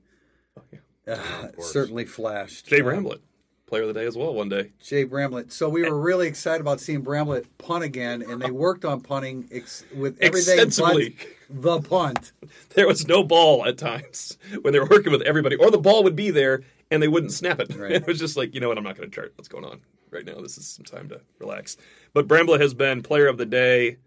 uh, 1.07 1.47
certainly 1.59 2.05
flashed. 2.05 2.67
Jay 2.67 2.81
Bramblett, 2.81 3.19
player 3.67 3.83
of 3.83 3.87
the 3.87 3.93
day 3.93 4.05
as 4.05 4.15
well 4.15 4.33
one 4.33 4.49
day. 4.49 4.71
Jay 4.83 5.05
Bramblett. 5.05 5.51
So 5.51 5.69
we 5.69 5.81
were 5.87 5.99
really 5.99 6.27
excited 6.27 6.61
about 6.61 6.79
seeing 6.79 7.03
Bramblett 7.03 7.45
punt 7.57 7.83
again, 7.83 8.21
and 8.21 8.41
they 8.41 8.51
worked 8.51 8.85
on 8.85 9.01
punting 9.01 9.49
ex- 9.51 9.83
with 9.95 10.17
everything 10.21 10.59
Extensively. 10.59 11.15
but 11.49 11.81
the 11.81 11.87
punt. 11.89 12.31
There 12.75 12.87
was 12.87 13.05
no 13.07 13.23
ball 13.23 13.65
at 13.65 13.77
times 13.77 14.37
when 14.61 14.71
they 14.73 14.79
were 14.79 14.85
working 14.89 15.11
with 15.11 15.21
everybody, 15.23 15.55
or 15.57 15.69
the 15.71 15.77
ball 15.77 16.03
would 16.03 16.15
be 16.15 16.31
there 16.31 16.61
and 16.89 17.01
they 17.03 17.07
wouldn't 17.09 17.31
snap 17.33 17.59
it. 17.59 17.75
Right. 17.75 17.91
It 17.95 18.07
was 18.07 18.19
just 18.19 18.37
like, 18.37 18.53
you 18.53 18.61
know 18.61 18.69
what, 18.69 18.77
I'm 18.77 18.83
not 18.83 18.95
going 18.97 19.09
to 19.09 19.13
chart 19.15 19.33
what's 19.35 19.47
going 19.49 19.65
on 19.65 19.81
right 20.11 20.25
now. 20.25 20.39
This 20.41 20.57
is 20.57 20.67
some 20.67 20.85
time 20.85 21.09
to 21.09 21.21
relax. 21.39 21.77
But 22.13 22.27
Bramblett 22.27 22.61
has 22.61 22.73
been 22.73 23.01
player 23.01 23.27
of 23.27 23.37
the 23.37 23.45
day, 23.45 23.97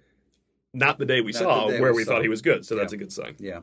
not 0.73 0.99
the 0.99 1.07
day 1.07 1.21
we 1.21 1.33
Not 1.33 1.39
saw 1.43 1.69
day 1.71 1.81
where 1.81 1.93
we 1.93 1.99
we 1.99 2.05
saw. 2.05 2.13
thought 2.13 2.23
he 2.23 2.29
was 2.29 2.43
good. 2.43 2.65
So 2.67 2.75
that's 2.77 2.93
a 2.93 2.97
good 2.97 3.13
sign. 3.13 3.37
Yeah. 3.39 3.61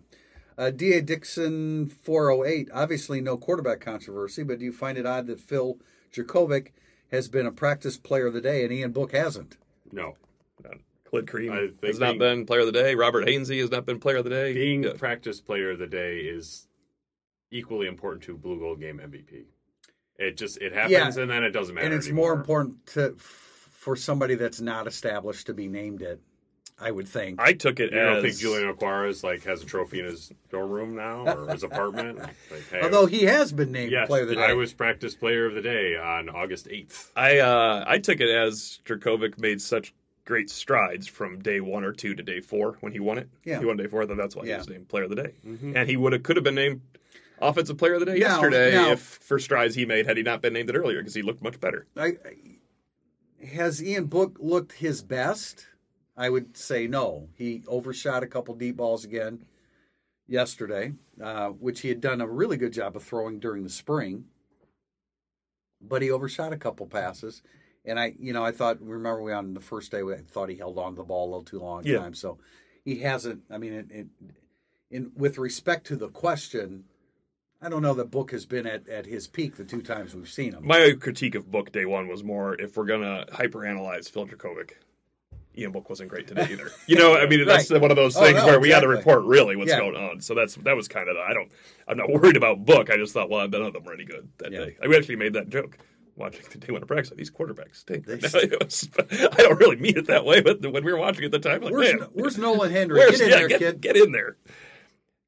Uh, 0.57 0.69
D.A. 0.69 1.01
Dixon 1.01 1.87
408. 1.87 2.69
Obviously, 2.73 3.21
no 3.21 3.37
quarterback 3.37 3.79
controversy, 3.79 4.43
but 4.43 4.59
do 4.59 4.65
you 4.65 4.73
find 4.73 4.97
it 4.97 5.05
odd 5.05 5.27
that 5.27 5.39
Phil 5.39 5.77
Jurkovec 6.13 6.67
has 7.11 7.29
been 7.29 7.45
a 7.45 7.51
practice 7.51 7.97
player 7.97 8.27
of 8.27 8.33
the 8.33 8.41
day 8.41 8.63
and 8.63 8.71
Ian 8.73 8.91
Book 8.91 9.13
hasn't? 9.13 9.57
No, 9.91 10.15
Khalid 11.09 11.25
Kareem 11.25 11.51
I 11.51 11.67
think 11.67 11.83
has 11.83 11.99
not 11.99 12.17
been 12.17 12.45
player 12.45 12.61
of 12.61 12.65
the 12.67 12.71
day. 12.73 12.95
Robert 12.95 13.25
Hainsey 13.27 13.59
has 13.59 13.71
not 13.71 13.85
been 13.85 13.99
player 13.99 14.17
of 14.17 14.23
the 14.23 14.29
day. 14.29 14.53
being 14.53 14.83
Yeah. 14.83 14.93
practice 14.97 15.41
player 15.41 15.71
of 15.71 15.79
the 15.79 15.87
day 15.87 16.19
is 16.19 16.67
equally 17.49 17.87
important 17.87 18.23
to 18.23 18.37
Blue 18.37 18.59
Gold 18.59 18.79
Game 18.79 18.99
MVP. 18.99 19.45
It 20.21 20.37
just 20.37 20.57
it 20.61 20.73
happens, 20.73 20.91
Yeah. 21.17 21.21
and 21.23 21.29
then 21.31 21.43
it 21.43 21.51
doesn't 21.51 21.73
matter. 21.75 21.85
and 21.87 21.95
it's 21.95 22.07
anymore. 22.07 22.33
more 22.35 22.39
important 22.39 22.85
to 22.87 23.15
for 23.17 23.95
somebody 23.95 24.35
that's 24.35 24.61
not 24.61 24.85
established 24.87 25.47
to 25.47 25.53
be 25.53 25.67
named 25.67 26.01
it. 26.01 26.19
I 26.83 26.89
would 26.89 27.07
think. 27.07 27.39
I 27.39 27.53
took 27.53 27.79
it 27.79 27.93
I 27.93 27.97
as 27.97 28.05
don't 28.15 28.21
think 28.23 28.37
Julian 28.37 28.73
Okwara's 28.73 29.23
like 29.23 29.43
has 29.43 29.61
a 29.61 29.65
trophy 29.67 29.99
in 29.99 30.05
his 30.05 30.31
dorm 30.49 30.71
room 30.71 30.95
now 30.95 31.27
or 31.27 31.51
his 31.51 31.61
apartment? 31.63 32.17
Like, 32.51 32.69
hey, 32.71 32.81
Although 32.81 33.05
he 33.05 33.23
has 33.25 33.51
been 33.51 33.71
named 33.71 33.91
yes, 33.91 34.07
player 34.07 34.23
of 34.23 34.29
the 34.29 34.35
day. 34.35 34.41
I 34.45 34.53
was 34.53 34.73
practice 34.73 35.13
player 35.15 35.45
of 35.45 35.53
the 35.53 35.61
day 35.61 35.95
on 35.95 36.27
August 36.29 36.67
eighth. 36.71 37.11
I 37.15 37.37
uh, 37.39 37.83
I 37.87 37.99
took 37.99 38.19
it 38.19 38.29
as 38.29 38.79
Jurkovec 38.85 39.37
made 39.37 39.61
such 39.61 39.93
great 40.25 40.49
strides 40.49 41.07
from 41.07 41.39
day 41.39 41.59
one 41.61 41.83
or 41.83 41.91
two 41.93 42.15
to 42.15 42.23
day 42.23 42.39
four 42.41 42.77
when 42.81 42.91
he 42.91 42.99
won 42.99 43.19
it. 43.19 43.29
Yeah. 43.43 43.59
he 43.59 43.65
won 43.65 43.77
day 43.77 43.85
four. 43.87 44.05
Then 44.07 44.17
that's 44.17 44.35
why 44.35 44.43
Yeah. 44.45 44.53
he 44.53 44.57
was 44.57 44.69
named 44.69 44.87
Player 44.89 45.03
of 45.03 45.09
the 45.11 45.15
Day, 45.17 45.33
and 45.43 45.87
he 45.89 45.97
would 45.97 46.13
have 46.13 46.23
could 46.23 46.35
have 46.35 46.43
been 46.43 46.55
named 46.55 46.81
Offensive 47.41 47.77
Player 47.77 47.95
of 47.95 47.99
the 48.01 48.05
Day 48.05 48.19
Now- 48.19 48.27
yesterday 48.41 48.71
now- 48.73 48.91
if 48.91 48.99
for 49.01 49.39
strides 49.39 49.75
he 49.75 49.85
made 49.85 50.05
had 50.05 50.17
he 50.17 50.23
not 50.23 50.41
been 50.41 50.53
named 50.53 50.69
it 50.69 50.75
earlier 50.75 50.99
because 50.99 51.13
he 51.15 51.21
looked 51.21 51.41
much 51.41 51.59
better. 51.59 51.87
I, 51.95 52.05
I- 52.25 53.45
has 53.45 53.83
Ian 53.83 54.05
Book 54.05 54.37
looked 54.39 54.73
his 54.73 55.01
best? 55.01 55.65
I 56.15 56.29
would 56.29 56.55
say 56.55 56.87
no. 56.87 57.29
He 57.35 57.63
overshot 57.67 58.21
a 58.21 58.27
couple 58.27 58.53
deep 58.55 58.77
balls 58.77 59.03
again 59.03 59.45
yesterday, 60.27 60.93
uh, 61.21 61.49
which 61.49 61.79
he 61.81 61.89
had 61.89 62.01
done 62.01 62.21
a 62.21 62.27
really 62.27 62.57
good 62.57 62.73
job 62.73 62.95
of 62.95 63.03
throwing 63.03 63.39
during 63.39 63.63
the 63.63 63.69
spring. 63.69 64.25
But 65.81 66.03
he 66.03 66.11
overshot 66.11 66.53
a 66.53 66.57
couple 66.57 66.85
passes, 66.85 67.41
and 67.85 67.99
I, 67.99 68.13
you 68.19 68.33
know, 68.33 68.45
I 68.45 68.51
thought. 68.51 68.79
Remember, 68.81 69.23
we 69.23 69.31
on 69.33 69.55
the 69.55 69.59
first 69.61 69.89
day, 69.91 70.03
we 70.03 70.15
thought 70.17 70.49
he 70.49 70.57
held 70.57 70.77
on 70.77 70.91
to 70.91 70.97
the 70.97 71.03
ball 71.03 71.25
a 71.25 71.29
little 71.31 71.43
too 71.43 71.59
long 71.59 71.83
Yeah. 71.83 71.97
times. 71.97 72.19
So 72.19 72.37
he 72.85 72.99
hasn't. 72.99 73.41
I 73.49 73.57
mean, 73.57 73.73
it, 73.73 73.85
it, 73.89 74.07
in 74.91 75.11
with 75.15 75.39
respect 75.39 75.87
to 75.87 75.95
the 75.95 76.09
question, 76.09 76.83
I 77.61 77.69
don't 77.69 77.81
know 77.83 77.93
that 77.93 78.09
Book 78.09 78.31
has 78.31 78.45
been 78.45 78.65
at, 78.65 78.87
at 78.89 79.05
his 79.05 79.27
peak 79.27 79.55
the 79.55 79.63
two 79.63 79.81
times 79.81 80.15
we've 80.15 80.27
seen 80.29 80.53
him. 80.53 80.65
My 80.65 80.93
critique 80.99 81.35
of 81.35 81.51
Book 81.51 81.71
day 81.71 81.85
one 81.85 82.07
was 82.07 82.23
more 82.23 82.55
if 82.55 82.75
we're 82.75 82.85
gonna 82.85 83.25
hyperanalyze 83.31 84.09
Phil 84.09 84.25
Jurkovec. 84.27 84.71
Ian 85.57 85.71
Book 85.73 85.89
wasn't 85.89 86.09
great 86.09 86.27
today 86.27 86.47
either. 86.49 86.71
You 86.87 86.95
know, 86.95 87.15
I 87.17 87.27
mean, 87.27 87.45
that's 87.45 87.69
one 87.71 87.91
of 87.91 87.97
those 87.97 88.15
Oh, 88.15 88.21
things 88.23 88.37
no, 88.37 88.45
where 88.45 88.59
we 88.59 88.69
had 88.69 88.79
to 88.79 88.87
report 88.87 89.23
really 89.25 89.55
what's 89.57 89.69
Yeah. 89.69 89.79
going 89.79 89.95
on. 89.95 90.21
So 90.21 90.33
that's 90.33 90.55
that 90.55 90.75
was 90.75 90.87
kind 90.87 91.07
of 91.09 91.15
the, 91.15 91.21
I 91.21 91.33
don't 91.33 91.51
I'm 91.87 91.97
not 91.97 92.09
worried 92.21 92.37
about 92.37 92.65
Book. 92.65 92.89
I 92.89 92.97
just 92.97 93.13
thought, 93.13 93.29
well, 93.29 93.47
none 93.47 93.61
of 93.61 93.73
them 93.73 93.83
were 93.83 93.93
any 93.93 94.05
good 94.05 94.29
that 94.39 94.51
Yeah. 94.51 94.65
day. 94.65 94.77
I 94.81 94.95
actually 94.95 95.17
made 95.17 95.33
that 95.33 95.49
joke 95.49 95.77
watching 96.15 96.41
the 96.51 96.57
day 96.57 96.71
one 96.71 96.81
I 96.81 96.85
practice. 96.87 97.13
These 97.15 97.31
quarterbacks 97.31 97.75
stink. 97.75 98.07
Was- 98.07 98.89
I 98.97 99.41
don't 99.43 99.59
really 99.59 99.75
mean 99.75 99.97
it 99.97 100.07
that 100.07 100.25
way, 100.25 100.41
but 100.41 100.61
when 100.71 100.83
we 100.85 100.91
were 100.91 100.97
watching 100.99 101.25
at 101.25 101.31
the 101.31 101.39
time, 101.39 101.61
like, 101.61 101.73
Where's, 101.73 102.01
where's 102.13 102.37
Nolan 102.39 102.71
Hendry? 102.71 102.99
where's- 102.99 103.17
Get 103.19 103.21
in 103.21 103.29
yeah, 103.29 103.37
there, 103.37 103.47
get, 103.49 103.59
kid. 103.59 103.81
get 103.81 103.97
in 103.97 104.11
there. 104.13 104.37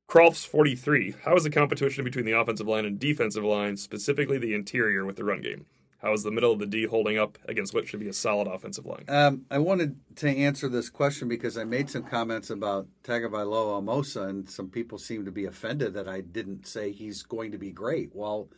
Crofts 0.07 0.45
43. 0.45 1.15
How 1.23 1.35
is 1.35 1.43
the 1.43 1.49
competition 1.49 2.03
between 2.03 2.25
the 2.25 2.37
offensive 2.37 2.67
line 2.67 2.85
and 2.85 2.99
defensive 2.99 3.43
line, 3.43 3.77
specifically 3.77 4.37
the 4.37 4.53
interior 4.53 5.05
with 5.05 5.15
the 5.15 5.23
run 5.23 5.41
game? 5.41 5.65
How 6.03 6.11
is 6.11 6.23
the 6.23 6.31
middle 6.31 6.51
of 6.51 6.59
the 6.59 6.65
D 6.65 6.85
holding 6.85 7.17
up 7.17 7.37
against 7.45 7.73
what 7.73 7.87
should 7.87 8.01
be 8.01 8.09
a 8.09 8.13
solid 8.13 8.45
offensive 8.45 8.85
line? 8.85 9.05
Um, 9.07 9.45
I 9.49 9.59
wanted 9.59 9.95
to 10.17 10.27
answer 10.27 10.67
this 10.67 10.89
question 10.89 11.29
because 11.29 11.57
I 11.57 11.63
made 11.63 11.89
some 11.89 12.03
comments 12.03 12.49
about 12.49 12.87
Tagovailoa 13.05 13.81
Amosa, 13.81 14.27
and 14.27 14.49
some 14.49 14.69
people 14.69 14.97
seem 14.97 15.23
to 15.23 15.31
be 15.31 15.45
offended 15.45 15.93
that 15.93 16.09
I 16.09 16.19
didn't 16.19 16.67
say 16.67 16.91
he's 16.91 17.23
going 17.23 17.53
to 17.53 17.57
be 17.57 17.71
great. 17.71 18.09
Well, 18.13 18.49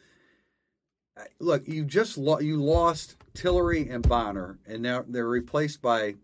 look, 1.39 1.67
you 1.67 1.85
just 1.85 2.17
lo- 2.17 2.39
you 2.39 2.57
lost 2.57 3.15
Tillery 3.35 3.89
and 3.89 4.01
Bonney, 4.07 4.55
and 4.67 4.81
now 4.81 5.05
they're 5.07 5.27
replaced 5.27 5.83
by 5.83 6.15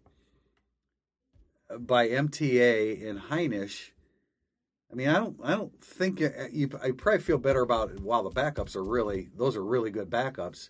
by 1.80 2.10
MTA 2.10 3.08
and 3.08 3.20
Hinish. 3.20 3.91
I 4.92 4.96
mean, 4.96 5.08
I 5.08 5.14
don't, 5.14 5.40
I 5.44 5.52
don't 5.52 5.80
think 5.82 6.22
uh, 6.22 6.48
you. 6.52 6.70
I 6.84 6.92
probably 6.92 7.22
feel 7.22 7.38
better 7.38 7.62
about 7.62 7.92
it. 7.92 8.02
While 8.02 8.24
the 8.24 8.32
backups 8.32 8.76
are 8.76 8.84
really, 8.84 9.30
those 9.38 9.56
are 9.56 9.64
really 9.64 9.90
good 9.90 10.10
backups. 10.10 10.70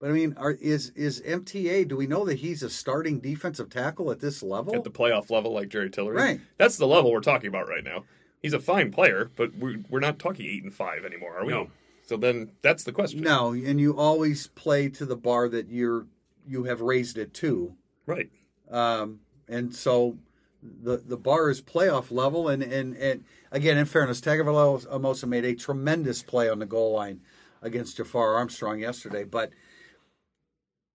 But 0.00 0.10
I 0.10 0.14
mean, 0.14 0.34
are, 0.36 0.50
is 0.50 0.90
is 0.96 1.20
MTA? 1.20 1.86
Do 1.86 1.96
we 1.96 2.08
know 2.08 2.24
that 2.24 2.38
he's 2.38 2.64
a 2.64 2.70
starting 2.70 3.20
defensive 3.20 3.70
tackle 3.70 4.10
at 4.10 4.18
this 4.18 4.42
level? 4.42 4.74
At 4.74 4.82
the 4.82 4.90
playoff 4.90 5.30
level, 5.30 5.52
like 5.52 5.68
Jerry 5.68 5.90
Tillery. 5.90 6.16
Right. 6.16 6.40
That's 6.58 6.76
the 6.76 6.88
level 6.88 7.12
we're 7.12 7.20
talking 7.20 7.46
about 7.46 7.68
right 7.68 7.84
now. 7.84 8.04
He's 8.40 8.52
a 8.52 8.58
fine 8.58 8.90
player, 8.90 9.30
but 9.36 9.54
we're, 9.54 9.76
we're 9.88 10.00
not 10.00 10.18
talking 10.18 10.46
eight 10.46 10.64
and 10.64 10.74
five 10.74 11.04
anymore, 11.04 11.38
are 11.38 11.44
we? 11.44 11.52
No. 11.52 11.70
So 12.04 12.16
then 12.16 12.50
that's 12.62 12.82
the 12.82 12.90
question. 12.90 13.20
no, 13.20 13.52
and 13.52 13.80
you 13.80 13.96
always 13.96 14.48
play 14.48 14.88
to 14.88 15.06
the 15.06 15.14
bar 15.14 15.48
that 15.48 15.68
you're 15.68 16.06
you 16.48 16.64
have 16.64 16.80
raised 16.80 17.16
it 17.16 17.32
to. 17.34 17.76
Right. 18.04 18.28
Um, 18.68 19.20
and 19.46 19.72
so 19.72 20.18
the 20.62 20.98
the 20.98 21.16
bar 21.16 21.50
is 21.50 21.60
playoff 21.60 22.10
level. 22.10 22.48
And, 22.48 22.62
and, 22.62 22.96
and 22.96 23.24
again, 23.50 23.78
in 23.78 23.84
fairness, 23.86 24.20
Tagovailoa 24.20 25.22
uh, 25.22 25.26
made 25.26 25.44
a 25.44 25.54
tremendous 25.54 26.22
play 26.22 26.48
on 26.48 26.58
the 26.58 26.66
goal 26.66 26.92
line 26.92 27.20
against 27.60 27.96
Jafar 27.96 28.34
Armstrong 28.34 28.78
yesterday. 28.78 29.24
But 29.24 29.50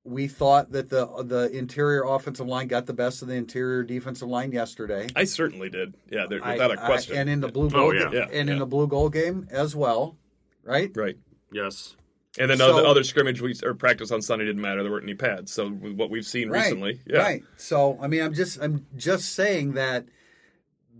we 0.03 0.27
thought 0.27 0.71
that 0.71 0.89
the 0.89 1.05
uh, 1.07 1.21
the 1.23 1.49
interior 1.51 2.03
offensive 2.03 2.47
line 2.47 2.67
got 2.67 2.85
the 2.85 2.93
best 2.93 3.21
of 3.21 3.27
the 3.27 3.33
interior 3.35 3.83
defensive 3.83 4.29
line 4.29 4.51
yesterday. 4.53 5.07
I 5.15 5.25
certainly 5.25 5.69
did. 5.69 5.95
Yeah, 6.09 6.25
there, 6.29 6.39
without 6.39 6.71
a 6.71 6.81
I- 6.81 6.85
question. 6.85 7.17
and 7.17 7.29
in 7.29 7.41
the 7.41 7.49
blue 7.49 7.67
Oh, 7.67 7.69
goal, 7.69 7.95
yeah. 7.95 8.09
Yeah, 8.11 8.27
and 8.31 8.49
in 8.49 8.59
the 8.59 8.65
Blue 8.65 8.87
Gold 8.87 9.11
game 9.13 9.47
as 9.51 9.75
well, 9.75 10.17
right? 10.63 10.91
right. 10.95 11.17
Yes. 11.51 11.95
And 12.39 12.49
then 12.49 12.57
So- 12.57 12.75
the 12.75 12.87
other 12.87 13.03
scrimmage 13.03 13.41
we 13.41 13.55
or 13.63 13.73
practice 13.73 14.11
on 14.11 14.21
Sunday 14.21 14.45
didn't 14.45 14.61
matter. 14.61 14.83
There 14.83 14.91
weren't 14.91 15.03
any 15.05 15.15
pads. 15.15 15.51
So 15.51 15.69
what 15.69 16.09
we've 16.09 16.25
seen 16.25 16.49
right, 16.49 16.63
recently, 16.63 17.01
yeah. 17.05 17.19
Right. 17.19 17.43
So 17.57 17.97
I 18.01 18.07
mean, 18.07 18.21
I'm 18.21 18.33
just 18.33 18.61
I'm 18.61 18.85
just 18.95 19.33
saying 19.33 19.73
that 19.73 20.05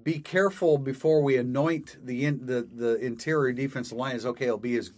be 0.04 0.19
careful 0.19 0.78
before 0.78 1.21
we 1.21 1.36
anoint 1.38 1.97
the 2.02 2.26
in, 2.26 2.45
the 2.45 2.67
the 2.73 2.95
interior 2.95 3.52
defensive 3.52 3.97
line 3.97 4.15
as 4.15 4.26
okay. 4.26 4.45
It'll 4.45 4.58
be 4.58 4.78
as 4.78 4.93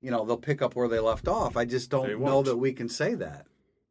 you 0.00 0.10
know 0.10 0.24
they'll 0.24 0.36
pick 0.36 0.62
up 0.62 0.74
where 0.74 0.88
they 0.88 1.00
left 1.00 1.28
off. 1.28 1.56
I 1.56 1.64
just 1.64 1.90
don't 1.90 2.20
know 2.20 2.42
that 2.42 2.56
we 2.56 2.72
can 2.72 2.88
say 2.88 3.14
that. 3.14 3.46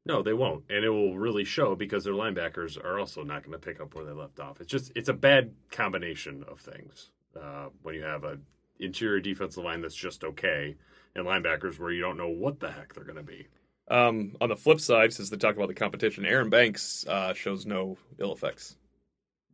No, 0.07 0.21
they 0.21 0.33
won't, 0.33 0.65
and 0.69 0.85
it 0.85 0.89
will 0.89 1.17
really 1.17 1.43
show 1.43 1.75
because 1.75 2.03
their 2.03 2.13
linebackers 2.13 2.83
are 2.83 2.99
also 2.99 3.23
not 3.23 3.43
going 3.43 3.59
to 3.59 3.65
pick 3.65 3.81
up 3.81 3.95
where 3.95 4.05
they 4.05 4.11
left 4.11 4.39
off. 4.39 4.61
It's 4.61 4.71
just 4.71 4.91
it's 4.95 5.09
a 5.09 5.13
bad 5.13 5.53
combination 5.71 6.43
of 6.47 6.59
things 6.59 7.11
uh, 7.39 7.69
when 7.81 7.95
you 7.95 8.03
have 8.03 8.23
a 8.23 8.37
interior 8.79 9.19
defensive 9.19 9.63
line 9.63 9.81
that's 9.81 9.95
just 9.95 10.23
okay, 10.23 10.75
and 11.15 11.25
linebackers 11.25 11.80
where 11.80 11.91
you 11.91 12.01
don't 12.01 12.17
know 12.17 12.30
what 12.30 12.60
the 12.60 12.71
heck 12.71 12.93
they're 12.93 13.04
going 13.04 13.15
to 13.17 13.23
be. 13.23 13.47
Um, 13.88 14.36
on 14.41 14.49
the 14.49 14.56
flip 14.56 14.80
side, 14.80 15.13
since 15.13 15.30
they 15.30 15.38
talk 15.38 15.56
about 15.56 15.67
the 15.67 15.73
competition, 15.75 16.25
Aaron 16.25 16.49
Banks 16.49 17.06
uh, 17.08 17.34
shows 17.34 17.65
no 17.65 17.97
ill 18.19 18.34
effects. 18.34 18.75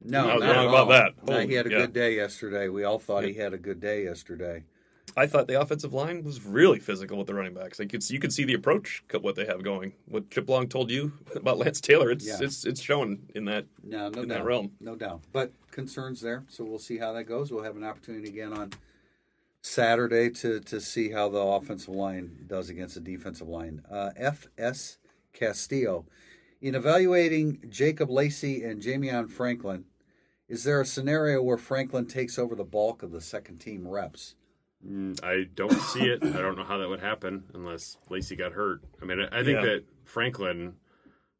No, 0.04 0.30
I 0.30 0.36
was 0.36 0.44
not 0.44 0.56
wrong 0.56 0.66
at 0.66 0.70
about 0.70 0.80
all. 0.80 0.86
that. 0.88 1.28
No, 1.28 1.48
he 1.48 1.54
had 1.54 1.68
a 1.68 1.70
yeah. 1.70 1.78
good 1.80 1.94
day 1.94 2.16
yesterday. 2.16 2.70
We 2.70 2.84
all 2.84 2.98
thought 2.98 3.24
he 3.24 3.34
had 3.34 3.54
a 3.54 3.58
good 3.58 3.80
day 3.80 4.04
yesterday. 4.04 4.64
I 5.18 5.28
thought 5.28 5.48
the 5.48 5.60
offensive 5.60 5.94
line 5.94 6.24
was 6.24 6.44
really 6.46 6.80
physical 6.80 7.18
with 7.18 7.28
the 7.28 7.34
running 7.34 7.54
backs. 7.54 7.80
Like 7.80 7.94
it's, 7.94 8.10
you 8.10 8.18
could 8.20 8.32
see 8.32 8.46
the 8.46 8.54
approach, 8.54 9.04
what 9.20 9.36
they 9.36 9.46
have 9.46 9.62
going. 9.62 9.94
What 10.06 10.30
Chip 10.32 10.50
Long 10.50 10.68
told 10.68 10.90
you 10.90 11.12
about 11.36 11.58
Lance 11.58 11.82
Taylor, 11.82 12.10
it's 12.12 12.26
Yeah. 12.26 12.38
it's 12.42 12.66
it's 12.66 12.82
showing 12.82 13.20
in 13.36 13.46
that. 13.46 13.66
No, 13.84 14.10
no 14.10 14.22
in 14.22 14.30
doubt. 14.30 14.38
that 14.38 14.46
realm. 14.46 14.72
No 14.80 14.96
doubt. 14.96 15.22
But 15.34 15.52
concerns 15.72 16.22
there. 16.22 16.46
So 16.48 16.64
we'll 16.64 16.80
see 16.80 16.98
how 16.98 17.12
that 17.14 17.26
goes. 17.26 17.52
We'll 17.52 17.64
have 17.64 17.76
an 17.76 17.84
opportunity 17.84 18.30
again 18.30 18.54
on 18.54 18.72
Saturday 19.62 20.30
to, 20.32 20.60
to 20.60 20.82
see 20.82 21.12
how 21.12 21.30
the 21.30 21.40
offensive 21.40 21.94
line 21.94 22.46
does 22.48 22.70
against 22.70 22.96
the 22.96 23.02
defensive 23.02 23.48
line. 23.48 23.82
Uh, 23.90 24.10
F.S. 24.16 24.98
Castillo. 25.34 26.06
In 26.60 26.76
evaluating 26.76 27.64
Jacob 27.70 28.10
Lacey 28.10 28.64
and 28.64 28.82
Jamion 28.82 29.30
Franklin, 29.30 29.86
is 30.48 30.64
there 30.64 30.82
a 30.82 30.86
scenario 30.86 31.42
where 31.42 31.58
Franklin 31.58 32.06
takes 32.08 32.38
over 32.38 32.56
the 32.56 32.64
bulk 32.64 33.02
of 33.04 33.12
the 33.12 33.22
second 33.22 33.60
team 33.60 33.88
reps? 33.88 34.36
Mm, 34.86 35.24
I 35.24 35.46
don't 35.56 35.80
see 35.80 36.06
it. 36.06 36.24
I 36.24 36.42
don't 36.42 36.58
know 36.58 36.64
how 36.64 36.78
that 36.80 36.90
would 36.90 37.00
happen 37.00 37.44
unless 37.54 37.98
Lacey 38.10 38.36
got 38.36 38.52
hurt. 38.54 38.82
I 39.02 39.06
mean, 39.06 39.20
I, 39.22 39.26
I 39.40 39.44
think 39.44 39.58
Yeah. 39.58 39.62
that 39.66 39.84
Franklin, 40.06 40.74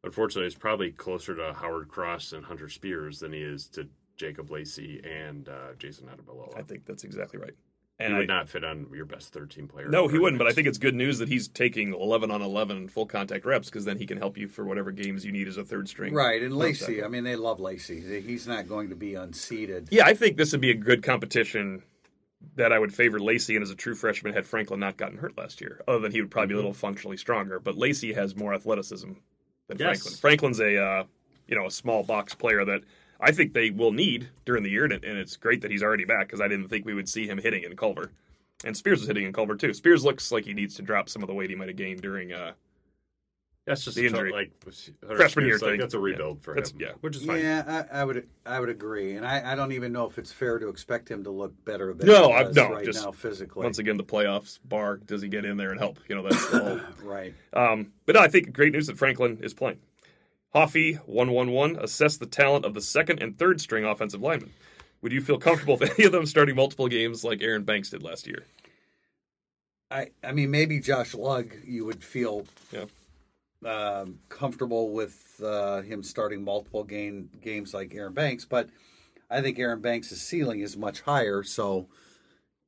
unfortunately, 0.04 0.46
is 0.46 0.54
probably 0.54 0.92
closer 0.92 1.34
to 1.34 1.52
Howard 1.52 1.88
Cross 1.88 2.32
and 2.32 2.44
Hunter 2.44 2.68
Spears 2.68 3.18
than 3.18 3.32
he 3.32 3.40
is 3.42 3.66
to 3.70 3.88
Jacob 4.16 4.50
Lacey 4.50 5.00
and 5.04 5.48
uh, 5.48 5.74
Jayson 5.76 6.06
Ademilola. 6.06 6.56
I 6.56 6.62
think 6.62 6.86
that's 6.86 7.02
exactly 7.04 7.40
right. 7.40 7.54
He 8.02 8.06
And 8.06 8.16
would 8.18 8.30
I, 8.30 8.34
not 8.34 8.48
fit 8.48 8.64
on 8.64 8.86
your 8.94 9.04
best 9.04 9.32
13 9.32 9.68
player. 9.68 9.88
no, 9.88 10.08
he 10.08 10.18
wouldn't. 10.18 10.38
But 10.38 10.46
I 10.48 10.52
think 10.52 10.66
it's 10.66 10.78
good 10.78 10.94
news 10.94 11.18
that 11.18 11.28
he's 11.28 11.48
taking 11.48 11.94
11 11.94 12.30
on 12.30 12.42
11 12.42 12.88
full 12.88 13.06
contact 13.06 13.44
reps 13.44 13.68
because 13.68 13.84
then 13.84 13.98
he 13.98 14.06
can 14.06 14.18
help 14.18 14.36
you 14.36 14.48
for 14.48 14.64
whatever 14.64 14.90
games 14.90 15.24
you 15.24 15.32
need 15.32 15.48
as 15.48 15.56
a 15.56 15.64
third 15.64 15.88
string. 15.88 16.14
Right. 16.14 16.42
And 16.42 16.52
nose 16.52 16.60
Lacey, 16.60 16.86
tackle. 16.96 17.04
I 17.04 17.08
mean, 17.08 17.24
they 17.24 17.36
love 17.36 17.60
Lacey. 17.60 18.20
He's 18.20 18.46
not 18.46 18.68
going 18.68 18.88
to 18.90 18.96
be 18.96 19.14
unseated. 19.14 19.88
Yeah, 19.90 20.04
I 20.06 20.14
think 20.14 20.36
this 20.36 20.52
would 20.52 20.60
be 20.60 20.70
a 20.70 20.74
good 20.74 21.02
competition 21.02 21.82
that 22.56 22.72
I 22.72 22.78
would 22.78 22.92
favor 22.92 23.20
Lacey 23.20 23.54
and 23.56 23.62
as 23.62 23.70
a 23.70 23.76
true 23.76 23.94
freshman 23.94 24.32
had 24.34 24.46
Franklin 24.46 24.80
not 24.80 24.96
gotten 24.96 25.18
hurt 25.18 25.38
last 25.38 25.60
year. 25.60 25.80
Other 25.86 26.00
than 26.00 26.12
he 26.12 26.20
would 26.20 26.30
probably 26.30 26.48
be 26.48 26.54
a 26.54 26.56
little 26.56 26.72
functionally 26.72 27.16
stronger, 27.16 27.60
but 27.60 27.76
Lacey 27.76 28.12
has 28.14 28.34
more 28.34 28.52
athleticism 28.52 29.12
than 29.68 29.78
Yes. 29.78 30.00
Franklin. 30.02 30.14
Franklin's 30.20 30.60
a 30.60 30.76
uh, 30.82 31.04
you 31.46 31.56
know 31.56 31.66
a 31.66 31.70
small 31.70 32.02
box 32.02 32.34
player 32.34 32.64
that 32.64 32.82
I 33.22 33.30
think 33.32 33.54
they 33.54 33.70
will 33.70 33.92
need 33.92 34.28
during 34.44 34.62
the 34.62 34.70
year, 34.70 34.84
and, 34.84 34.92
and 34.92 35.16
it's 35.18 35.36
great 35.36 35.62
that 35.62 35.70
he's 35.70 35.82
already 35.82 36.04
back 36.04 36.26
because 36.26 36.40
I 36.40 36.48
didn't 36.48 36.68
think 36.68 36.84
we 36.84 36.94
would 36.94 37.08
see 37.08 37.26
him 37.26 37.38
hitting 37.38 37.62
in 37.62 37.76
Culver. 37.76 38.10
And 38.64 38.76
Spears 38.76 38.98
was 39.00 39.08
hitting 39.08 39.24
in 39.24 39.32
Culver 39.32 39.54
too. 39.56 39.72
Spears 39.74 40.04
looks 40.04 40.30
like 40.32 40.44
he 40.44 40.54
needs 40.54 40.74
to 40.76 40.82
drop 40.82 41.08
some 41.08 41.22
of 41.22 41.28
the 41.28 41.34
weight 41.34 41.50
he 41.50 41.56
might 41.56 41.68
have 41.68 41.76
gained 41.76 42.00
during 42.02 42.32
uh, 42.32 42.52
That's 43.66 43.84
just 43.84 43.96
the 43.96 44.06
a 44.06 44.10
tough- 44.10 44.20
injury. 44.20 44.32
like 44.32 45.16
Freshman 45.16 45.46
year 45.46 45.54
like, 45.54 45.62
thing. 45.62 45.80
That's 45.80 45.94
a 45.94 45.98
rebuild 45.98 46.42
for 46.42 46.54
That's- 46.54 46.72
him. 46.72 46.80
yeah. 46.80 46.92
which 47.00 47.16
is 47.16 47.24
fine. 47.24 47.40
Yeah, 47.40 47.84
I, 47.92 48.00
I 48.00 48.04
would 48.04 48.28
I 48.46 48.58
would 48.60 48.68
agree, 48.68 49.14
and 49.16 49.24
I, 49.26 49.52
I 49.52 49.54
don't 49.54 49.72
even 49.72 49.92
know 49.92 50.06
if 50.06 50.18
it's 50.18 50.32
fair 50.32 50.58
to 50.58 50.68
expect 50.68 51.08
him 51.10 51.22
to 51.24 51.30
look 51.30 51.52
better 51.64 51.92
than 51.94 52.06
No, 52.06 52.28
he 52.28 52.34
I- 52.34 52.42
does 52.44 52.56
no, 52.56 52.70
right 52.72 52.84
just 52.84 53.04
now 53.04 53.12
physically. 53.12 53.62
once 53.64 53.78
again 53.78 53.96
the 53.96 54.04
playoffs 54.04 54.58
bar. 54.64 54.96
Does 54.98 55.22
he 55.22 55.28
get 55.28 55.44
in 55.44 55.56
there 55.56 55.70
and 55.70 55.78
help? 55.80 55.98
You 56.08 56.16
know 56.16 56.22
that's 56.22 56.50
the 56.50 56.58
whole 56.58 56.80
right. 57.08 57.34
Um, 57.52 57.92
but 58.06 58.14
no, 58.16 58.20
I 58.20 58.28
think 58.28 58.52
great 58.52 58.72
news 58.72 58.86
that 58.88 58.98
Franklin 58.98 59.38
is 59.42 59.54
playing. 59.54 59.78
Hoffy 60.52 60.94
one 61.06 61.30
one 61.32 61.50
one 61.50 61.76
assess 61.76 62.16
the 62.18 62.26
talent 62.26 62.64
of 62.64 62.74
the 62.74 62.80
second 62.80 63.22
and 63.22 63.38
third 63.38 63.60
string 63.60 63.84
offensive 63.84 64.20
linemen. 64.20 64.50
Would 65.00 65.12
you 65.12 65.20
feel 65.20 65.38
comfortable 65.38 65.76
with 65.78 65.90
any 65.98 66.04
of 66.06 66.12
them 66.12 66.26
starting 66.26 66.56
multiple 66.56 66.88
games 66.88 67.24
like 67.24 67.42
Aaron 67.42 67.64
Banks 67.64 67.90
did 67.90 68.02
last 68.02 68.26
year? 68.26 68.46
I 69.90 70.08
I 70.22 70.32
mean 70.32 70.50
maybe 70.50 70.78
Josh 70.80 71.14
Lugg 71.14 71.54
you 71.64 71.84
would 71.86 72.02
feel 72.04 72.46
Yeah. 72.70 72.84
um, 73.64 74.18
comfortable 74.28 74.90
with 74.92 75.40
uh, 75.42 75.80
him 75.82 76.02
starting 76.02 76.42
multiple 76.44 76.84
game 76.84 77.30
games 77.40 77.72
like 77.72 77.94
Aaron 77.94 78.12
Banks, 78.12 78.44
but 78.44 78.68
I 79.30 79.40
think 79.40 79.58
Aaron 79.58 79.80
Banks' 79.80 80.10
ceiling 80.10 80.60
is 80.60 80.76
much 80.76 81.00
higher, 81.00 81.42
so 81.42 81.88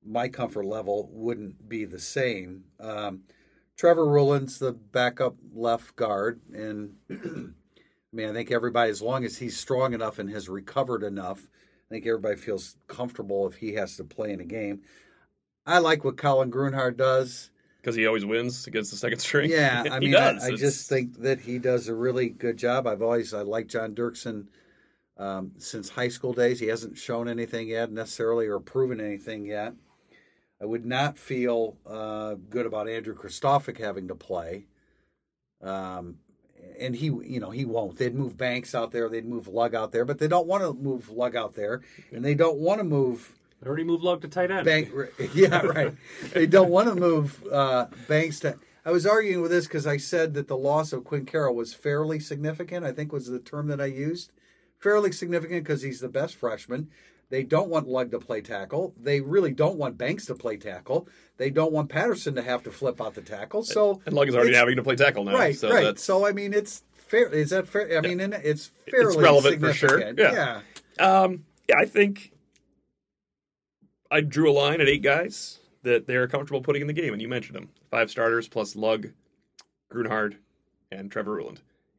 my 0.03 0.29
comfort 0.29 0.65
level 0.65 1.11
wouldn't 1.13 1.69
be 1.69 1.85
the 1.85 1.99
same. 1.99 2.65
Um, 2.81 3.25
Trevor 3.77 4.07
Ruhland's 4.07 4.59
the 4.59 4.73
backup 4.73 5.37
left 5.55 5.95
guard, 5.97 6.41
and 6.55 6.95
I 8.15 8.17
mean 8.17 8.29
I 8.29 8.33
think 8.33 8.53
everybody, 8.53 8.91
as 8.91 9.03
long 9.03 9.25
as 9.25 9.37
he's 9.37 9.57
strong 9.57 9.93
enough 9.93 10.21
and 10.21 10.31
has 10.31 10.49
recovered 10.49 11.03
enough, 11.03 11.49
I 11.91 11.95
think 11.95 12.07
everybody 12.07 12.37
feels 12.37 12.77
comfortable 12.87 13.49
if 13.49 13.57
he 13.57 13.75
has 13.75 13.97
to 13.97 14.05
play 14.05 14.31
in 14.31 14.41
a 14.41 14.45
game. 14.45 14.83
I 15.67 15.79
like 15.79 16.05
what 16.05 16.17
Colin 16.17 16.51
Grunhard 16.51 16.97
does. 16.97 17.51
Because 17.81 17.97
he 17.97 18.07
always 18.07 18.25
wins 18.25 18.69
against 18.69 18.93
the 18.93 18.97
second 18.97 19.19
string. 19.19 19.51
Yeah, 19.51 19.83
I 19.91 19.99
mean, 19.99 20.13
does. 20.13 20.45
I, 20.45 20.49
I 20.49 20.51
just 20.53 20.89
think 20.89 21.21
that 21.23 21.41
he 21.41 21.59
does 21.59 21.89
a 21.89 21.95
really 21.95 22.29
good 22.29 22.57
job. 22.57 22.87
I've 22.87 23.03
always 23.03 23.35
I 23.35 23.43
like 23.43 23.67
John 23.67 23.97
Dirksen 23.97 24.47
um, 25.17 25.53
since 25.59 25.89
high 25.89 26.09
school 26.09 26.33
days. 26.33 26.61
He 26.61 26.67
hasn't 26.67 26.97
shown 26.97 27.29
anything 27.29 27.69
yet 27.69 27.91
necessarily 27.91 28.47
or 28.47 28.61
proven 28.61 29.01
anything 29.01 29.45
yet. 29.45 29.75
I 30.63 30.67
would 30.67 30.87
not 30.87 31.19
feel 31.19 31.77
uh, 31.85 32.37
good 32.49 32.65
about 32.65 32.89
Andrew 32.89 33.15
Kristofic 33.15 33.77
having 33.77 34.07
to 34.09 34.15
play. 34.15 34.67
Um, 35.61 36.19
and 36.79 36.95
he, 36.95 37.07
you 37.07 37.41
know, 37.41 37.51
he 37.51 37.65
won't. 37.65 37.99
They'd 37.99 38.15
move 38.15 38.37
Banks 38.37 38.75
out 38.75 38.93
there, 38.93 39.09
they'd 39.09 39.27
move 39.27 39.49
Lugg 39.49 39.75
out 39.75 39.93
there, 39.93 40.05
but 40.05 40.19
they 40.19 40.29
don't 40.29 40.47
want 40.47 40.63
to 40.63 40.73
move 40.73 41.11
Lugg 41.11 41.37
out 41.37 41.55
there, 41.55 41.83
and 42.13 42.25
they 42.25 42.35
don't 42.35 42.59
want 42.59 42.81
to 42.81 42.85
move 42.85 43.35
I 43.63 43.67
already 43.67 43.85
moved 43.85 44.05
Lugg 44.05 44.21
to 44.23 44.29
tight 44.29 44.51
end. 44.51 44.67
Bank, 44.67 44.93
yeah, 45.35 45.63
right. 45.63 45.95
they 46.33 46.47
don't 46.47 46.71
want 46.71 46.89
to 46.89 46.95
move 46.95 47.43
uh, 47.51 47.87
Banks 48.09 48.41
to. 48.41 48.59
I 48.85 48.91
was 48.91 49.07
arguing 49.07 49.41
with 49.41 49.51
this 49.51 49.67
because 49.67 49.87
I 49.87 49.97
said 49.97 50.35
that 50.35 50.49
the 50.49 50.57
loss 50.57 50.93
of 50.93 51.05
Quinn 51.05 51.25
Carroll 51.25 51.55
was 51.55 51.73
fairly 51.73 52.21
significant. 52.21 52.85
I 52.85 52.93
think 52.93 53.13
was 53.13 53.27
the 53.27 53.39
term 53.39 53.69
that 53.69 53.81
I 53.81 53.87
used. 53.87 54.31
Fairly 54.79 55.13
significant 55.13 55.65
because 55.65 55.81
he's 55.81 56.01
the 56.01 56.09
best 56.09 56.35
freshman. 56.35 56.91
They 57.31 57.43
don't 57.43 57.69
want 57.69 57.89
Lugg 57.89 58.11
to 58.13 58.19
play 58.19 58.41
tackle. 58.41 58.95
They 59.01 59.21
really 59.21 59.53
don't 59.53 59.77
want 59.77 59.99
Banks 59.99 60.27
to 60.27 60.35
play 60.35 60.57
tackle. 60.57 61.09
They 61.37 61.51
don't 61.51 61.73
want 61.73 61.89
Patterson 61.89 62.35
to 62.37 62.43
have 62.43 62.63
to 62.65 62.71
flip 62.71 63.01
out 63.01 63.15
the 63.15 63.23
tackle. 63.23 63.63
So 63.65 64.01
and 64.07 64.15
Lugg 64.15 64.29
is 64.29 64.35
already 64.35 64.55
having 64.55 64.77
to 64.77 64.83
play 64.83 64.97
tackle 64.97 65.25
now. 65.25 65.35
right, 65.35 65.57
so 65.57 65.71
right. 65.71 65.85
That's, 65.85 66.05
So 66.05 66.27
I 66.27 66.33
mean, 66.33 66.53
it's 66.53 66.83
fair. 66.95 67.29
Is 67.29 67.51
that 67.51 67.67
fair? 67.67 67.99
I 67.99 68.01
mean, 68.01 68.21
and 68.21 68.35
it's 68.35 68.71
fairly 68.91 69.17
relevant 69.23 69.61
for 69.61 69.73
sure, 69.73 69.99
significant. 70.01 70.19
yeah. 70.19 70.61
Um, 70.99 71.45
yeah, 71.69 71.79
I 71.79 71.87
think 71.87 72.33
I 74.11 74.21
drew 74.21 74.51
a 74.51 74.53
line 74.53 74.81
at 74.81 74.89
eight 74.89 75.03
guys 75.03 75.59
that 75.83 76.07
they're 76.07 76.29
comfortable 76.29 76.63
putting 76.63 76.83
in 76.83 76.87
the 76.87 76.93
game, 76.93 77.13
and 77.13 77.21
you 77.21 77.29
mentioned 77.29 77.57
them: 77.57 77.69
five 77.91 78.11
starters 78.11 78.49
plus 78.49 78.77
Lugg, 78.77 79.13
Grunhard, 79.91 80.37
and 80.93 81.11
Trevor 81.11 81.37
Ruhland. 81.37 81.59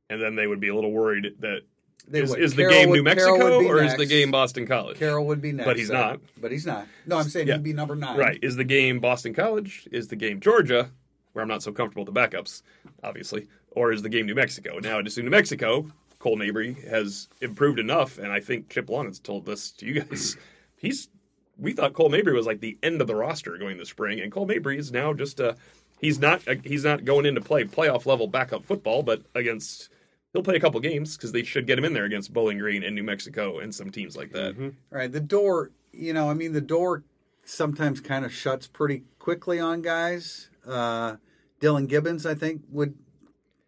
And 0.10 0.22
then 0.22 0.36
they 0.36 0.46
would 0.48 0.60
be 0.60 0.68
a 0.68 0.76
little 0.76 0.92
worried 0.92 1.36
that 1.40 1.62
They 2.08 2.22
Is, 2.22 2.36
is 2.36 2.56
the 2.56 2.68
game 2.68 2.90
would- 2.90 2.98
New 2.98 3.04
Mexico 3.04 3.64
or 3.66 3.82
is 3.82 3.96
the 3.96 4.06
game 4.06 4.30
Boston 4.30 4.68
College? 4.68 4.98
Carroll 4.98 5.26
would 5.26 5.42
be 5.42 5.52
next, 5.52 5.66
But 5.66 5.78
he's 5.78 5.90
not. 5.90 6.20
But 6.40 6.52
he's 6.52 6.66
not. 6.66 6.86
No, 7.08 7.18
I'm 7.18 7.28
saying 7.30 7.48
Yeah. 7.48 7.56
he'd 7.56 7.64
be 7.64 7.74
number 7.74 7.96
nine. 7.96 8.18
Right. 8.18 8.38
Is 8.44 8.56
the 8.56 8.64
game 8.64 9.00
Boston 9.00 9.34
College? 9.34 9.88
Is 9.92 10.08
the 10.08 10.16
game 10.16 10.40
Georgia, 10.40 10.92
where 11.34 11.42
I'm 11.42 11.48
not 11.50 11.64
so 11.64 11.72
comfortable 11.72 12.06
with 12.06 12.14
the 12.14 12.20
backups, 12.20 12.62
obviously, 13.04 13.48
or 13.72 13.92
is 13.92 14.04
the 14.04 14.10
game 14.10 14.28
New 14.28 14.36
Mexico? 14.36 14.78
Now, 14.80 15.02
just 15.02 15.18
in 15.18 15.26
New 15.26 15.32
Mexico, 15.32 15.88
Cole 16.20 16.36
Mabry 16.36 16.74
has 16.90 17.28
improved 17.42 17.80
enough, 17.80 18.20
and 18.20 18.32
I 18.32 18.40
think 18.40 18.70
Chip 18.70 18.88
Long 18.90 19.06
has 19.08 19.20
told 19.20 19.46
this 19.48 19.72
to 19.74 19.86
you 19.88 20.02
guys. 20.02 20.38
He's 20.78 21.10
we 21.58 21.72
thought 21.74 21.94
Cole 21.94 22.10
Mabry 22.10 22.34
was 22.34 22.46
like 22.46 22.60
the 22.60 22.78
end 22.84 23.02
of 23.02 23.08
the 23.08 23.16
roster 23.16 23.58
going 23.58 23.78
this 23.78 23.90
spring, 23.90 24.20
and 24.20 24.32
Cole 24.32 24.46
Mabry 24.46 24.78
is 24.78 24.92
now 24.92 25.14
just 25.14 25.40
a 25.40 25.56
he's 26.02 26.20
not 26.20 26.42
he's 26.64 26.84
not 26.84 27.06
going 27.06 27.26
into 27.26 27.42
play 27.42 27.64
playoff 27.64 28.06
level 28.06 28.28
backup 28.28 28.64
football, 28.66 29.02
but 29.04 29.22
against 29.34 29.90
he'll 30.36 30.44
play 30.44 30.56
a 30.58 30.60
couple 30.60 30.80
games 30.82 31.16
because 31.16 31.32
they 31.32 31.44
should 31.44 31.66
get 31.66 31.80
him 31.80 31.86
in 31.86 31.94
there 31.94 32.04
against 32.04 32.34
Bowling 32.34 32.58
Green 32.58 32.84
and 32.84 32.94
New 32.94 33.04
Mexico 33.04 33.60
and 33.60 33.74
some 33.74 33.90
teams 33.90 34.18
like 34.18 34.34
that. 34.34 34.74
Right. 34.90 35.10
The 35.10 35.22
door, 35.22 35.72
you 35.94 36.12
know, 36.12 36.30
I 36.30 36.34
mean, 36.34 36.52
the 36.52 36.60
door 36.62 37.04
sometimes 37.46 38.02
kind 38.02 38.26
of 38.26 38.34
shuts 38.34 38.68
pretty 38.68 39.04
quickly 39.18 39.62
on 39.62 39.82
guys. 39.82 40.50
Uh, 40.68 41.16
Dillan 41.62 41.88
Gibbons, 41.88 42.26
I 42.26 42.36
think, 42.36 42.64
would 42.70 42.96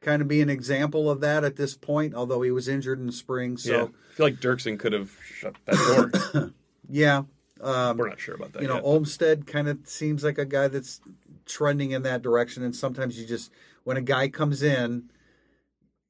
kind 0.01 0.21
of 0.21 0.27
be 0.27 0.41
an 0.41 0.49
example 0.49 1.09
of 1.09 1.21
that 1.21 1.45
at 1.45 1.55
this 1.55 1.77
point, 1.77 2.13
although 2.13 2.41
he 2.41 2.51
was 2.51 2.67
injured 2.67 2.99
in 2.99 3.05
the 3.05 3.13
spring. 3.13 3.51
yeah, 3.51 3.57
So, 3.57 3.85
I 3.85 4.13
feel 4.13 4.25
like 4.25 4.35
Dirksen 4.41 4.77
could 4.77 4.91
have 4.91 5.11
shut 5.23 5.55
that 5.65 6.11
door. 6.33 6.51
yeah. 6.89 7.23
Um, 7.61 7.97
We're 7.97 8.09
not 8.09 8.19
sure 8.19 8.35
about 8.35 8.51
that. 8.53 8.61
you 8.61 8.67
know, 8.67 8.75
yet. 8.75 8.83
Olmstead 8.83 9.47
kind 9.47 9.69
of 9.69 9.79
seems 9.87 10.23
like 10.23 10.37
a 10.37 10.45
guy 10.45 10.67
that's 10.67 10.99
trending 11.45 11.91
in 11.91 12.03
that 12.03 12.21
direction. 12.21 12.61
And 12.61 12.75
sometimes 12.75 13.17
you 13.17 13.25
just, 13.25 13.51
when 13.85 13.95
a 13.95 14.01
guy 14.01 14.27
comes 14.27 14.61
in, 14.61 15.09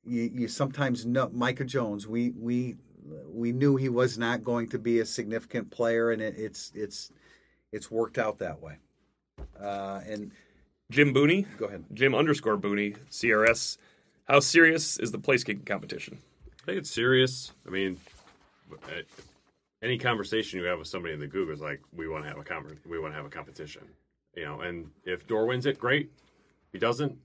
you, 0.08 0.32
you 0.34 0.48
sometimes 0.48 1.06
know 1.06 1.30
Micah 1.34 1.66
Jones. 1.66 2.08
We 2.08 2.32
we 2.32 2.76
we 3.32 3.52
knew 3.52 3.76
he 3.76 3.90
was 3.90 4.18
not 4.18 4.44
going 4.44 4.70
to 4.70 4.80
be 4.80 5.00
a 5.00 5.06
significant 5.06 5.70
player, 5.72 6.12
and 6.12 6.22
it, 6.22 6.36
it's 6.38 6.72
it's 6.74 7.12
it's 7.72 7.92
worked 7.92 8.18
out 8.18 8.40
that 8.40 8.62
way. 8.62 8.78
Uh, 9.60 10.02
and 10.08 10.32
Jim 10.90 11.14
Booney, 11.14 11.46
go 11.58 11.66
ahead. 11.66 11.86
Jim 11.94 12.16
underscore 12.16 12.58
Booney, 12.58 12.96
CRS. 13.12 13.78
How 14.26 14.40
serious 14.40 15.00
is 15.00 15.12
the 15.12 15.20
place 15.20 15.44
kicking 15.44 15.66
competition? 15.66 16.18
I 16.64 16.66
think 16.66 16.78
it's 16.80 16.92
serious. 16.92 17.52
I 17.66 17.70
mean, 17.70 17.98
uh, 18.72 19.02
any 19.82 19.98
conversation 19.98 20.60
you 20.60 20.66
have 20.66 20.80
with 20.80 20.88
somebody 20.88 21.14
in 21.14 21.20
the 21.20 21.28
Gug 21.28 21.50
is 21.50 21.62
like, 21.62 21.82
we 21.96 22.08
want 22.08 22.24
to 22.24 22.30
have 22.30 22.38
a 22.38 22.44
com- 22.44 22.78
we 22.86 23.00
want 23.00 23.14
to 23.14 23.18
have 23.18 23.26
a 23.26 23.30
competition, 23.30 23.84
you 24.36 24.46
know. 24.46 24.62
And 24.62 24.90
if 25.06 25.28
Doerer 25.28 25.48
wins 25.48 25.66
it, 25.66 25.80
great. 25.80 26.10
If 26.68 26.74
he 26.74 26.80
doesn't, 26.80 27.18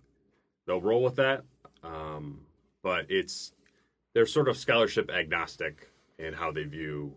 they'll 0.67 0.81
roll 0.81 1.03
with 1.03 1.17
that. 1.17 1.43
Um, 1.83 2.41
but 2.83 3.07
it's 3.09 3.53
they're 4.15 4.27
sort 4.27 4.49
of 4.49 4.57
scholarship 4.57 5.11
agnostic 5.11 5.89
in 6.19 6.35
how 6.35 6.53
they 6.53 6.65
view 6.65 7.15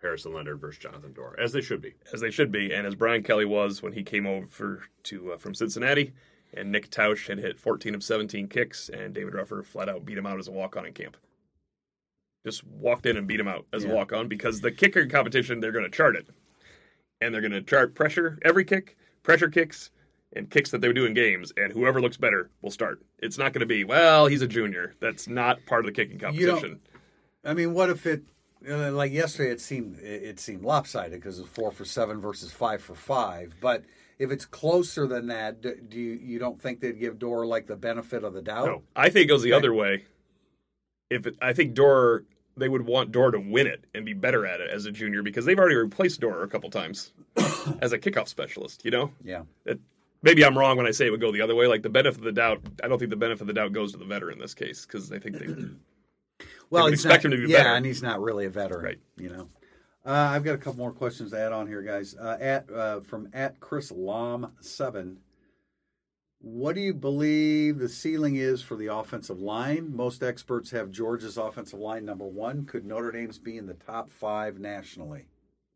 Harrison 0.00 0.32
Leonard 0.32 0.60
versus 0.60 0.82
Jonathan 0.82 1.12
Doerer, 1.12 1.38
as 1.38 1.52
they 1.52 1.60
should 1.60 1.80
be. 1.80 1.94
As 2.12 2.20
they 2.20 2.30
should 2.30 2.52
be, 2.52 2.72
and 2.72 2.86
as 2.86 2.94
Brian 2.94 3.22
Kelly 3.22 3.44
was 3.44 3.82
when 3.82 3.92
he 3.92 4.02
came 4.02 4.26
over 4.26 4.84
to 5.04 5.32
uh, 5.32 5.36
from 5.36 5.54
Cincinnati, 5.54 6.12
and 6.54 6.70
Nick 6.70 6.90
Tausch 6.90 7.26
had 7.28 7.38
hit 7.38 7.58
14 7.58 7.94
of 7.94 8.02
17 8.02 8.48
kicks, 8.48 8.88
and 8.88 9.12
David 9.12 9.34
Ruffer 9.34 9.62
flat 9.62 9.88
out 9.88 10.04
beat 10.04 10.18
him 10.18 10.26
out 10.26 10.38
as 10.38 10.48
a 10.48 10.52
walk 10.52 10.76
on 10.76 10.86
in 10.86 10.92
camp. 10.92 11.16
Just 12.46 12.64
walked 12.64 13.04
in 13.04 13.16
and 13.16 13.26
beat 13.26 13.40
him 13.40 13.48
out 13.48 13.66
as 13.72 13.84
a 13.84 13.88
walk 13.88 14.12
on 14.12 14.28
because 14.28 14.60
the 14.60 14.70
kicker 14.70 15.04
competition 15.06 15.60
they're 15.60 15.72
going 15.72 15.84
to 15.84 15.90
chart 15.90 16.16
it, 16.16 16.28
and 17.20 17.34
they're 17.34 17.42
going 17.42 17.52
to 17.52 17.62
chart 17.62 17.94
pressure 17.94 18.38
every 18.42 18.64
kick, 18.64 18.96
pressure 19.22 19.48
kicks, 19.48 19.90
and 20.34 20.50
kicks 20.50 20.70
that 20.70 20.80
they 20.80 20.92
do 20.92 21.06
in 21.06 21.14
games, 21.14 21.52
and 21.56 21.72
whoever 21.72 22.00
looks 22.00 22.16
better 22.16 22.50
will 22.62 22.70
start. 22.70 23.00
It's 23.18 23.38
not 23.38 23.52
going 23.52 23.60
to 23.60 23.66
be 23.66 23.84
well, 23.84 24.26
he's 24.26 24.42
a 24.42 24.46
junior. 24.46 24.94
That's 25.00 25.26
not 25.28 25.64
part 25.66 25.80
of 25.80 25.86
the 25.86 25.92
kicking 25.92 26.18
competition. 26.18 26.80
I 27.44 27.54
mean, 27.54 27.72
what 27.72 27.88
if 27.90 28.04
it 28.06 28.22
uh, 28.68 28.92
like 28.92 29.12
yesterday? 29.12 29.50
It 29.50 29.60
seemed 29.60 29.98
it 30.00 30.38
seemed 30.40 30.62
lopsided 30.62 31.20
because 31.20 31.38
it's 31.38 31.48
four 31.48 31.70
for 31.72 31.84
seven 31.84 32.20
versus 32.20 32.52
five 32.52 32.82
for 32.82 32.94
five. 32.94 33.54
But 33.60 33.84
if 34.18 34.30
it's 34.30 34.44
closer 34.44 35.06
than 35.06 35.28
that, 35.28 35.60
do 35.62 35.74
do 35.76 35.98
you 35.98 36.12
you 36.22 36.38
don't 36.38 36.60
think 36.60 36.80
they'd 36.80 36.98
give 37.00 37.18
Doerer 37.18 37.46
like 37.46 37.66
the 37.66 37.76
benefit 37.76 38.24
of 38.24 38.34
the 38.34 38.42
doubt? 38.42 38.66
No. 38.66 38.82
I 38.94 39.08
think 39.08 39.24
it 39.24 39.28
goes 39.28 39.42
the 39.42 39.52
Okay. 39.52 39.58
other 39.58 39.72
way. 39.72 40.04
If 41.10 41.26
it, 41.26 41.36
I 41.40 41.54
think 41.54 41.74
Doerer, 41.74 42.24
they 42.56 42.68
would 42.68 42.84
want 42.84 43.12
Doerer 43.12 43.32
to 43.32 43.40
win 43.40 43.66
it 43.66 43.84
and 43.94 44.04
be 44.04 44.12
better 44.12 44.44
at 44.44 44.60
it 44.60 44.68
as 44.68 44.84
a 44.84 44.92
junior 44.92 45.22
because 45.22 45.46
they've 45.46 45.58
already 45.58 45.76
replaced 45.76 46.20
Doerer 46.20 46.42
a 46.42 46.48
couple 46.48 46.68
times 46.68 47.12
as 47.80 47.92
a 47.92 47.98
kickoff 47.98 48.28
specialist. 48.28 48.84
You 48.84 48.90
know, 48.90 49.12
Yeah. 49.24 49.42
It- 49.64 49.80
maybe 50.22 50.44
I'm 50.44 50.56
wrong 50.56 50.76
when 50.76 50.86
I 50.86 50.90
say 50.90 51.06
it 51.06 51.10
would 51.10 51.20
go 51.20 51.32
the 51.32 51.40
other 51.40 51.54
way. 51.54 51.66
Like 51.66 51.82
the 51.82 51.90
benefit 51.90 52.18
of 52.18 52.24
the 52.24 52.32
doubt, 52.32 52.60
I 52.82 52.88
don't 52.88 52.98
think 52.98 53.10
the 53.10 53.16
benefit 53.16 53.42
of 53.42 53.46
the 53.46 53.52
doubt 53.52 53.72
goes 53.72 53.92
to 53.92 53.98
the 53.98 54.04
veteran 54.04 54.34
in 54.34 54.40
this 54.40 54.54
case 54.54 54.86
because 54.86 55.12
I 55.12 55.18
think 55.18 55.38
they. 55.38 55.46
Well, 56.70 56.86
he's 56.88 57.02
expect 57.04 57.24
not, 57.24 57.32
him 57.32 57.40
to 57.40 57.46
be 57.46 57.52
yeah, 57.52 57.60
better. 57.60 57.74
and 57.76 57.86
he's 57.86 58.02
not 58.02 58.20
really 58.20 58.44
a 58.44 58.50
veteran, 58.50 58.84
Right. 58.84 58.98
You 59.16 59.30
know, 59.30 59.48
uh, 60.04 60.10
I've 60.10 60.44
got 60.44 60.54
a 60.54 60.58
couple 60.58 60.78
more 60.78 60.92
questions 60.92 61.30
to 61.30 61.40
add 61.40 61.50
on 61.50 61.66
here, 61.66 61.80
guys. 61.80 62.14
Uh, 62.14 62.36
at 62.38 62.70
uh, 62.70 63.00
from 63.00 63.30
at 63.32 63.58
Chris 63.58 63.90
Lom 63.90 64.52
seven. 64.60 65.20
What 66.40 66.74
do 66.76 66.80
you 66.80 66.94
believe 66.94 67.78
the 67.78 67.88
ceiling 67.88 68.36
is 68.36 68.62
for 68.62 68.76
the 68.76 68.86
offensive 68.94 69.40
line? 69.40 69.96
Most 69.96 70.22
experts 70.22 70.70
have 70.70 70.90
Georgia's 70.92 71.36
offensive 71.36 71.80
line 71.80 72.04
number 72.04 72.26
one. 72.26 72.64
Could 72.64 72.84
Notre 72.84 73.10
Dame's 73.10 73.38
be 73.38 73.56
in 73.56 73.66
the 73.66 73.74
top 73.74 74.10
five 74.10 74.60
nationally? 74.60 75.26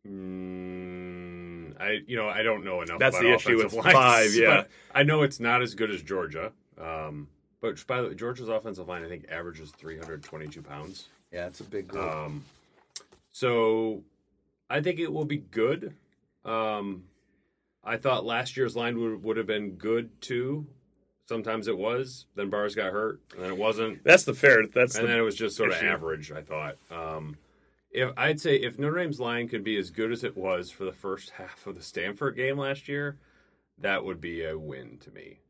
Mm, 0.08 1.80
I 1.80 2.00
you 2.06 2.16
know 2.16 2.28
I 2.28 2.42
don't 2.42 2.64
know 2.64 2.82
enough. 2.82 2.98
That's 2.98 3.18
the 3.18 3.32
issue 3.32 3.58
with 3.58 3.72
lines, 3.72 3.92
five, 3.92 4.34
yeah. 4.34 4.64
I 4.94 5.04
know 5.04 5.22
it's 5.22 5.38
not 5.38 5.62
as 5.62 5.74
good 5.74 5.90
as 5.90 6.02
Georgia. 6.02 6.52
Um, 6.80 7.28
but 7.60 7.86
by 7.86 8.02
the 8.02 8.08
way, 8.08 8.14
Georgia's 8.14 8.48
offensive 8.48 8.88
line 8.88 9.04
I 9.04 9.08
think 9.08 9.26
averages 9.30 9.70
322 9.70 10.62
pounds. 10.62 11.08
Yeah, 11.30 11.46
it's 11.46 11.60
a 11.60 11.64
big 11.64 11.88
group. 11.88 12.04
Um, 12.04 12.44
so 13.30 14.02
I 14.68 14.80
think 14.80 14.98
it 14.98 15.12
will 15.12 15.24
be 15.24 15.38
good. 15.38 15.94
Um, 16.44 17.04
I 17.84 17.96
thought 17.96 18.24
last 18.24 18.56
year's 18.56 18.74
line 18.76 18.98
would, 18.98 19.22
would 19.22 19.36
have 19.36 19.46
been 19.46 19.72
good 19.72 20.20
too. 20.20 20.66
Sometimes 21.28 21.68
it 21.68 21.78
was. 21.78 22.26
Then 22.34 22.50
Bars 22.50 22.74
got 22.74 22.92
hurt, 22.92 23.20
and 23.34 23.44
then 23.44 23.52
it 23.52 23.56
wasn't. 23.56 24.02
That's 24.04 24.24
the 24.24 24.34
fair. 24.34 24.66
That's 24.66 24.96
and 24.96 25.04
the, 25.04 25.08
then 25.08 25.18
it 25.18 25.22
was 25.22 25.36
just 25.36 25.56
sort 25.56 25.70
of 25.70 25.76
average. 25.76 26.32
I 26.32 26.42
thought. 26.42 26.76
Um, 26.90 27.36
if 27.92 28.10
I'd 28.16 28.40
say 28.40 28.56
if 28.56 28.78
Notre 28.78 28.96
Dame's 28.98 29.20
line 29.20 29.48
could 29.48 29.62
be 29.64 29.76
as 29.76 29.90
good 29.90 30.12
as 30.12 30.24
it 30.24 30.36
was 30.36 30.70
for 30.70 30.84
the 30.84 30.92
first 30.92 31.30
half 31.30 31.66
of 31.66 31.76
the 31.76 31.82
Stanford 31.82 32.36
game 32.36 32.56
last 32.58 32.88
year, 32.88 33.18
that 33.78 34.04
would 34.04 34.20
be 34.20 34.44
a 34.44 34.58
win 34.58 34.98
to 34.98 35.10
me. 35.10 35.40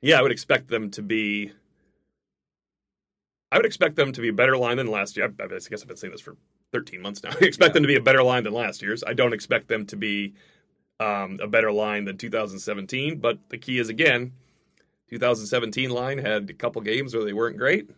yeah. 0.00 0.18
I 0.18 0.22
would 0.22 0.32
expect 0.32 0.68
them 0.68 0.90
to 0.92 1.02
be. 1.02 1.52
I 3.52 3.56
would 3.56 3.66
expect 3.66 3.96
them 3.96 4.12
to 4.12 4.20
be 4.20 4.28
a 4.28 4.32
better 4.32 4.56
line 4.56 4.76
than 4.78 4.88
last 4.88 5.16
year. 5.16 5.26
I, 5.40 5.44
I 5.44 5.46
guess 5.48 5.68
I've 5.82 5.86
been 5.88 5.96
saying 5.96 6.10
this 6.12 6.20
for 6.20 6.36
13 6.72 7.00
months 7.00 7.22
now. 7.22 7.30
I 7.40 7.44
expect 7.44 7.70
Yeah. 7.70 7.74
them 7.74 7.82
to 7.84 7.86
be 7.88 7.96
a 7.96 8.00
better 8.02 8.22
line 8.22 8.42
than 8.44 8.52
last 8.52 8.82
year's. 8.82 9.04
I 9.04 9.12
don't 9.12 9.32
expect 9.32 9.68
them 9.68 9.86
to 9.86 9.96
be 9.96 10.34
um, 11.00 11.38
a 11.42 11.46
better 11.46 11.70
line 11.70 12.04
than 12.04 12.16
2017. 12.18 13.18
But 13.20 13.38
the 13.50 13.58
key 13.58 13.78
is 13.78 13.88
again, 13.88 14.32
2017 15.10 15.90
line 15.90 16.18
had 16.18 16.50
a 16.50 16.54
couple 16.54 16.82
games 16.82 17.14
where 17.14 17.24
they 17.24 17.32
weren't 17.32 17.56
great. 17.56 17.88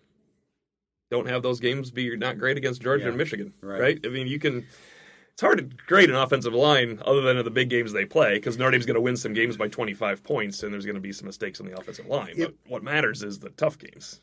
Don't 1.11 1.28
have 1.28 1.42
those 1.42 1.61
games 1.61 1.90
be 1.90 2.16
not 2.16 2.38
great 2.38 2.57
against 2.57 2.82
Georgia 2.82 3.04
Yeah. 3.04 3.09
and 3.11 3.18
Michigan, 3.18 3.52
Right. 3.61 3.80
right. 3.80 4.00
I 4.04 4.09
mean, 4.09 4.26
you 4.26 4.38
can. 4.38 4.66
It's 5.32 5.42
hard 5.42 5.59
to 5.59 5.76
grade 5.86 6.09
an 6.09 6.16
offensive 6.16 6.54
line 6.54 6.98
other 7.04 7.20
than 7.20 7.36
the 7.44 7.50
big 7.50 7.68
games 7.68 7.92
they 7.92 8.07
play 8.07 8.34
because 8.36 8.57
Notre 8.57 8.70
Dame's 8.70 8.86
going 8.86 8.94
to 8.94 9.02
win 9.02 9.16
some 9.18 9.34
games 9.34 9.59
by 9.59 9.68
25 9.68 10.24
points 10.24 10.62
and 10.62 10.72
there's 10.72 10.86
going 10.86 10.94
to 10.94 11.00
be 11.00 11.12
some 11.12 11.26
mistakes 11.26 11.61
on 11.61 11.66
the 11.66 11.78
offensive 11.78 12.07
line. 12.07 12.32
But 12.38 12.54
what 12.66 12.82
matters 12.82 13.22
is 13.22 13.38
the 13.40 13.50
tough 13.50 13.78
games. 13.78 14.22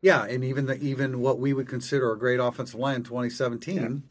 yeah, 0.00 0.24
and 0.24 0.42
even 0.44 0.66
the 0.66 0.76
even 0.82 1.20
what 1.20 1.38
we 1.38 1.52
would 1.52 1.68
consider 1.68 2.10
a 2.12 2.18
great 2.18 2.40
offensive 2.40 2.74
line 2.80 2.96
in 2.96 3.02
2017. 3.04 4.02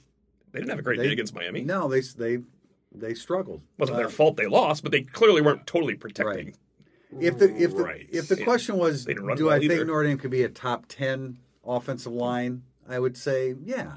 They 0.54 0.60
didn't 0.60 0.70
have 0.70 0.80
a 0.80 0.82
great 0.82 1.00
They- 1.00 1.08
day 1.08 1.14
against 1.14 1.36
Miami. 1.36 1.64
No, 1.66 1.88
they 1.90 2.00
they 2.00 2.40
they 2.94 3.14
struggled. 3.14 3.62
wasn't 3.78 3.98
Uh, 3.98 4.00
their 4.00 4.10
fault 4.10 4.38
they 4.38 4.48
lost, 4.48 4.84
but 4.84 4.92
they 4.94 5.02
clearly 5.02 5.42
weren't 5.42 5.68
totally 5.68 5.96
protecting. 5.96 6.46
Right. 6.48 6.56
If 7.24 7.40
the 7.40 7.54
if 7.62 7.72
the 7.76 7.84
Right. 7.84 8.08
if 8.10 8.30
the 8.30 8.38
question 8.38 8.78
was, 8.78 9.04
They 9.04 9.14
didn't 9.14 9.28
run 9.28 9.38
do 9.38 9.46
well 9.48 9.56
I 9.56 9.60
think 9.60 9.72
either. 9.74 9.84
Notre 9.86 10.04
Dame 10.08 10.18
could 10.18 10.32
be 10.32 10.44
a 10.44 10.50
top 10.50 10.86
ten 10.88 11.40
offensive 11.66 12.12
line? 12.12 12.64
I 12.88 13.00
would 13.00 13.18
say, 13.18 13.56
yeah, 13.64 13.96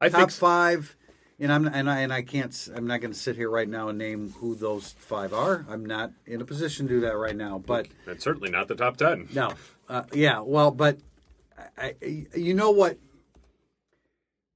I 0.00 0.08
top 0.08 0.20
think 0.20 0.30
five. 0.32 0.96
And 1.38 1.50
I'm 1.50 1.66
and 1.66 1.88
I 1.88 2.00
and 2.00 2.12
I 2.12 2.20
can't. 2.20 2.68
I'm 2.74 2.86
not 2.86 3.00
going 3.00 3.12
to 3.12 3.18
sit 3.18 3.34
here 3.34 3.48
right 3.48 3.68
now 3.68 3.88
and 3.88 3.96
name 3.96 4.34
who 4.40 4.54
those 4.54 4.94
five 4.98 5.32
are. 5.32 5.64
I'm 5.70 5.86
not 5.86 6.12
in 6.26 6.42
a 6.42 6.44
position 6.44 6.86
to 6.86 6.94
do 6.94 7.00
that 7.00 7.16
right 7.16 7.34
now. 7.34 7.58
But 7.58 7.88
And 8.06 8.20
certainly 8.20 8.50
not 8.50 8.68
the 8.68 8.74
top 8.74 8.98
ten. 8.98 9.26
no, 9.32 9.54
uh, 9.88 10.02
yeah, 10.12 10.40
well, 10.40 10.70
but 10.70 10.98
I, 11.78 11.94
I, 12.02 12.26
you 12.36 12.52
know 12.52 12.70
what? 12.70 12.98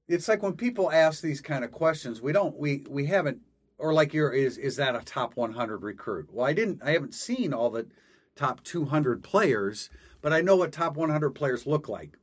It's 0.07 0.27
like 0.27 0.43
when 0.43 0.53
people 0.53 0.91
ask 0.91 1.21
these 1.21 1.41
kind 1.41 1.63
of 1.63 1.71
questions, 1.71 2.21
we 2.21 2.31
don't, 2.31 2.55
we 2.55 2.85
we 2.87 3.07
haven't, 3.07 3.39
or 3.79 3.91
like 3.91 4.13
your 4.13 4.31
is 4.31 4.59
is 4.59 4.75
that 4.75 4.95
a 4.95 4.99
top 4.99 5.35
100 5.35 5.81
recruit? 5.81 6.29
Well, 6.31 6.45
I 6.45 6.53
didn't, 6.53 6.83
I 6.83 6.91
haven't 6.91 7.15
seen 7.15 7.51
all 7.51 7.71
the 7.71 7.87
top 8.35 8.63
200 8.63 9.23
players, 9.23 9.89
but 10.21 10.31
I 10.31 10.41
know 10.41 10.55
what 10.55 10.71
top 10.71 10.95
100 10.95 11.31
players 11.31 11.65
look 11.65 11.89
like 11.89 12.17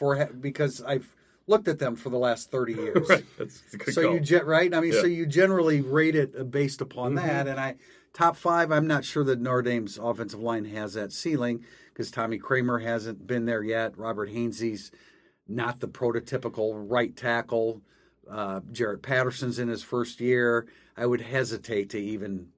for 0.00 0.26
because 0.40 0.82
I've 0.82 1.14
looked 1.46 1.68
at 1.68 1.78
them 1.78 1.94
for 1.94 2.08
the 2.08 2.16
last 2.18 2.50
30 2.50 2.72
years. 2.84 3.08
right. 3.08 3.24
That's 3.38 3.62
a 3.72 3.76
good 3.76 3.94
so 3.94 4.02
call. 4.02 4.18
you 4.18 4.38
right? 4.40 4.74
I 4.74 4.80
mean, 4.80 4.92
so 4.92 4.98
Yeah. 4.98 5.04
Mm-hmm. 5.04 5.12
you 5.12 5.26
generally 5.26 5.80
rate 5.82 6.16
it 6.16 6.34
uh, 6.38 6.42
based 6.44 6.80
upon 6.80 7.14
that. 7.16 7.46
And 7.46 7.60
I 7.60 7.76
top 8.12 8.36
five. 8.36 8.72
I'm 8.72 8.86
not 8.86 9.04
sure 9.04 9.22
that 9.24 9.40
Notre 9.40 9.62
Dame's 9.62 9.98
offensive 9.98 10.40
line 10.40 10.64
has 10.64 10.94
that 10.94 11.12
ceiling 11.12 11.64
because 11.92 12.10
Tommy 12.10 12.38
Kraemer 12.38 12.82
hasn't 12.82 13.26
been 13.26 13.44
there 13.44 13.62
yet. 13.62 13.96
Robert 13.98 14.30
Hainsey's 14.30 14.90
not 15.46 15.80
the 15.80 15.88
prototypical 15.88 16.72
right 16.90 17.14
tackle. 17.14 17.82
Uh, 18.28 18.60
Jarrett 18.72 19.02
Patterson's 19.02 19.58
in 19.58 19.68
his 19.68 19.82
first 19.82 20.20
year. 20.20 20.66
I 20.96 21.04
would 21.06 21.20
hesitate 21.20 21.90
to 21.90 21.98
even. 22.00 22.48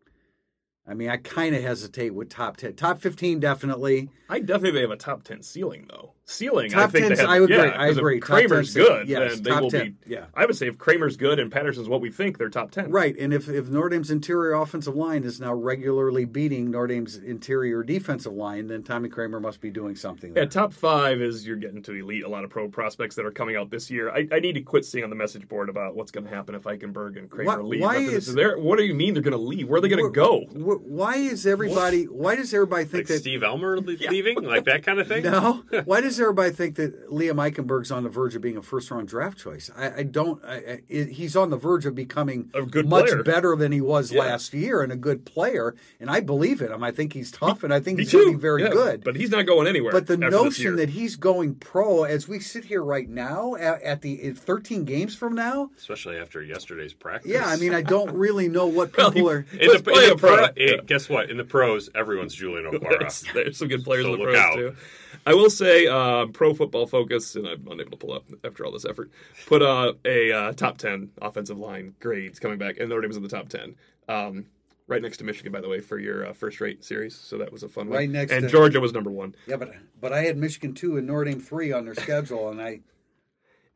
I 0.87 0.95
mean, 0.95 1.09
I 1.09 1.17
kind 1.17 1.55
of 1.55 1.63
hesitate 1.63 2.13
with 2.13 2.29
top 2.29 2.57
ten, 2.57 2.75
top 2.75 3.01
fifteen 3.01 3.41
definitely. 3.41 4.11
I 4.29 4.41
definitely 4.41 4.81
have 4.81 4.91
a 4.91 4.97
top 4.97 5.23
ten 5.23 5.41
ceiling 5.43 5.87
though. 5.89 6.13
Ceiling, 6.25 6.71
Top 6.71 6.89
I 6.89 6.93
think 6.93 7.07
10's 7.07 7.19
they 7.19 7.23
have, 7.23 7.31
I 7.31 7.37
agree, 7.39 7.57
Yeah, 7.57 7.63
I 7.77 7.87
'cause 7.89 7.91
if 7.91 7.99
agree. 7.99 8.21
Top 8.21 8.29
Kraemer's 8.39 8.69
10's 8.69 8.75
good, 8.75 9.09
yes, 9.09 9.35
then 9.35 9.43
they 9.43 9.51
top 9.51 9.63
will 9.63 9.71
10, 9.71 9.97
be. 10.07 10.11
yeah. 10.13 10.25
I 10.35 10.47
would 10.47 10.57
say 10.57 10.69
if 10.69 10.79
Kraemer's 10.79 11.17
good 11.17 11.41
and 11.41 11.51
Patterson's 11.51 11.89
what 11.89 12.01
we 12.01 12.11
think, 12.11 12.39
they're 12.39 12.49
top 12.49 12.71
ten. 12.71 12.91
Right, 12.93 13.17
and 13.19 13.35
if 13.35 13.49
if 13.49 13.69
Notre 13.69 13.89
Dame's 13.89 14.11
interior 14.11 14.53
offensive 14.55 14.95
line 14.95 15.25
is 15.25 15.41
now 15.41 15.53
regularly 15.53 16.25
beating 16.25 16.71
Notre 16.71 16.87
Dame's 16.87 17.17
interior 17.17 17.83
defensive 17.83 18.33
line, 18.33 18.69
then 18.69 18.85
Tommy 18.85 19.09
Kraemer 19.09 19.43
must 19.43 19.61
be 19.61 19.71
doing 19.71 19.97
something. 19.97 20.33
Yeah, 20.37 20.45
top 20.45 20.73
five 20.73 21.21
is 21.21 21.45
you're 21.45 21.57
getting 21.57 21.83
to 21.83 21.93
elite. 21.93 22.23
A 22.23 22.29
lot 22.29 22.45
of 22.45 22.51
pro 22.51 22.69
prospects 22.69 23.17
that 23.17 23.27
are 23.27 23.33
coming 23.33 23.57
out 23.57 23.71
this 23.71 23.91
year. 23.91 24.09
I, 24.11 24.29
I 24.31 24.39
need 24.39 24.53
to 24.55 24.63
quit 24.63 24.85
seeing 24.85 25.03
on 25.03 25.11
the 25.11 25.17
message 25.17 25.49
board 25.49 25.69
about 25.69 25.97
what's 25.97 26.13
going 26.13 26.25
to 26.25 26.31
happen 26.31 26.55
if 26.55 26.63
Eichenberg 26.63 27.19
and 27.19 27.29
Kramer 27.29 27.57
Why- 27.63 27.69
leave. 27.69 27.81
why 27.83 27.97
after 27.97 28.11
this. 28.13 28.29
is- 28.29 28.35
They're- 28.35 28.59
what 28.59 28.79
do 28.79 28.85
you 28.85 28.95
mean 28.95 29.15
they're 29.15 29.23
going 29.25 29.33
to 29.33 29.39
leave? 29.39 29.69
Where 29.69 29.79
are 29.79 29.81
they 29.81 29.89
going 29.89 30.05
to 30.05 30.11
go? 30.11 30.43
Wh- 30.53 30.87
Why 30.89 31.17
is 31.17 31.47
everybody? 31.49 32.05
Why 32.05 32.37
does 32.37 32.55
everybody 32.55 32.85
think 32.85 32.95
Like 33.03 33.07
that? 33.09 33.19
Steve 33.19 33.43
Elmer 33.43 33.77
le- 33.81 33.97
leaving, 34.09 34.41
like 34.45 34.65
that 34.67 34.85
kind 34.85 35.01
of 35.01 35.09
thing. 35.09 35.25
No. 35.25 35.65
Why 35.85 36.01
does 36.01 36.12
everybody 36.21 36.51
think 36.51 36.77
that 36.77 37.11
Liam 37.11 37.35
Eichenberg's 37.37 37.91
on 37.91 38.03
the 38.05 38.09
verge 38.09 38.35
of 38.35 38.43
being 38.43 38.57
a 38.57 38.63
first 38.63 38.91
round 38.91 39.09
draft 39.09 39.39
choice? 39.39 39.71
I, 39.77 39.99
I 39.99 40.03
don't. 40.03 40.43
I, 40.45 40.81
I, 40.91 40.95
he's 41.05 41.37
on 41.37 41.51
the 41.51 41.57
verge 41.57 41.87
of 41.87 41.95
becoming 41.95 42.51
A 42.55 42.63
good 42.63 42.89
much 42.89 43.07
player. 43.07 43.23
better 43.23 43.57
than 43.57 43.73
he 43.73 43.81
was 43.81 44.13
Yeah. 44.13 44.21
last 44.21 44.53
year 44.55 44.83
and 44.83 44.93
a 44.93 44.97
good 44.97 45.25
player. 45.25 45.75
And 46.01 46.11
I 46.11 46.21
believe 46.21 46.61
in 46.63 46.73
him. 46.73 46.83
I 46.83 46.91
think 46.91 47.13
he's 47.13 47.31
tough 47.31 47.63
and 47.65 47.73
I 47.73 47.81
think 47.81 47.99
Me 47.99 48.05
he's 48.05 48.13
going 48.13 48.27
to 48.27 48.33
be 48.33 48.39
very 48.41 48.63
Yeah, 48.63 48.69
good. 48.71 49.05
But 49.05 49.17
he's 49.17 49.31
not 49.31 49.47
going 49.47 49.67
anywhere. 49.67 49.93
But 49.93 50.07
the 50.07 50.15
after 50.15 50.31
this 50.31 50.33
notion 50.43 50.63
year. 50.65 50.77
that 50.77 50.91
he's 50.91 51.17
going 51.17 51.55
pro 51.57 52.05
as 52.05 52.29
we 52.29 52.41
sit 52.41 52.65
here 52.65 52.83
right 52.83 53.09
now 53.09 53.55
at, 53.57 53.83
at 53.83 54.03
the 54.03 54.23
at 54.29 54.39
13 54.39 54.85
games 54.85 55.15
from 55.15 55.35
now, 55.35 55.71
Especially 55.77 56.17
after 56.17 56.43
yesterday's 56.43 56.93
practice. 56.95 57.31
yeah, 57.31 57.47
I 57.47 57.57
mean, 57.57 57.75
I 57.75 57.83
don't 57.83 58.13
really 58.17 58.49
know 58.49 58.67
what 58.67 58.97
Well, 58.97 59.11
people 59.13 59.29
he- 59.29 59.35
are. 59.35 59.47
In 59.53 59.69
the, 59.73 59.83
play 59.83 60.05
in 60.07 60.11
a 60.11 60.15
the 60.15 60.19
pro, 60.21 60.37
pro. 60.37 60.49
Yeah. 60.57 60.77
guess 60.87 61.09
what? 61.09 61.31
In 61.31 61.37
the 61.37 61.45
pros, 61.45 61.91
everyone's 61.95 62.35
Julian 62.35 62.71
Okwara. 62.71 62.99
there's, 63.01 63.25
there's 63.35 63.59
some 63.59 63.69
good 63.69 63.85
players 63.85 64.05
So 64.05 64.15
in 64.15 64.19
the 64.19 64.25
pros 64.25 64.37
out. 64.37 64.55
too. 64.55 64.77
I 65.25 65.35
will 65.35 65.51
say, 65.51 65.87
uh, 65.87 66.27
Pro 66.27 66.53
Football 66.55 66.87
Focus, 66.87 67.37
and 67.37 67.47
I'm 67.47 67.67
unable 67.71 67.93
to 67.93 67.97
pull 67.97 68.13
up 68.13 68.25
after 68.45 68.65
all 68.65 68.73
this 68.73 68.85
effort. 68.85 69.11
Put 69.47 69.63
uh, 69.63 69.93
a 70.05 70.33
uh, 70.33 70.53
top 70.53 70.79
ten 70.79 71.11
offensive 71.21 71.59
line 71.59 71.95
grades 72.01 72.39
coming 72.41 72.59
back, 72.59 72.79
and 72.79 72.89
Notre 72.89 73.03
Dame 73.03 73.09
was 73.09 73.17
in 73.17 73.23
the 73.23 73.29
top 73.29 73.49
ten. 73.49 73.77
Um, 74.09 74.47
right 74.89 75.01
next 75.01 75.19
to 75.19 75.25
Michigan, 75.25 75.53
by 75.53 75.61
the 75.61 75.69
way, 75.69 75.81
for 75.81 75.99
your 75.99 76.27
uh, 76.27 76.33
first 76.33 76.61
rate 76.61 76.85
series. 76.85 77.15
So 77.15 77.39
that 77.39 77.53
was 77.53 77.63
a 77.63 77.69
fun 77.69 77.89
one. 77.89 77.99
Right 77.99 78.11
next 78.11 78.33
and 78.33 78.43
to- 78.43 78.49
Georgia 78.49 78.81
was 78.81 78.93
number 78.93 79.11
one. 79.11 79.35
Yeah, 79.47 79.57
but 79.57 79.75
but 80.01 80.13
I 80.13 80.23
had 80.23 80.37
Michigan 80.37 80.75
two 80.75 80.97
and 80.97 81.07
Notre 81.07 81.25
Dame 81.25 81.41
three 81.41 81.73
on 81.73 81.85
their 81.85 81.95
schedule, 81.95 82.49
and 82.51 82.61
I 82.61 82.81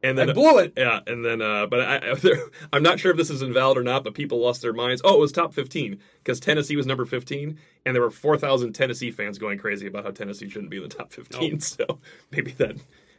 And 0.02 0.16
then 0.16 0.30
I 0.30 0.32
blew 0.34 0.58
it. 0.58 0.74
Yeah, 0.76 1.00
and 1.06 1.24
then 1.24 1.40
uh, 1.40 1.66
but 1.66 1.80
I, 1.80 2.14
I'm 2.72 2.82
not 2.82 3.00
sure 3.00 3.10
if 3.10 3.16
this 3.16 3.30
is 3.30 3.42
invalid 3.42 3.78
or 3.78 3.82
not. 3.82 4.04
But 4.04 4.14
people 4.14 4.38
lost 4.38 4.62
their 4.62 4.72
minds. 4.72 5.00
Oh, 5.04 5.14
it 5.14 5.20
was 5.20 5.32
top 5.32 5.54
15 5.54 5.98
because 6.18 6.38
Tennessee 6.38 6.76
was 6.76 6.86
number 6.86 7.06
15, 7.06 7.58
and 7.84 7.94
there 7.94 8.02
were 8.02 8.10
4,000 8.10 8.72
Tennessee 8.72 9.10
fans 9.10 9.38
going 9.38 9.58
crazy 9.58 9.86
about 9.86 10.04
how 10.04 10.10
Tennessee 10.10 10.48
shouldn't 10.48 10.70
be 10.70 10.76
in 10.76 10.82
the 10.82 10.88
top 10.88 11.12
15. 11.12 11.60
So 11.66 11.98
maybe 12.30 12.52
that. 12.52 12.76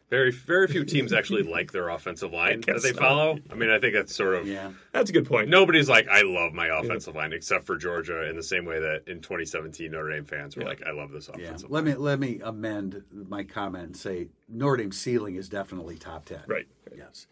Very, 0.10 0.32
very 0.32 0.68
few 0.68 0.86
teams 0.86 1.12
actually 1.12 1.44
like 1.44 1.74
their 1.74 1.90
offensive 1.90 2.32
line 2.42 2.62
that 2.62 2.82
they 2.82 2.94
so. 2.94 3.00
follow. 3.00 3.40
I 3.52 3.56
mean, 3.56 3.70
I 3.70 3.78
think 3.78 3.94
that's 3.94 4.16
sort 4.16 4.36
of 4.36 4.48
yeah. 4.48 4.72
That's 4.94 5.10
a 5.10 5.14
good 5.14 5.26
point. 5.26 5.50
nobody's 5.50 5.90
like, 5.90 6.08
I 6.08 6.22
love 6.22 6.54
my 6.54 6.68
offensive 6.68 7.14
line, 7.16 7.34
except 7.34 7.66
for 7.66 7.76
Georgia, 7.76 8.30
in 8.30 8.38
the 8.38 8.44
same 8.44 8.64
way 8.64 8.80
that 8.80 9.04
in 9.08 9.20
2017 9.20 9.92
Notre 9.92 10.10
Dame 10.12 10.24
fans 10.24 10.56
were 10.56 10.64
like, 10.64 10.82
I 10.88 10.92
love 10.92 11.12
this 11.12 11.28
offensive. 11.28 11.42
Yeah. 11.42 11.48
offensive 11.50 11.72
Let 11.72 11.84
line. 11.84 11.94
me 11.94 12.00
let 12.00 12.20
me 12.20 12.40
amend 12.42 13.04
my 13.12 13.44
comment 13.44 13.86
and 13.86 13.98
say 13.98 14.30
Notre 14.48 14.78
Dame's 14.78 14.98
ceiling 14.98 15.36
is 15.36 15.50
definitely 15.50 15.98
top 15.98 16.24
ten. 16.26 16.42
Right. 16.48 16.68
Yes. 16.96 17.28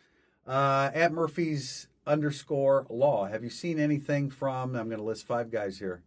Uh, 0.45 0.91
at 0.93 1.13
Murphy's 1.13 1.87
underscore 2.05 2.85
law. 2.89 3.25
Have 3.25 3.43
you 3.43 3.49
seen 3.49 3.79
anything 3.79 4.29
from? 4.29 4.75
I'm 4.75 4.89
going 4.89 4.99
to 4.99 5.03
list 5.03 5.25
five 5.25 5.49
guys 5.49 5.79
here: 5.79 6.03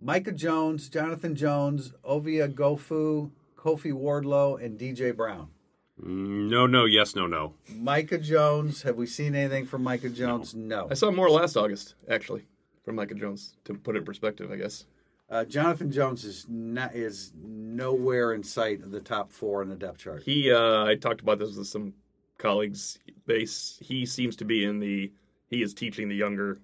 Micah 0.00 0.32
Jones, 0.32 0.88
Jonathan 0.88 1.34
Jones, 1.36 1.92
Ovie 2.02 2.36
Oghoufo, 2.38 3.30
Kofi 3.56 3.92
Wardlow, 3.92 4.64
and 4.64 4.78
DJ 4.78 5.14
Brown. 5.14 5.48
No, 6.02 6.66
no, 6.66 6.84
yes, 6.86 7.14
no, 7.14 7.26
no. 7.26 7.54
Micah 7.74 8.18
Jones. 8.18 8.82
Have 8.82 8.96
we 8.96 9.06
seen 9.06 9.34
anything 9.34 9.66
from 9.66 9.82
Micah 9.82 10.08
Jones? 10.08 10.54
No. 10.54 10.88
I 10.90 10.94
saw 10.94 11.10
more 11.10 11.30
last 11.30 11.56
August 11.56 11.94
actually 12.08 12.46
from 12.84 12.96
Micah 12.96 13.14
Jones 13.14 13.56
to 13.64 13.74
put 13.74 13.96
it 13.96 14.00
in 14.00 14.04
perspective. 14.04 14.50
I 14.50 14.56
guess. 14.56 14.86
Uh, 15.28 15.44
Jonathan 15.44 15.92
Jones 15.92 16.24
is 16.24 16.46
not 16.48 16.94
is 16.94 17.32
nowhere 17.40 18.32
in 18.32 18.42
sight 18.42 18.82
of 18.82 18.90
the 18.90 19.00
top 19.00 19.30
four 19.30 19.62
in 19.62 19.68
the 19.68 19.76
depth 19.76 19.98
chart. 19.98 20.22
He, 20.24 20.50
uh, 20.50 20.84
I 20.84 20.96
talked 20.96 21.20
about 21.20 21.38
this 21.38 21.54
with 21.56 21.68
some 21.68 21.94
colleagues. 22.36 22.98
They, 23.26 23.46
he 23.80 24.06
seems 24.06 24.36
to 24.36 24.44
be 24.44 24.64
in 24.64 24.80
the. 24.80 25.12
He 25.48 25.62
is 25.62 25.74
teaching 25.74 26.08
the 26.08 26.16
younger 26.16 26.60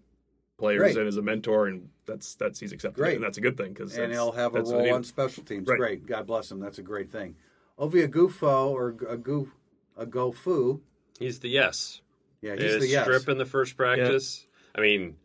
players 0.59 0.80
Great. 0.80 0.97
and 0.97 1.09
is 1.09 1.16
a 1.16 1.22
mentor, 1.22 1.66
and 1.66 1.91
that's 2.07 2.34
that's 2.37 2.59
he's 2.59 2.72
accepted, 2.72 3.01
Great. 3.01 3.16
and 3.16 3.24
that's 3.24 3.39
a 3.39 3.41
good 3.41 3.57
thing 3.57 3.72
because 3.72 3.97
and 3.97 4.12
he'll 4.12 4.32
have 4.32 4.55
a 4.55 4.62
role 4.62 4.95
on 4.95 5.05
special 5.05 5.45
teams. 5.45 5.68
Right. 5.68 5.78
Great, 5.78 6.07
God 6.07 6.26
bless 6.26 6.51
him. 6.51 6.59
That's 6.59 6.78
a 6.78 6.82
great 6.82 7.11
thing. 7.11 7.37
Ovie 7.79 8.07
Oghoufo 8.07 8.70
or 8.70 8.97
a 9.09 9.16
Goof 9.16 9.49
a 9.97 10.07
Gofu. 10.07 10.81
He's 11.18 11.41
the 11.41 11.49
yes. 11.49 12.01
Yeah, 12.43 12.55
he's 12.55 12.72
His 12.74 12.83
the 12.83 12.89
yes. 12.89 13.05
strip 13.05 13.29
in 13.29 13.39
the 13.39 13.47
first 13.47 13.77
practice. 13.77 14.47
I 14.74 14.81
mean, 14.81 15.16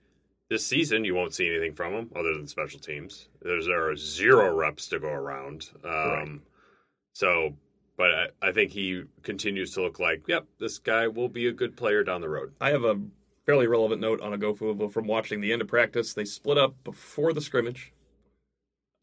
this 0.49 0.65
season 0.65 1.03
you 1.03 1.13
won't 1.13 1.33
see 1.33 1.47
anything 1.47 1.73
from 1.73 1.93
him 1.93 2.09
other 2.15 2.33
than 2.33 2.47
special 2.47 2.79
teams. 2.79 3.27
There's 3.41 3.65
there 3.65 3.89
are 3.89 3.95
zero 3.95 4.55
reps 4.55 4.87
to 4.89 4.99
go 4.99 5.09
around. 5.09 5.69
Um, 5.83 6.43
So, 7.13 7.55
but 7.97 8.11
I, 8.11 8.27
I 8.41 8.51
think 8.53 8.71
he 8.71 9.03
continues 9.23 9.71
to 9.71 9.81
look 9.81 9.99
like, 9.99 10.23
yep, 10.27 10.45
this 10.59 10.79
guy 10.79 11.07
will 11.09 11.27
be 11.29 11.47
a 11.47 11.51
good 11.51 11.75
player 11.75 12.03
down 12.03 12.21
the 12.21 12.29
road. 12.29 12.53
I 12.61 12.69
have 12.69 12.85
a 12.85 12.99
fairly 13.45 13.67
relevant 13.67 13.99
note 13.99 14.21
on 14.21 14.33
a 14.33 14.37
GoFu 14.37 14.91
from 14.91 15.07
watching 15.07 15.41
the 15.41 15.51
end 15.51 15.61
of 15.61 15.67
practice. 15.67 16.13
They 16.13 16.25
split 16.25 16.57
up 16.57 16.75
before 16.85 17.33
the 17.33 17.41
scrimmage 17.41 17.91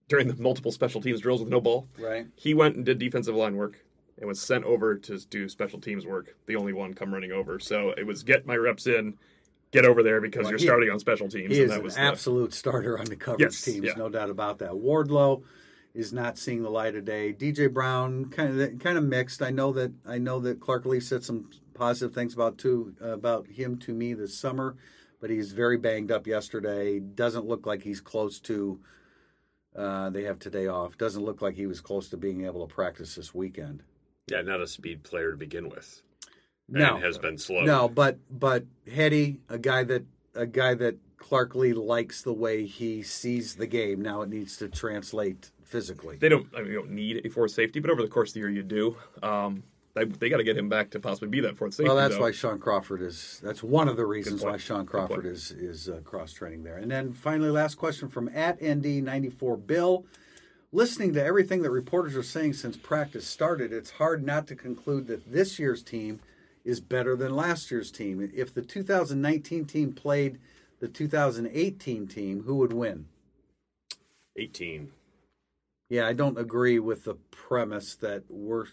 during 0.09 0.27
the 0.29 0.35
multiple 0.43 0.73
special 0.73 1.01
teams 1.01 1.21
drills 1.21 1.41
with 1.41 1.51
no 1.51 1.61
ball. 1.61 1.87
Right. 1.99 2.27
He 2.35 2.55
went 2.55 2.77
and 2.77 2.85
did 2.85 2.99
defensive 2.99 3.35
line 3.35 3.57
work 3.57 3.85
and 4.19 4.27
was 4.27 4.41
sent 4.41 4.65
over 4.65 4.97
to 4.97 5.19
do 5.29 5.49
special 5.49 5.81
teams 5.81 6.07
work. 6.07 6.35
The 6.47 6.57
only 6.57 6.73
one 6.73 6.95
come 6.95 7.13
running 7.13 7.33
over. 7.33 7.59
So 7.61 7.91
it 7.97 8.07
was 8.07 8.23
get 8.23 8.47
my 8.47 8.57
reps 8.57 8.87
in, 8.87 9.15
get 9.71 9.85
over 9.85 10.03
there 10.03 10.21
because 10.21 10.45
Well, 10.45 10.53
you're 10.53 10.59
he- 10.59 10.65
starting 10.67 10.91
on 10.91 10.99
special 10.99 11.29
teams. 11.29 11.55
He 11.55 11.63
and 11.63 11.65
is 11.65 11.71
that 11.71 11.79
an 11.79 11.85
was 11.85 11.95
the- 11.95 12.01
absolute 12.01 12.53
starter 12.55 12.99
on 12.99 13.05
the 13.07 13.17
coverage 13.17 13.41
Yes, 13.53 13.63
teams, 13.63 13.85
yeah. 13.85 13.93
no 13.97 14.09
doubt 14.09 14.31
about 14.31 14.59
that. 14.59 14.73
Wardlow 14.73 15.43
is 15.95 16.13
not 16.13 16.39
seeing 16.39 16.63
the 16.63 16.71
light 16.71 16.95
of 16.97 17.05
day. 17.05 17.33
DJ 17.33 17.73
Brown 17.73 18.27
kind 18.27 18.61
of 18.61 18.79
kind 18.79 18.97
of 18.99 19.05
mixed. 19.05 19.43
I 19.43 19.51
know 19.51 19.73
that 19.73 19.93
I 20.07 20.19
know 20.19 20.39
that 20.41 20.61
Clark 20.61 20.87
Lea 20.87 21.01
said 21.01 21.23
some 21.25 21.51
positive 21.75 22.15
things 22.15 22.35
about 22.35 22.57
too 22.59 22.95
about 23.01 23.47
him 23.49 23.77
to 23.79 23.93
me 23.95 24.15
this 24.15 24.37
summer, 24.37 24.77
but 25.21 25.31
he's 25.31 25.53
very 25.53 25.77
banged 25.77 26.11
up 26.11 26.27
yesterday. 26.27 26.99
Doesn't 26.99 27.47
look 27.47 27.67
like 27.67 27.83
he's 27.83 28.01
close 28.01 28.41
to. 28.41 28.81
Uh, 29.77 30.11
they 30.11 30.25
have 30.25 30.39
today 30.39 30.67
off. 30.67 30.99
Doesn't 30.99 31.25
look 31.25 31.43
like 31.43 31.55
he 31.55 31.67
was 31.67 31.81
close 31.81 32.09
to 32.11 32.17
being 32.17 32.45
able 32.45 32.67
to 32.67 32.75
practice 32.75 33.15
this 33.15 33.35
weekend. 33.35 33.83
Yeah, 34.31 34.43
not 34.43 34.61
a 34.61 34.67
speed 34.67 35.05
player 35.05 35.31
to 35.31 35.37
begin 35.37 35.69
with. 35.69 36.03
No, 36.69 36.97
and 36.97 37.05
has 37.05 37.19
been 37.19 37.39
slow. 37.39 37.63
No, 37.63 37.89
but 37.89 38.19
but 38.31 38.65
Hetty, 38.93 39.41
a 39.49 39.59
guy 39.59 39.85
that 39.85 40.05
a 40.35 40.47
guy 40.47 40.75
that 40.75 40.99
Clark 41.17 41.55
Lea 41.55 41.73
likes 41.73 42.23
the 42.23 42.33
way 42.33 42.67
he 42.67 43.03
sees 43.03 43.57
the 43.57 43.67
game. 43.67 44.03
Now 44.03 44.23
it 44.23 44.29
needs 44.29 44.57
to 44.59 44.69
translate 44.69 45.51
physically. 45.65 46.17
They 46.17 46.29
don't. 46.29 46.47
I 46.55 46.61
mean, 46.61 46.73
you 46.73 46.79
don't 46.79 46.91
need 46.91 47.25
a 47.25 47.29
fourth 47.31 47.53
safety, 47.53 47.81
but 47.81 47.91
over 47.91 48.03
the 48.03 48.09
course 48.09 48.31
of 48.31 48.35
the 48.35 48.41
year, 48.41 48.51
you 48.51 48.63
do. 48.63 48.97
Um, 49.23 49.63
they 49.99 50.05
they 50.05 50.29
got 50.29 50.39
to 50.39 50.45
get 50.45 50.57
him 50.57 50.69
back 50.69 50.91
to 50.91 51.01
possibly 51.01 51.29
be 51.29 51.41
that 51.41 51.57
fourth 51.57 51.75
safety. 51.75 51.89
Well, 51.89 51.97
that's 51.97 52.17
though. 52.17 52.23
why 52.23 52.33
Shaun 52.33 52.59
Crawford 52.59 53.03
is. 53.03 53.41
That's 53.43 53.63
one 53.63 53.89
of 53.89 53.97
the 53.97 54.07
reasons 54.07 54.43
why 54.43 54.57
Shaun 54.57 54.87
Crawford 54.87 55.27
is 55.27 55.51
is 55.51 55.89
uh, 55.89 56.01
cross 56.05 56.33
training 56.33 56.63
there. 56.63 56.77
And 56.77 56.91
then 56.91 57.13
finally, 57.13 57.51
last 57.51 57.77
question 57.77 58.09
from 58.09 58.29
at 58.35 58.63
ND 58.63 59.03
ninety 59.03 59.31
four 59.31 59.57
Bill. 59.57 60.05
Listening 60.71 61.15
to 61.15 61.25
everything 61.25 61.63
that 61.63 61.71
reporters 61.71 62.15
are 62.15 62.23
saying 62.23 62.53
since 62.53 62.77
practice 62.77 63.27
started, 63.27 63.73
it's 63.73 63.93
hard 63.93 64.23
not 64.23 64.47
to 64.49 64.55
conclude 64.55 65.07
that 65.07 65.33
this 65.33 65.59
year's 65.59 65.83
team 65.83 66.21
is 66.63 66.79
better 66.79 67.17
than 67.17 67.35
last 67.35 67.71
year's 67.71 67.91
team. 67.91 68.31
If 68.35 68.53
the 68.53 68.61
2019 68.61 69.65
team 69.65 69.95
played 69.95 70.39
the 70.81 70.89
2018 70.89 72.07
team, 72.07 72.43
who 72.43 72.57
would 72.57 72.75
win? 72.75 73.07
18. 74.37 74.93
Yeah, 75.89 76.07
I 76.07 76.13
don't 76.13 76.39
agree 76.39 76.79
with 76.79 77.05
the 77.05 77.15
premise 77.31 77.95
that 77.97 78.25
we're 78.29 78.67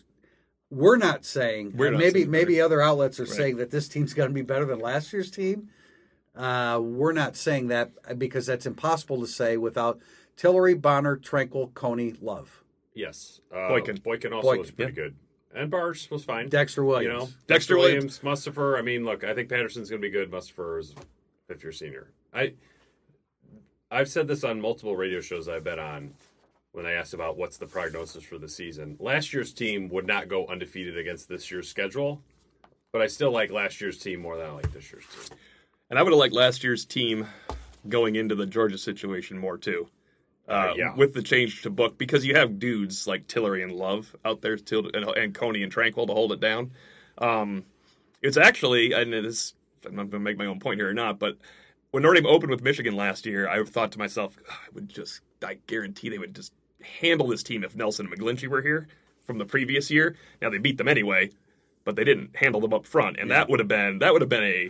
we're 0.69 0.97
not 0.97 1.25
saying. 1.25 1.73
We're 1.75 1.91
not 1.91 1.99
maybe 1.99 2.21
saying 2.21 2.31
maybe 2.31 2.55
better. 2.55 2.65
other 2.65 2.81
outlets 2.81 3.19
are 3.19 3.25
saying 3.25 3.57
that 3.57 3.71
this 3.71 3.87
team's 3.87 4.13
going 4.13 4.29
to 4.29 4.33
be 4.33 4.41
better 4.41 4.65
than 4.65 4.79
last 4.79 5.13
year's 5.13 5.31
team. 5.31 5.69
Uh, 6.35 6.79
we're 6.81 7.13
not 7.13 7.35
saying 7.35 7.67
that 7.67 7.91
because 8.17 8.45
that's 8.45 8.65
impossible 8.65 9.21
to 9.21 9.27
say 9.27 9.55
without 9.57 9.99
Tillery, 10.35 10.73
Bonner, 10.73 11.15
Tranquill, 11.15 11.73
Coney, 11.73 12.13
Love, 12.21 12.61
Yes. 12.93 13.41
Uh, 13.53 13.67
Boykin. 13.67 13.97
Boykin 13.97 14.33
also 14.33 14.47
Boykin, 14.49 14.61
was 14.61 14.71
pretty 14.71 14.91
good. 14.93 15.15
And 15.53 15.69
Bars 15.69 16.09
was 16.09 16.23
fine. 16.25 16.49
Dexter 16.49 16.83
Williams. 16.83 17.13
You 17.13 17.19
know, 17.19 17.29
Dexter 17.47 17.77
Williams, 17.77 18.19
Mustipher. 18.19 18.77
I 18.77 18.81
mean, 18.81 19.05
look, 19.05 19.23
I 19.23 19.33
think 19.33 19.49
Patterson's 19.49 19.89
going 19.89 20.01
to 20.01 20.05
be 20.05 20.11
good. 20.11 20.31
Mustipher 20.31 20.79
is 20.79 20.93
fifth 21.47 21.63
year 21.63 21.71
senior. 21.71 22.11
I, 22.33 22.53
I've 23.91 24.09
said 24.09 24.27
this 24.27 24.43
on 24.43 24.59
multiple 24.59 24.95
radio 24.95 25.21
shows 25.21 25.47
I've 25.47 25.63
been 25.63 25.79
on. 25.79 26.13
When 26.75 26.85
I 26.85 26.91
asked 26.91 27.13
about 27.13 27.37
what's 27.37 27.55
the 27.55 27.67
prognosis 27.67 28.21
for 28.25 28.37
the 28.37 28.49
season. 28.49 28.97
Last 28.99 29.33
year's 29.33 29.53
team 29.53 29.87
would 29.91 30.05
not 30.05 30.27
go 30.27 30.45
undefeated 30.45 30.97
against 30.97 31.29
this 31.29 31.49
year's 31.49 31.69
schedule, 31.69 32.21
but 32.91 33.01
I 33.01 33.07
still 33.07 33.31
like 33.31 33.49
last 33.49 33.79
year's 33.79 33.97
team 33.97 34.19
more 34.19 34.35
than 34.35 34.47
I 34.47 34.51
like 34.51 34.73
this 34.73 34.91
year's 34.91 35.05
team. 35.05 35.37
And 35.89 35.97
I 35.97 36.03
would 36.03 36.11
have 36.11 36.19
liked 36.19 36.33
last 36.33 36.65
year's 36.65 36.83
team 36.83 37.27
going 37.87 38.17
into 38.17 38.35
the 38.35 38.45
Georgia 38.45 38.77
situation 38.77 39.37
more 39.37 39.57
too. 39.57 39.87
Uh, 40.49 40.73
yeah. 40.75 40.93
With 40.93 41.13
the 41.13 41.23
change 41.23 41.61
to 41.61 41.69
book, 41.69 41.97
because 41.97 42.25
you 42.25 42.35
have 42.35 42.59
dudes 42.59 43.07
like 43.07 43.25
Tillery 43.27 43.63
and 43.63 43.71
Love 43.71 44.13
out 44.25 44.41
there, 44.41 44.57
till, 44.57 44.89
and, 44.93 45.05
and 45.05 45.33
Coney 45.33 45.63
and 45.63 45.73
Tranquill 45.73 46.07
to 46.07 46.13
hold 46.13 46.33
it 46.33 46.41
down. 46.41 46.71
Um, 47.17 47.63
it's 48.21 48.35
actually, 48.35 48.91
and 48.91 49.13
it 49.13 49.25
is, 49.25 49.53
I'm 49.85 49.95
not 49.95 50.09
going 50.09 50.11
to 50.11 50.19
make 50.19 50.37
my 50.37 50.47
own 50.47 50.59
point 50.59 50.81
here 50.81 50.89
or 50.89 50.93
not, 50.93 51.19
but 51.19 51.37
when 51.91 52.03
Notre 52.03 52.15
Dame 52.15 52.25
opened 52.25 52.51
with 52.51 52.61
Michigan 52.61 52.97
last 52.97 53.25
year, 53.25 53.47
I 53.47 53.63
thought 53.63 53.93
to 53.93 53.97
myself, 53.97 54.37
"Ah, 54.51 54.59
I 54.65 54.69
would 54.73 54.89
just, 54.89 55.21
I 55.41 55.57
guarantee 55.67 56.09
they 56.09 56.17
would 56.17 56.35
just 56.35 56.51
handle 56.99 57.27
this 57.27 57.43
team 57.43 57.63
if 57.63 57.75
Nelson 57.75 58.07
and 58.07 58.15
McGlinchey 58.15 58.47
were 58.47 58.61
here 58.61 58.87
from 59.25 59.37
the 59.37 59.45
previous 59.45 59.89
year. 59.91 60.15
Now 60.41 60.49
they 60.49 60.57
beat 60.57 60.77
them 60.77 60.87
anyway, 60.87 61.31
but 61.83 61.95
they 61.95 62.03
didn't 62.03 62.35
handle 62.35 62.61
them 62.61 62.73
up 62.73 62.85
front, 62.85 63.17
and 63.19 63.31
that 63.31 63.49
would 63.49 63.59
have 63.59 63.67
been 63.67 63.99
that 63.99 64.13
would 64.13 64.21
have 64.21 64.29
been 64.29 64.43
a, 64.43 64.69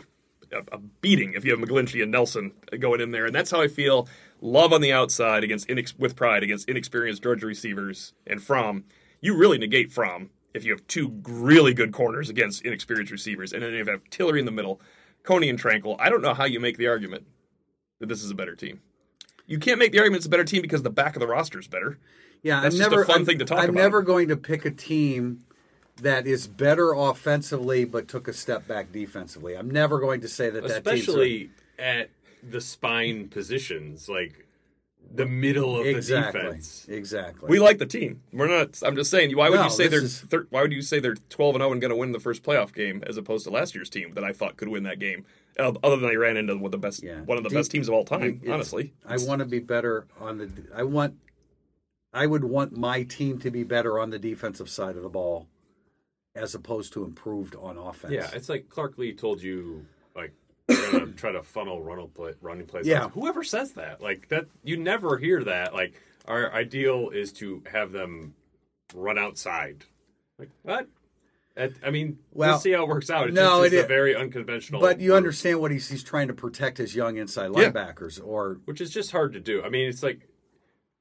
a 0.52 0.60
a 0.74 0.78
beating 1.02 1.34
if 1.34 1.44
you 1.44 1.52
have 1.52 1.60
McGlinchey 1.60 2.02
and 2.02 2.12
Nelson 2.12 2.54
going 2.80 3.02
in 3.02 3.12
there, 3.12 3.26
and 3.26 3.36
that's 3.36 3.52
how 3.52 3.62
I 3.62 3.68
feel. 3.68 4.08
Love 4.42 4.74
on 4.74 4.82
the 4.82 4.92
outside 4.92 5.44
against 5.44 5.68
inex- 5.68 5.98
with 5.98 6.16
pride 6.16 6.44
against 6.44 6.70
inexperienced 6.70 7.24
Georgia 7.24 7.48
receivers, 7.48 8.14
and 8.28 8.42
from 8.42 8.84
you 9.22 9.36
really 9.36 9.58
negate 9.58 9.92
from 9.92 10.30
if 10.54 10.64
you 10.64 10.72
have 10.72 10.86
two 10.88 11.22
really 11.28 11.74
good 11.74 11.92
corners 11.92 12.30
against 12.30 12.64
inexperienced 12.64 13.12
receivers, 13.12 13.54
and 13.54 13.64
then 13.64 13.74
you 13.74 13.84
have 13.84 14.02
Tillery 14.10 14.40
in 14.40 14.46
the 14.46 14.52
middle, 14.52 14.80
Coney 15.24 15.50
and 15.50 15.62
Tranquill. 15.62 15.98
I 16.00 16.10
don't 16.10 16.22
know 16.22 16.34
how 16.34 16.46
you 16.46 16.60
make 16.60 16.78
the 16.78 16.88
argument 16.88 17.26
that 18.00 18.08
this 18.08 18.24
is 18.24 18.32
a 18.32 18.36
better 18.36 18.56
team. 18.56 18.82
You 19.48 19.60
can't 19.60 19.80
make 19.80 19.92
the 19.92 20.00
argument 20.00 20.18
it's 20.20 20.26
a 20.26 20.30
better 20.30 20.44
team 20.44 20.62
because 20.62 20.84
the 20.84 20.90
back 20.90 21.16
of 21.16 21.20
the 21.20 21.28
roster 21.28 21.60
is 21.60 21.68
better. 21.68 21.98
Yeah, 22.42 22.62
That's 22.62 22.76
I'm 22.76 22.80
just 22.92 22.94
a 22.94 23.06
fun 23.06 23.20
I'm, 23.22 23.26
thing 23.26 23.40
to 23.40 23.46
talk 23.46 23.58
about. 23.60 23.70
I'm 23.70 23.76
never 23.76 24.02
going 24.02 24.28
to 24.30 24.38
pick 24.38 24.66
a 24.66 24.72
team 24.72 25.42
that 26.02 26.28
is 26.28 26.48
better 26.48 26.94
offensively 26.94 27.86
but 27.86 28.08
took 28.08 28.28
a 28.28 28.34
step 28.34 28.68
back 28.68 28.92
defensively. 28.92 29.56
I'm 29.56 29.70
never 29.70 30.00
going 30.00 30.22
to 30.22 30.28
say 30.28 30.50
that 30.50 30.62
that 30.68 30.84
team's 30.84 31.00
Especially 31.00 31.50
at 31.80 32.10
the 32.48 32.62
spine 32.62 33.30
positions, 33.30 34.08
like 34.10 34.46
the 35.14 35.26
middle 35.26 35.80
of 35.80 35.86
exactly, 35.86 36.42
the 36.42 36.48
defense. 36.48 36.86
exactly. 36.90 37.48
We 37.50 37.60
like 37.60 37.78
the 37.78 37.86
team. 37.86 38.22
We're 38.34 38.48
not. 38.48 38.80
I'm 38.84 38.96
just 38.96 39.10
saying. 39.12 39.36
Why 39.36 39.50
would 39.50 39.56
No, 39.58 39.66
you 39.66 39.70
say 39.70 39.88
they're? 39.88 40.04
is- 40.04 40.22
Thir- 40.22 40.48
why 40.50 40.62
would 40.62 40.72
you 40.74 40.82
say 40.82 41.00
they're 41.00 41.16
12 41.30 41.56
and 41.56 41.62
0 41.62 41.72
and 41.72 41.82
going 41.82 41.90
to 41.92 41.96
win 41.96 42.12
the 42.12 42.20
first 42.20 42.44
playoff 42.44 42.74
game 42.74 43.04
as 43.08 43.16
opposed 43.18 43.46
to 43.46 43.52
last 43.52 43.74
year's 43.76 43.90
team 43.90 44.14
that 44.16 44.24
I 44.24 44.34
thought 44.34 44.58
could 44.58 44.68
win 44.68 44.84
that 44.84 45.00
game? 45.00 45.26
Uh, 45.58 45.74
Other 45.84 45.96
than 45.98 46.10
they 46.10 46.18
ran 46.18 46.36
into 46.38 46.56
one 46.56 46.66
of 46.66 46.72
the 46.72 46.78
best, 46.78 47.02
Yeah. 47.04 47.22
one 47.22 47.38
of 47.38 47.44
the 47.44 47.50
Deep- 47.50 47.58
best 47.60 47.72
teams 47.72 47.88
of 47.88 47.94
all 47.94 48.04
time. 48.04 48.24
It's- 48.24 48.50
honestly, 48.54 48.94
I 49.06 49.18
want 49.18 49.40
to 49.40 49.46
be 49.46 49.60
better 49.60 50.08
on 50.20 50.38
the. 50.38 50.50
I 50.74 50.84
want. 50.84 51.16
I 52.14 52.26
would 52.28 52.44
want 52.46 52.76
my 52.78 53.04
team 53.04 53.40
to 53.40 53.52
be 53.52 53.64
better 53.64 54.00
on 54.00 54.10
the 54.10 54.20
defensive 54.20 54.70
side 54.70 54.96
of 54.96 55.04
the 55.04 55.10
ball, 55.10 55.48
as 56.34 56.56
opposed 56.56 56.94
to 56.94 57.04
improved 57.04 57.56
on 57.56 57.78
offense. 57.78 58.14
Yeah, 58.14 58.30
it's 58.34 58.48
like 58.50 58.70
Clark 58.70 58.98
Lea 58.98 59.14
told 59.14 59.42
you, 59.42 59.86
like 60.16 60.32
we're 60.70 60.92
gonna 60.92 61.12
try 61.12 61.32
to 61.34 61.44
funnel 61.44 61.82
running 61.82 62.10
play, 62.10 62.34
running 62.42 62.66
plays. 62.68 62.88
Yeah. 62.88 63.10
whoever 63.10 63.44
says 63.44 63.74
that, 63.74 64.02
like 64.02 64.30
that, 64.30 64.46
you 64.64 64.78
never 64.78 65.18
hear 65.18 65.44
that. 65.44 65.74
Like 65.74 65.94
our 66.26 66.52
ideal 66.54 67.10
is 67.10 67.32
to 67.34 67.64
have 67.72 67.92
them 67.92 68.36
run 68.94 69.18
outside. 69.18 69.84
Like 70.40 70.50
what? 70.64 70.88
At, 71.58 71.72
I 71.86 71.90
mean, 71.90 72.20
Well, 72.34 72.52
we'll 72.52 72.60
see 72.60 72.72
how 72.74 72.84
it 72.84 72.90
works 72.90 73.10
out. 73.10 73.28
It's 73.28 73.36
no, 73.36 73.42
just, 73.42 73.62
it 73.62 73.66
it's 73.68 73.74
is- 73.76 73.86
a 73.86 73.88
very 73.88 74.16
unconventional. 74.16 74.82
But 74.82 75.00
you 75.00 75.10
move, 75.10 75.18
understand 75.18 75.60
what 75.62 75.72
he's 75.72 75.88
he's 75.90 76.04
trying 76.04 76.28
to 76.28 76.34
protect 76.34 76.78
his 76.78 76.96
young 76.96 77.18
inside 77.18 77.52
Yeah. 77.56 77.70
linebackers, 77.72 78.20
or 78.26 78.60
which 78.66 78.82
is 78.82 78.90
just 78.92 79.12
hard 79.12 79.32
to 79.34 79.40
do. 79.40 79.64
I 79.64 79.70
mean, 79.70 79.88
it's 79.88 80.04
like 80.04 80.28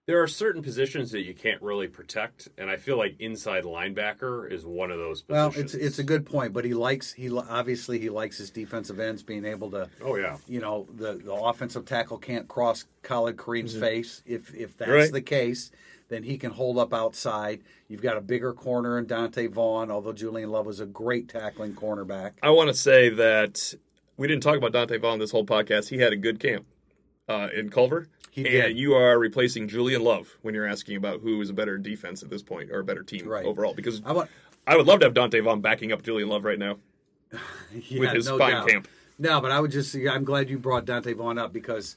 there 0.07 0.23
are 0.23 0.29
certain 0.29 0.63
positions 0.63 1.11
that 1.13 1.23
you 1.23 1.35
can't 1.35 1.61
really 1.63 1.89
protect, 1.89 2.49
and 2.59 2.69
I 2.71 2.77
feel 2.77 2.99
like 2.99 3.17
inside 3.21 3.65
linebacker 3.65 4.49
is 4.53 4.65
one 4.65 4.91
of 4.91 4.99
those. 4.99 5.25
well, 5.29 5.49
Positions. 5.49 5.75
it's 5.75 5.85
it's 5.87 5.99
a 5.99 6.05
good 6.05 6.25
point. 6.27 6.53
But 6.53 6.65
he 6.65 6.75
likes 6.75 7.13
he 7.15 7.37
obviously 7.37 7.99
he 7.99 8.11
likes 8.11 8.39
his 8.39 8.51
defensive 8.51 9.01
ends 9.01 9.23
being 9.25 9.45
able 9.45 9.71
to. 9.73 9.89
Oh 10.03 10.15
yeah, 10.17 10.37
You 10.47 10.61
know 10.61 10.87
the, 10.95 11.15
the 11.15 11.33
offensive 11.33 11.85
tackle 11.85 12.19
can't 12.19 12.47
cross 12.47 12.85
Khalid 13.03 13.37
Kareem's 13.37 13.73
mm-hmm. 13.73 13.81
face. 13.81 14.23
If 14.25 14.55
if 14.55 14.77
that's 14.77 14.91
Right. 14.91 15.11
the 15.13 15.23
case, 15.23 15.73
then 16.09 16.23
he 16.23 16.37
can 16.39 16.51
hold 16.51 16.79
up 16.79 16.93
outside. 16.93 17.61
You've 17.89 18.03
got 18.03 18.17
a 18.17 18.21
bigger 18.21 18.53
corner 18.53 18.99
in 18.99 19.07
Donte 19.07 19.51
Vaughn, 19.51 19.91
although 19.91 20.13
Julian 20.13 20.51
Love 20.51 20.67
was 20.67 20.81
a 20.81 20.87
great 20.87 21.29
tackling 21.29 21.75
cornerback. 21.75 22.33
I 22.43 22.51
want 22.51 22.69
to 22.69 22.75
say 22.75 23.09
that 23.11 23.75
we 24.17 24.29
didn't 24.29 24.43
talk 24.43 24.57
about 24.57 24.73
Donte 24.73 25.01
Vaughn 25.01 25.19
this 25.19 25.31
whole 25.31 25.47
podcast. 25.47 25.89
He 25.89 25.99
had 25.99 26.13
a 26.13 26.17
good 26.17 26.39
camp 26.41 26.67
uh, 27.29 27.49
in 27.55 27.71
Culver. 27.71 28.09
He 28.31 28.59
and 28.61 28.77
you 28.77 28.95
are 28.95 29.17
replacing 29.19 29.69
Julian 29.69 30.03
Love 30.03 30.37
when 30.43 30.55
you're 30.55 30.67
asking 30.67 30.97
about 30.97 31.21
who 31.21 31.41
is 31.41 31.51
a 31.51 31.53
better 31.53 31.79
defense 31.79 32.23
at 32.25 32.31
this 32.31 32.43
point 32.43 32.71
or 32.73 32.81
a 32.81 32.85
better 32.85 33.05
team 33.05 33.29
Right. 33.29 33.47
overall. 33.47 33.75
Because 33.75 34.03
I 34.05 34.13
want 34.13 34.29
I 34.67 34.77
would 34.77 34.87
love 34.87 35.01
to 35.01 35.07
have 35.07 35.15
Donte 35.15 35.43
Vaughn 35.45 35.61
backing 35.61 35.93
up 35.93 36.03
Julian 36.03 36.29
Love 36.29 36.45
right 36.45 36.59
now. 36.59 36.79
yeah, 37.89 38.13
his 38.13 38.27
no 38.27 38.39
fine 38.39 38.53
doubt. 38.53 38.69
camp. 38.69 38.89
No, 39.19 39.41
but 39.41 39.53
I 39.53 39.61
would 39.61 39.71
just 39.71 39.95
I'm 39.95 40.25
glad 40.25 40.51
you 40.51 40.59
brought 40.59 40.85
Donte 40.85 41.15
Vaughn 41.17 41.39
up 41.39 41.53
because 41.53 41.97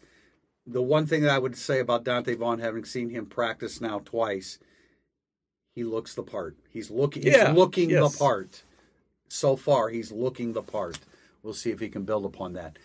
the 0.68 0.82
one 0.82 1.06
thing 1.06 1.22
that 1.22 1.32
I 1.32 1.40
would 1.40 1.56
say 1.56 1.80
about 1.80 2.04
Donte 2.04 2.38
Vaughn, 2.38 2.60
having 2.60 2.84
seen 2.84 3.10
him 3.10 3.26
practice 3.26 3.80
now 3.80 4.02
twice, 4.04 4.60
he 5.74 5.84
looks 5.84 6.14
the 6.14 6.24
part. 6.24 6.58
He's 6.70 6.92
looking. 6.92 7.24
Yeah, 7.24 7.48
he's 7.48 7.58
looking 7.58 7.90
yes. 7.90 8.12
the 8.12 8.20
part. 8.20 8.64
So 9.30 9.56
far, 9.56 9.90
he's 9.90 10.12
looking 10.12 10.54
the 10.54 10.62
part. 10.62 11.00
We'll 11.42 11.54
see 11.54 11.72
if 11.72 11.80
he 11.80 11.90
can 11.90 12.04
build 12.04 12.26
upon 12.26 12.54
that. 12.54 12.78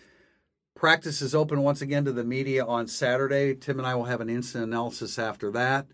Practice 0.75 1.21
is 1.21 1.35
open 1.35 1.61
once 1.61 1.81
again 1.81 2.05
to 2.05 2.11
the 2.11 2.23
media 2.23 2.65
on 2.65 2.87
Saturday. 2.87 3.55
Tim 3.55 3.79
and 3.79 3.87
I 3.87 3.95
will 3.95 4.05
have 4.05 4.21
an 4.21 4.29
instant 4.29 4.65
analysis 4.65 5.19
after 5.19 5.51
that. 5.51 5.85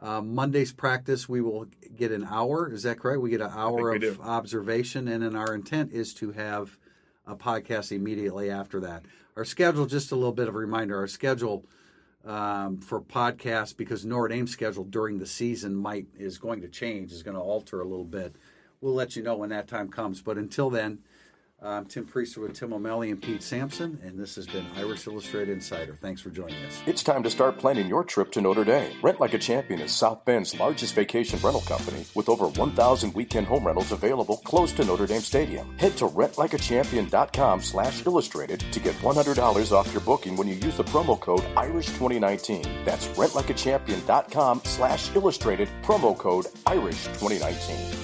Uh, 0.00 0.20
Monday's 0.20 0.72
practice, 0.72 1.28
we 1.28 1.40
will 1.40 1.66
get 1.96 2.10
an 2.10 2.26
hour. 2.28 2.70
Is 2.70 2.82
that 2.82 2.98
correct? 2.98 3.20
We 3.20 3.30
get 3.30 3.40
an 3.40 3.52
hour 3.52 3.94
of 3.94 4.20
observation, 4.20 5.08
and 5.08 5.22
then 5.22 5.36
our 5.36 5.54
intent 5.54 5.92
is 5.92 6.12
to 6.14 6.32
have 6.32 6.76
a 7.26 7.36
podcast 7.36 7.92
immediately 7.92 8.50
after 8.50 8.80
that. 8.80 9.04
Our 9.36 9.44
schedule, 9.44 9.86
just 9.86 10.12
a 10.12 10.14
little 10.14 10.32
bit 10.32 10.46
of 10.46 10.54
a 10.54 10.58
reminder, 10.58 10.96
our 10.96 11.08
schedule 11.08 11.64
um, 12.24 12.78
for 12.78 13.00
podcasts 13.00 13.76
because 13.76 14.04
Notre 14.04 14.28
Dame's 14.28 14.52
schedule 14.52 14.84
during 14.84 15.18
the 15.18 15.26
season 15.26 15.74
might 15.74 16.06
is 16.16 16.38
going 16.38 16.60
to 16.60 16.68
change, 16.68 17.10
is 17.12 17.24
going 17.24 17.36
to 17.36 17.42
alter 17.42 17.80
a 17.80 17.84
little 17.84 18.04
bit. 18.04 18.36
We'll 18.80 18.94
let 18.94 19.16
you 19.16 19.22
know 19.22 19.36
when 19.36 19.50
that 19.50 19.66
time 19.66 19.88
comes. 19.88 20.22
But 20.22 20.38
until 20.38 20.70
then, 20.70 21.00
I'm 21.62 21.86
Tim 21.86 22.04
Prister 22.04 22.38
with 22.38 22.52
Tim 22.52 22.74
O'Malley 22.74 23.10
and 23.10 23.22
Pete 23.22 23.42
Sampson, 23.42 23.98
and 24.04 24.18
this 24.18 24.34
has 24.34 24.46
been 24.46 24.66
Irish 24.76 25.06
Illustrated 25.06 25.50
Insider. 25.50 25.96
Thanks 26.02 26.20
for 26.20 26.28
joining 26.28 26.62
us. 26.66 26.82
It's 26.84 27.02
time 27.02 27.22
to 27.22 27.30
start 27.30 27.56
planning 27.56 27.88
your 27.88 28.04
trip 28.04 28.30
to 28.32 28.42
Notre 28.42 28.64
Dame. 28.64 28.92
Rent 29.02 29.18
Like 29.18 29.32
a 29.32 29.38
Champion 29.38 29.80
is 29.80 29.90
South 29.90 30.26
Bend's 30.26 30.58
largest 30.60 30.94
vacation 30.94 31.38
rental 31.42 31.62
company 31.62 32.04
with 32.14 32.28
over 32.28 32.48
1,000 32.48 33.14
weekend 33.14 33.46
home 33.46 33.66
rentals 33.66 33.92
available 33.92 34.36
close 34.38 34.72
to 34.72 34.84
Notre 34.84 35.06
Dame 35.06 35.22
Stadium. 35.22 35.78
Head 35.78 35.96
to 35.96 36.06
rentlikeachampion.com 36.06 37.62
slash 37.62 38.04
illustrated 38.04 38.60
to 38.60 38.78
get 38.80 38.94
$100 38.96 39.72
off 39.72 39.90
your 39.90 40.02
booking 40.02 40.36
when 40.36 40.48
you 40.48 40.56
use 40.56 40.76
the 40.76 40.84
promo 40.84 41.18
code 41.18 41.44
IRISH2019. 41.54 42.84
That's 42.84 43.06
rentlikeachampion.com 43.08 44.60
slash 44.64 45.16
illustrated, 45.16 45.70
promo 45.82 46.18
code 46.18 46.44
IRISH2019. 46.66 48.03